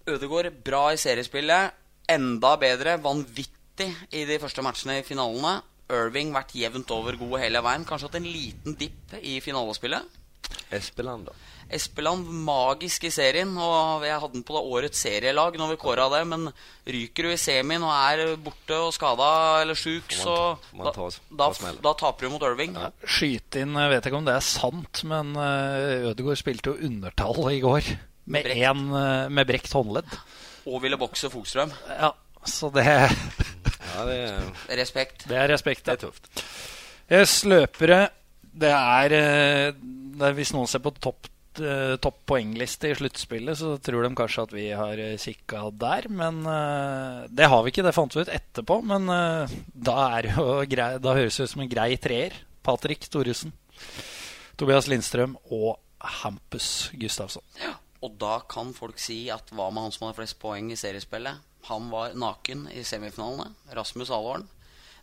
Ødegaard 0.06 0.52
bra 0.64 0.92
i 0.94 0.96
seriespillet. 0.96 1.72
Enda 2.08 2.54
bedre, 2.56 2.96
vanvittig 3.02 3.90
i 4.12 4.24
de 4.26 4.38
første 4.42 4.62
matchene 4.62 5.00
i 5.00 5.02
finalene. 5.06 5.58
Irving 5.90 6.32
vært 6.32 6.54
jevnt 6.54 6.90
over 6.94 7.16
god 7.18 7.36
hele 7.42 7.60
veien. 7.66 7.84
Kanskje 7.84 8.06
hatt 8.08 8.18
en 8.20 8.26
liten 8.30 8.76
dipp 8.78 9.14
i 9.20 9.40
finalespillet. 9.42 10.02
Espeland 10.70 11.26
då? 11.26 11.34
Espeland 11.72 12.26
magisk 12.46 13.04
i 13.06 13.10
serien, 13.14 13.52
og 13.56 14.02
jeg 14.06 14.18
hadde 14.20 14.32
den 14.34 14.42
på 14.46 14.56
det 14.56 14.62
årets 14.74 14.98
serielag 15.04 15.56
når 15.60 15.70
vi 15.72 15.78
kåra 15.82 16.08
det, 16.12 16.20
men 16.26 16.48
ryker 16.90 17.28
du 17.28 17.30
i 17.30 17.38
semien 17.38 17.82
og 17.86 17.92
er 17.94 18.36
borte 18.42 18.74
og 18.74 18.92
skada 18.96 19.28
eller 19.62 19.78
sjuk, 19.78 20.10
så 20.10 20.34
man 20.34 20.58
ta- 20.58 20.72
må 20.72 20.82
man 20.82 20.86
da, 20.88 20.92
ta- 20.96 21.08
da, 21.30 21.46
ta 21.46 21.58
smellen. 21.60 21.82
da 21.86 21.92
taper 22.02 22.26
du 22.26 22.30
mot 22.34 22.46
Irving. 22.48 22.74
Skyte 23.06 23.62
inn, 23.62 23.74
jeg 23.78 23.92
vet 23.94 24.06
ikke 24.10 24.18
om 24.20 24.26
det 24.26 24.34
er 24.34 24.46
sant, 24.48 25.04
men 25.10 25.30
eh, 25.36 26.08
Ødegaard 26.10 26.40
spilte 26.42 26.72
jo 26.74 26.88
undertall 26.90 27.40
i 27.54 27.60
går. 27.62 27.92
Med, 28.30 28.44
Brekt. 28.46 28.62
en, 28.70 28.82
eh, 28.94 29.28
med 29.30 29.46
brekt 29.48 29.72
håndledd. 29.74 30.10
Og 30.70 30.82
ville 30.84 30.98
bokse 31.00 31.30
Fogstrøm. 31.32 31.72
Ja, 31.88 32.12
så 32.46 32.68
det, 32.74 32.84
Ja, 33.90 34.04
det 34.06 34.14
är, 34.14 34.76
Respekt. 34.76 35.24
det 35.28 35.36
er 35.36 35.48
respekt. 35.48 35.84
det 35.84 35.90
ja. 35.90 35.96
är 35.96 36.00
tufft. 36.06 36.44
Yes, 37.10 37.44
løpere 37.44 38.08
Det 38.54 38.70
er, 38.70 39.12
eh, 39.12 39.72
det 39.74 40.26
er 40.28 40.32
Hvis 40.36 40.52
noen 40.54 40.66
ser 40.70 40.78
på 40.84 40.92
topp 41.00 41.26
eh, 41.58 41.96
topp 42.02 42.20
poengliste 42.30 42.90
i 42.90 42.96
sluttspillet, 42.96 43.58
så 43.58 43.74
tror 43.82 44.06
de 44.06 44.10
kanskje 44.18 44.44
at 44.46 44.54
vi 44.54 44.66
har 44.76 45.02
eh, 45.02 45.18
kikka 45.18 45.64
der. 45.80 46.06
Men 46.12 46.40
eh, 46.46 47.26
det 47.28 47.50
har 47.50 47.64
vi 47.64 47.74
ikke. 47.74 47.84
Det 47.86 47.94
fant 47.96 48.14
vi 48.14 48.24
ut 48.24 48.32
etterpå. 48.32 48.78
Men 48.86 49.10
eh, 49.10 49.58
da, 49.74 49.96
er 50.16 50.28
det 50.28 50.36
jo 50.36 50.46
grei, 50.70 50.90
da 51.02 51.16
høres 51.18 51.40
det 51.40 51.48
ut 51.48 51.54
som 51.54 51.64
en 51.64 51.72
grei 51.72 51.90
treer. 52.00 52.38
Patrick 52.62 53.08
Thoresen, 53.08 53.54
Tobias 54.60 54.86
Lindstrøm 54.90 55.38
og 55.48 55.78
Hampus 56.20 56.90
Gustavsson. 57.00 57.44
Og 58.04 58.14
da 58.20 58.38
kan 58.48 58.74
folk 58.76 59.00
si 59.00 59.22
at 59.32 59.50
hva 59.52 59.70
med 59.72 59.86
han 59.86 59.94
som 59.94 60.06
hadde 60.06 60.20
flest 60.20 60.38
poeng 60.40 60.70
i 60.72 60.78
seriespillet? 60.78 61.40
Han 61.68 61.90
var 61.92 62.14
naken 62.16 62.68
i 62.72 62.84
semifinalene. 62.86 63.50
Rasmus 63.76 64.12
Alvorn. 64.12 64.46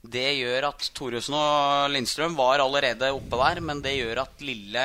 Det 0.05 0.27
gjør 0.37 0.69
at 0.69 0.89
Thoresen 0.95 1.35
og 1.37 1.89
Lindstrøm 1.91 2.35
var 2.37 2.61
allerede 2.61 3.09
oppe 3.15 3.39
der, 3.41 3.61
men 3.65 3.81
det 3.83 3.97
gjør 3.97 4.23
at 4.23 4.43
lille, 4.45 4.83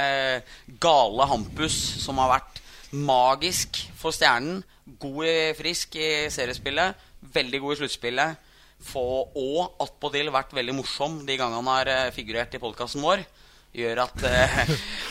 gale 0.80 1.26
Hampus, 1.28 1.76
som 2.02 2.20
har 2.22 2.32
vært 2.38 2.62
magisk 2.92 3.82
for 3.98 4.14
Stjernen, 4.14 4.62
god 5.00 5.28
i 5.28 5.36
frisk 5.56 5.96
i 6.00 6.08
seriespillet, 6.32 6.96
veldig 7.32 7.60
god 7.62 7.74
i 7.74 7.80
sluttspillet, 7.82 8.48
få- 8.82 9.28
og 9.38 9.82
attpåtil 9.84 10.32
vært 10.34 10.56
veldig 10.56 10.74
morsom 10.80 11.20
de 11.26 11.36
gangene 11.38 11.60
han 11.60 11.70
har 11.70 11.90
eh, 11.92 12.10
figurert 12.14 12.54
i 12.56 12.60
podkasten 12.62 13.04
vår, 13.04 13.22
gjør 13.72 14.02
at, 14.04 14.22
eh, 14.28 14.58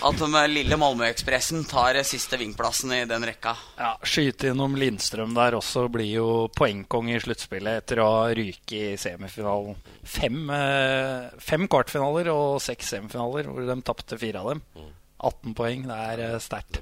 at 0.07 0.19
den 0.21 0.35
lille 0.53 0.77
Malmøekspressen 0.77 1.63
tar 1.69 1.97
eh, 1.97 2.05
siste 2.05 2.37
vingplassen 2.37 2.93
i 2.93 2.99
den 3.09 3.25
rekka. 3.25 3.55
Ja, 3.79 3.95
Skyte 4.05 4.51
innom 4.51 4.75
Lindstrøm 4.77 5.33
der 5.37 5.57
også 5.57 5.87
blir 5.91 6.11
jo 6.11 6.27
poengkonge 6.55 7.15
i 7.17 7.21
sluttspillet 7.23 7.81
etter 7.83 8.03
å 8.03 8.09
ha 8.19 8.25
ryket 8.37 8.75
i 8.77 8.97
semifinalen. 9.01 9.77
Fem, 10.03 10.41
eh, 10.53 11.29
fem 11.41 11.65
kvartfinaler 11.71 12.29
og 12.33 12.59
seks 12.61 12.93
semifinaler, 12.95 13.49
hvor 13.49 13.65
de 13.65 13.79
tapte 13.81 14.19
fire 14.21 14.43
av 14.43 14.53
dem. 14.53 14.61
18 15.21 15.53
poeng, 15.57 15.87
det 15.89 15.97
er 16.13 16.25
eh, 16.31 16.37
sterkt. 16.41 16.81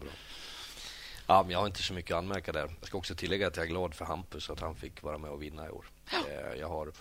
Ja, 1.30 1.43
men 1.43 1.51
jag 1.51 1.59
har 1.59 1.67
inte 1.67 1.84
så 1.84 1.93
mycket 1.93 2.11
att 2.11 2.17
anmärka 2.17 2.51
där. 2.51 2.67
Jag 2.80 2.88
ska 2.88 2.97
också 2.97 3.15
tillägga 3.15 3.47
att 3.47 3.57
jag 3.57 3.65
är 3.65 3.69
glad 3.69 3.93
för 3.93 4.05
Hampus 4.05 4.49
att 4.49 4.59
han 4.59 4.75
fick 4.75 5.03
vara 5.03 5.17
med 5.17 5.32
och 5.32 5.41
vinna 5.43 5.65
i 5.67 5.69
år. 5.69 5.86
Eh, 6.11 6.59
Jag 6.59 6.67
har, 6.69 6.91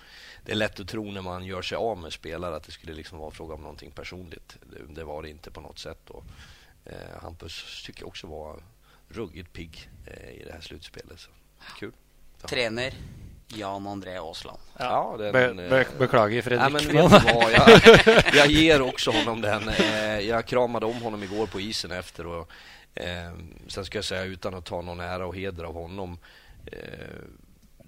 det 0.49 0.53
är 0.55 0.57
lätt 0.57 0.81
att 0.81 0.89
tro 0.89 1.11
när 1.11 1.23
man 1.23 1.45
gör 1.45 1.63
sig 1.63 1.77
av 1.77 1.99
med 1.99 2.13
spelare 2.13 2.57
att 2.57 2.63
det 2.63 2.73
skulle 2.73 2.93
liksom 2.93 3.19
vara 3.19 3.31
fråga 3.31 3.55
om 3.55 3.61
någonting 3.61 3.91
personligt. 3.91 4.57
Det, 4.71 4.95
det 4.95 5.05
var 5.05 5.23
det 5.23 5.29
inte 5.31 5.51
på 5.51 5.61
något 5.61 5.79
sätt. 5.79 6.11
Och, 6.11 6.25
eh, 6.85 7.23
Hampus 7.23 7.83
tycker 7.87 8.01
jag 8.03 8.09
också 8.09 8.27
var 8.27 8.63
ruggigt 9.09 9.53
pigg 9.53 9.91
eh, 10.07 10.31
i 10.31 10.45
det 10.47 10.53
här 10.53 10.61
slutspelet. 10.61 11.21
Så, 11.21 11.31
kul. 11.79 11.93
Trener 12.47 12.95
Jan 13.49 13.87
André 13.87 14.17
Aasland. 14.19 14.59
Ja, 14.79 15.17
den, 15.19 15.33
Be, 15.33 15.45
eh, 15.49 15.55
be, 15.71 15.87
beklager, 15.99 16.57
Nej, 16.57 16.71
men 16.71 16.81
Fredrik. 16.81 17.13
vet 17.13 17.23
du 17.23 17.33
vad? 17.35 17.53
Jag, 17.53 18.35
jag 18.35 18.47
ger 18.47 18.83
också 18.83 19.11
honom 19.11 19.41
den. 19.41 19.69
Eh, 19.69 20.21
Jag 20.21 20.47
kramade 20.47 20.87
om 20.87 21.03
honom 21.03 21.23
igår 21.23 21.47
på 21.47 21.61
isen 21.61 21.91
efter. 21.91 22.27
Och, 22.27 22.51
eh, 22.95 23.33
sen 23.69 23.85
ska 23.85 23.99
jag 23.99 24.05
säga, 24.05 24.25
utan 24.25 24.55
att 24.55 24.65
ta 24.65 24.83
någon 24.83 25.01
ära 25.01 25.27
och 25.27 25.37
heder 25.37 25.65
av 25.65 25.75
honom 25.75 26.19
eh, 26.67 26.79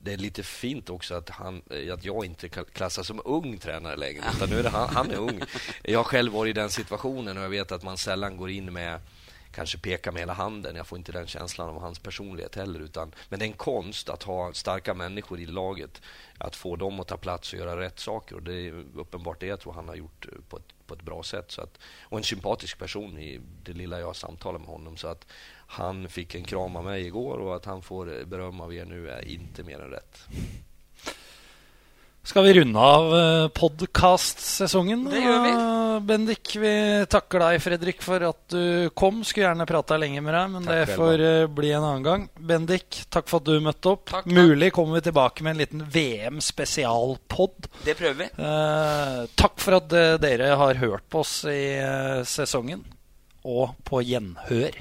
det 0.02 0.12
är 0.12 0.16
lite 0.16 0.42
fint 0.42 0.90
också 0.90 1.14
att, 1.14 1.30
han, 1.30 1.62
eh, 1.70 1.94
att 1.94 2.04
jag 2.04 2.24
inte 2.24 2.48
klassas 2.48 3.06
som 3.06 3.20
ung 3.24 3.58
tränare 3.58 3.96
längre. 3.96 4.24
Utan 4.36 4.50
nu 4.50 4.58
är 4.58 4.62
det 4.62 4.68
han, 4.68 4.88
han 4.88 5.10
är 5.10 5.16
ung. 5.16 5.40
Jag 5.82 5.98
har 5.98 6.04
själv 6.04 6.32
varit 6.32 6.50
i 6.50 6.60
den 6.60 6.70
situationen 6.70 7.38
och 7.38 7.44
jag 7.44 7.50
vet 7.50 7.72
att 7.72 7.82
man 7.82 7.98
sällan 7.98 8.36
går 8.36 8.50
in 8.50 8.72
med 8.72 9.00
kanske 9.52 9.78
peka 9.78 10.12
med 10.12 10.20
hela 10.20 10.32
handen. 10.32 10.76
Jag 10.76 10.86
får 10.86 10.98
inte 10.98 11.12
den 11.12 11.26
känslan 11.26 11.68
av 11.68 11.80
hans 11.80 11.98
personlighet 11.98 12.54
heller. 12.54 12.80
Utan, 12.80 13.14
men 13.28 13.38
det 13.38 13.44
är 13.44 13.46
en 13.46 13.52
konst 13.52 14.08
att 14.08 14.22
ha 14.22 14.52
starka 14.52 14.94
människor 14.94 15.40
i 15.40 15.46
laget. 15.46 16.02
Att 16.38 16.56
få 16.56 16.76
dem 16.76 17.00
att 17.00 17.08
ta 17.08 17.16
plats 17.16 17.52
och 17.52 17.58
göra 17.58 17.80
rätt 17.80 17.98
saker. 17.98 18.36
Och 18.36 18.42
det 18.42 18.54
är 18.54 18.84
uppenbart 18.96 19.40
det 19.40 19.46
jag 19.46 19.60
tror 19.60 19.72
han 19.72 19.88
har 19.88 19.94
gjort 19.94 20.26
eh, 20.26 20.38
på 20.48 20.56
ett, 20.56 20.74
på 20.86 20.94
ett 20.94 21.02
bra 21.02 21.22
sätt. 21.22 21.50
Så 21.50 21.62
att, 21.62 21.78
och 22.02 22.18
en 22.18 22.24
sympatisk 22.24 22.78
person 22.78 23.18
i 23.18 23.40
det 23.62 23.72
lilla 23.72 24.00
jag 24.00 24.16
samtalar 24.16 24.58
med 24.58 24.68
honom. 24.68 24.96
Så 24.96 25.08
att 25.08 25.26
han 25.70 26.08
fick 26.08 26.34
en 26.34 26.44
kram 26.44 26.76
av 26.76 26.84
mig 26.84 27.06
igår 27.06 27.38
och 27.38 27.56
att 27.56 27.64
han 27.64 27.82
får 27.82 28.24
beröm 28.24 28.60
av 28.60 28.74
er 28.74 28.84
nu 28.84 29.10
är 29.10 29.28
inte 29.28 29.62
mer 29.62 29.80
än 29.80 29.90
rätt. 29.90 30.18
Skal 32.22 32.44
vi 32.44 32.54
runde 32.54 32.78
av 32.78 33.18
eh, 33.18 33.48
podcast-sesongen? 33.48 35.04
Det 35.10 35.20
gjør 35.22 35.38
vi. 35.44 35.50
Eh, 35.50 36.00
Bendik, 36.00 36.56
vi 36.56 36.72
takker 37.08 37.40
deg, 37.40 37.62
Fredrik, 37.62 38.02
for 38.02 38.26
at 38.28 38.42
du 38.52 38.90
kom. 38.98 39.22
Skulle 39.24 39.46
gjerne 39.46 39.66
prata 39.66 39.96
lenge 39.96 40.20
med 40.20 40.34
deg, 40.34 40.50
men 40.52 40.66
Takk 40.66 40.74
det 40.74 40.98
får 40.98 41.24
eh, 41.28 41.46
bli 41.60 41.70
en 41.72 41.86
annen 41.86 42.04
gang. 42.04 42.26
Bendik, 42.34 43.00
takk 43.08 43.30
for 43.30 43.40
at 43.40 43.48
du 43.48 43.62
møtte 43.64 43.94
opp. 43.94 44.04
Takk, 44.10 44.26
takk. 44.26 44.34
Mulig 44.36 44.72
kommer 44.76 44.98
vi 44.98 45.04
tilbake 45.06 45.46
med 45.46 45.54
en 45.54 45.62
liten 45.62 45.86
VM-spesialpod. 45.96 47.70
Det 47.86 47.94
prøver 47.98 48.20
vi. 48.24 48.28
Eh, 48.50 49.22
takk 49.38 49.62
for 49.62 49.78
at 49.78 49.96
eh, 49.96 50.18
dere 50.26 50.52
har 50.60 50.82
hørt 50.82 51.06
på 51.08 51.22
oss 51.22 51.38
i 51.48 51.62
sesongen. 52.28 52.84
Og 53.46 53.78
på 53.88 54.02
gjenhør. 54.04 54.76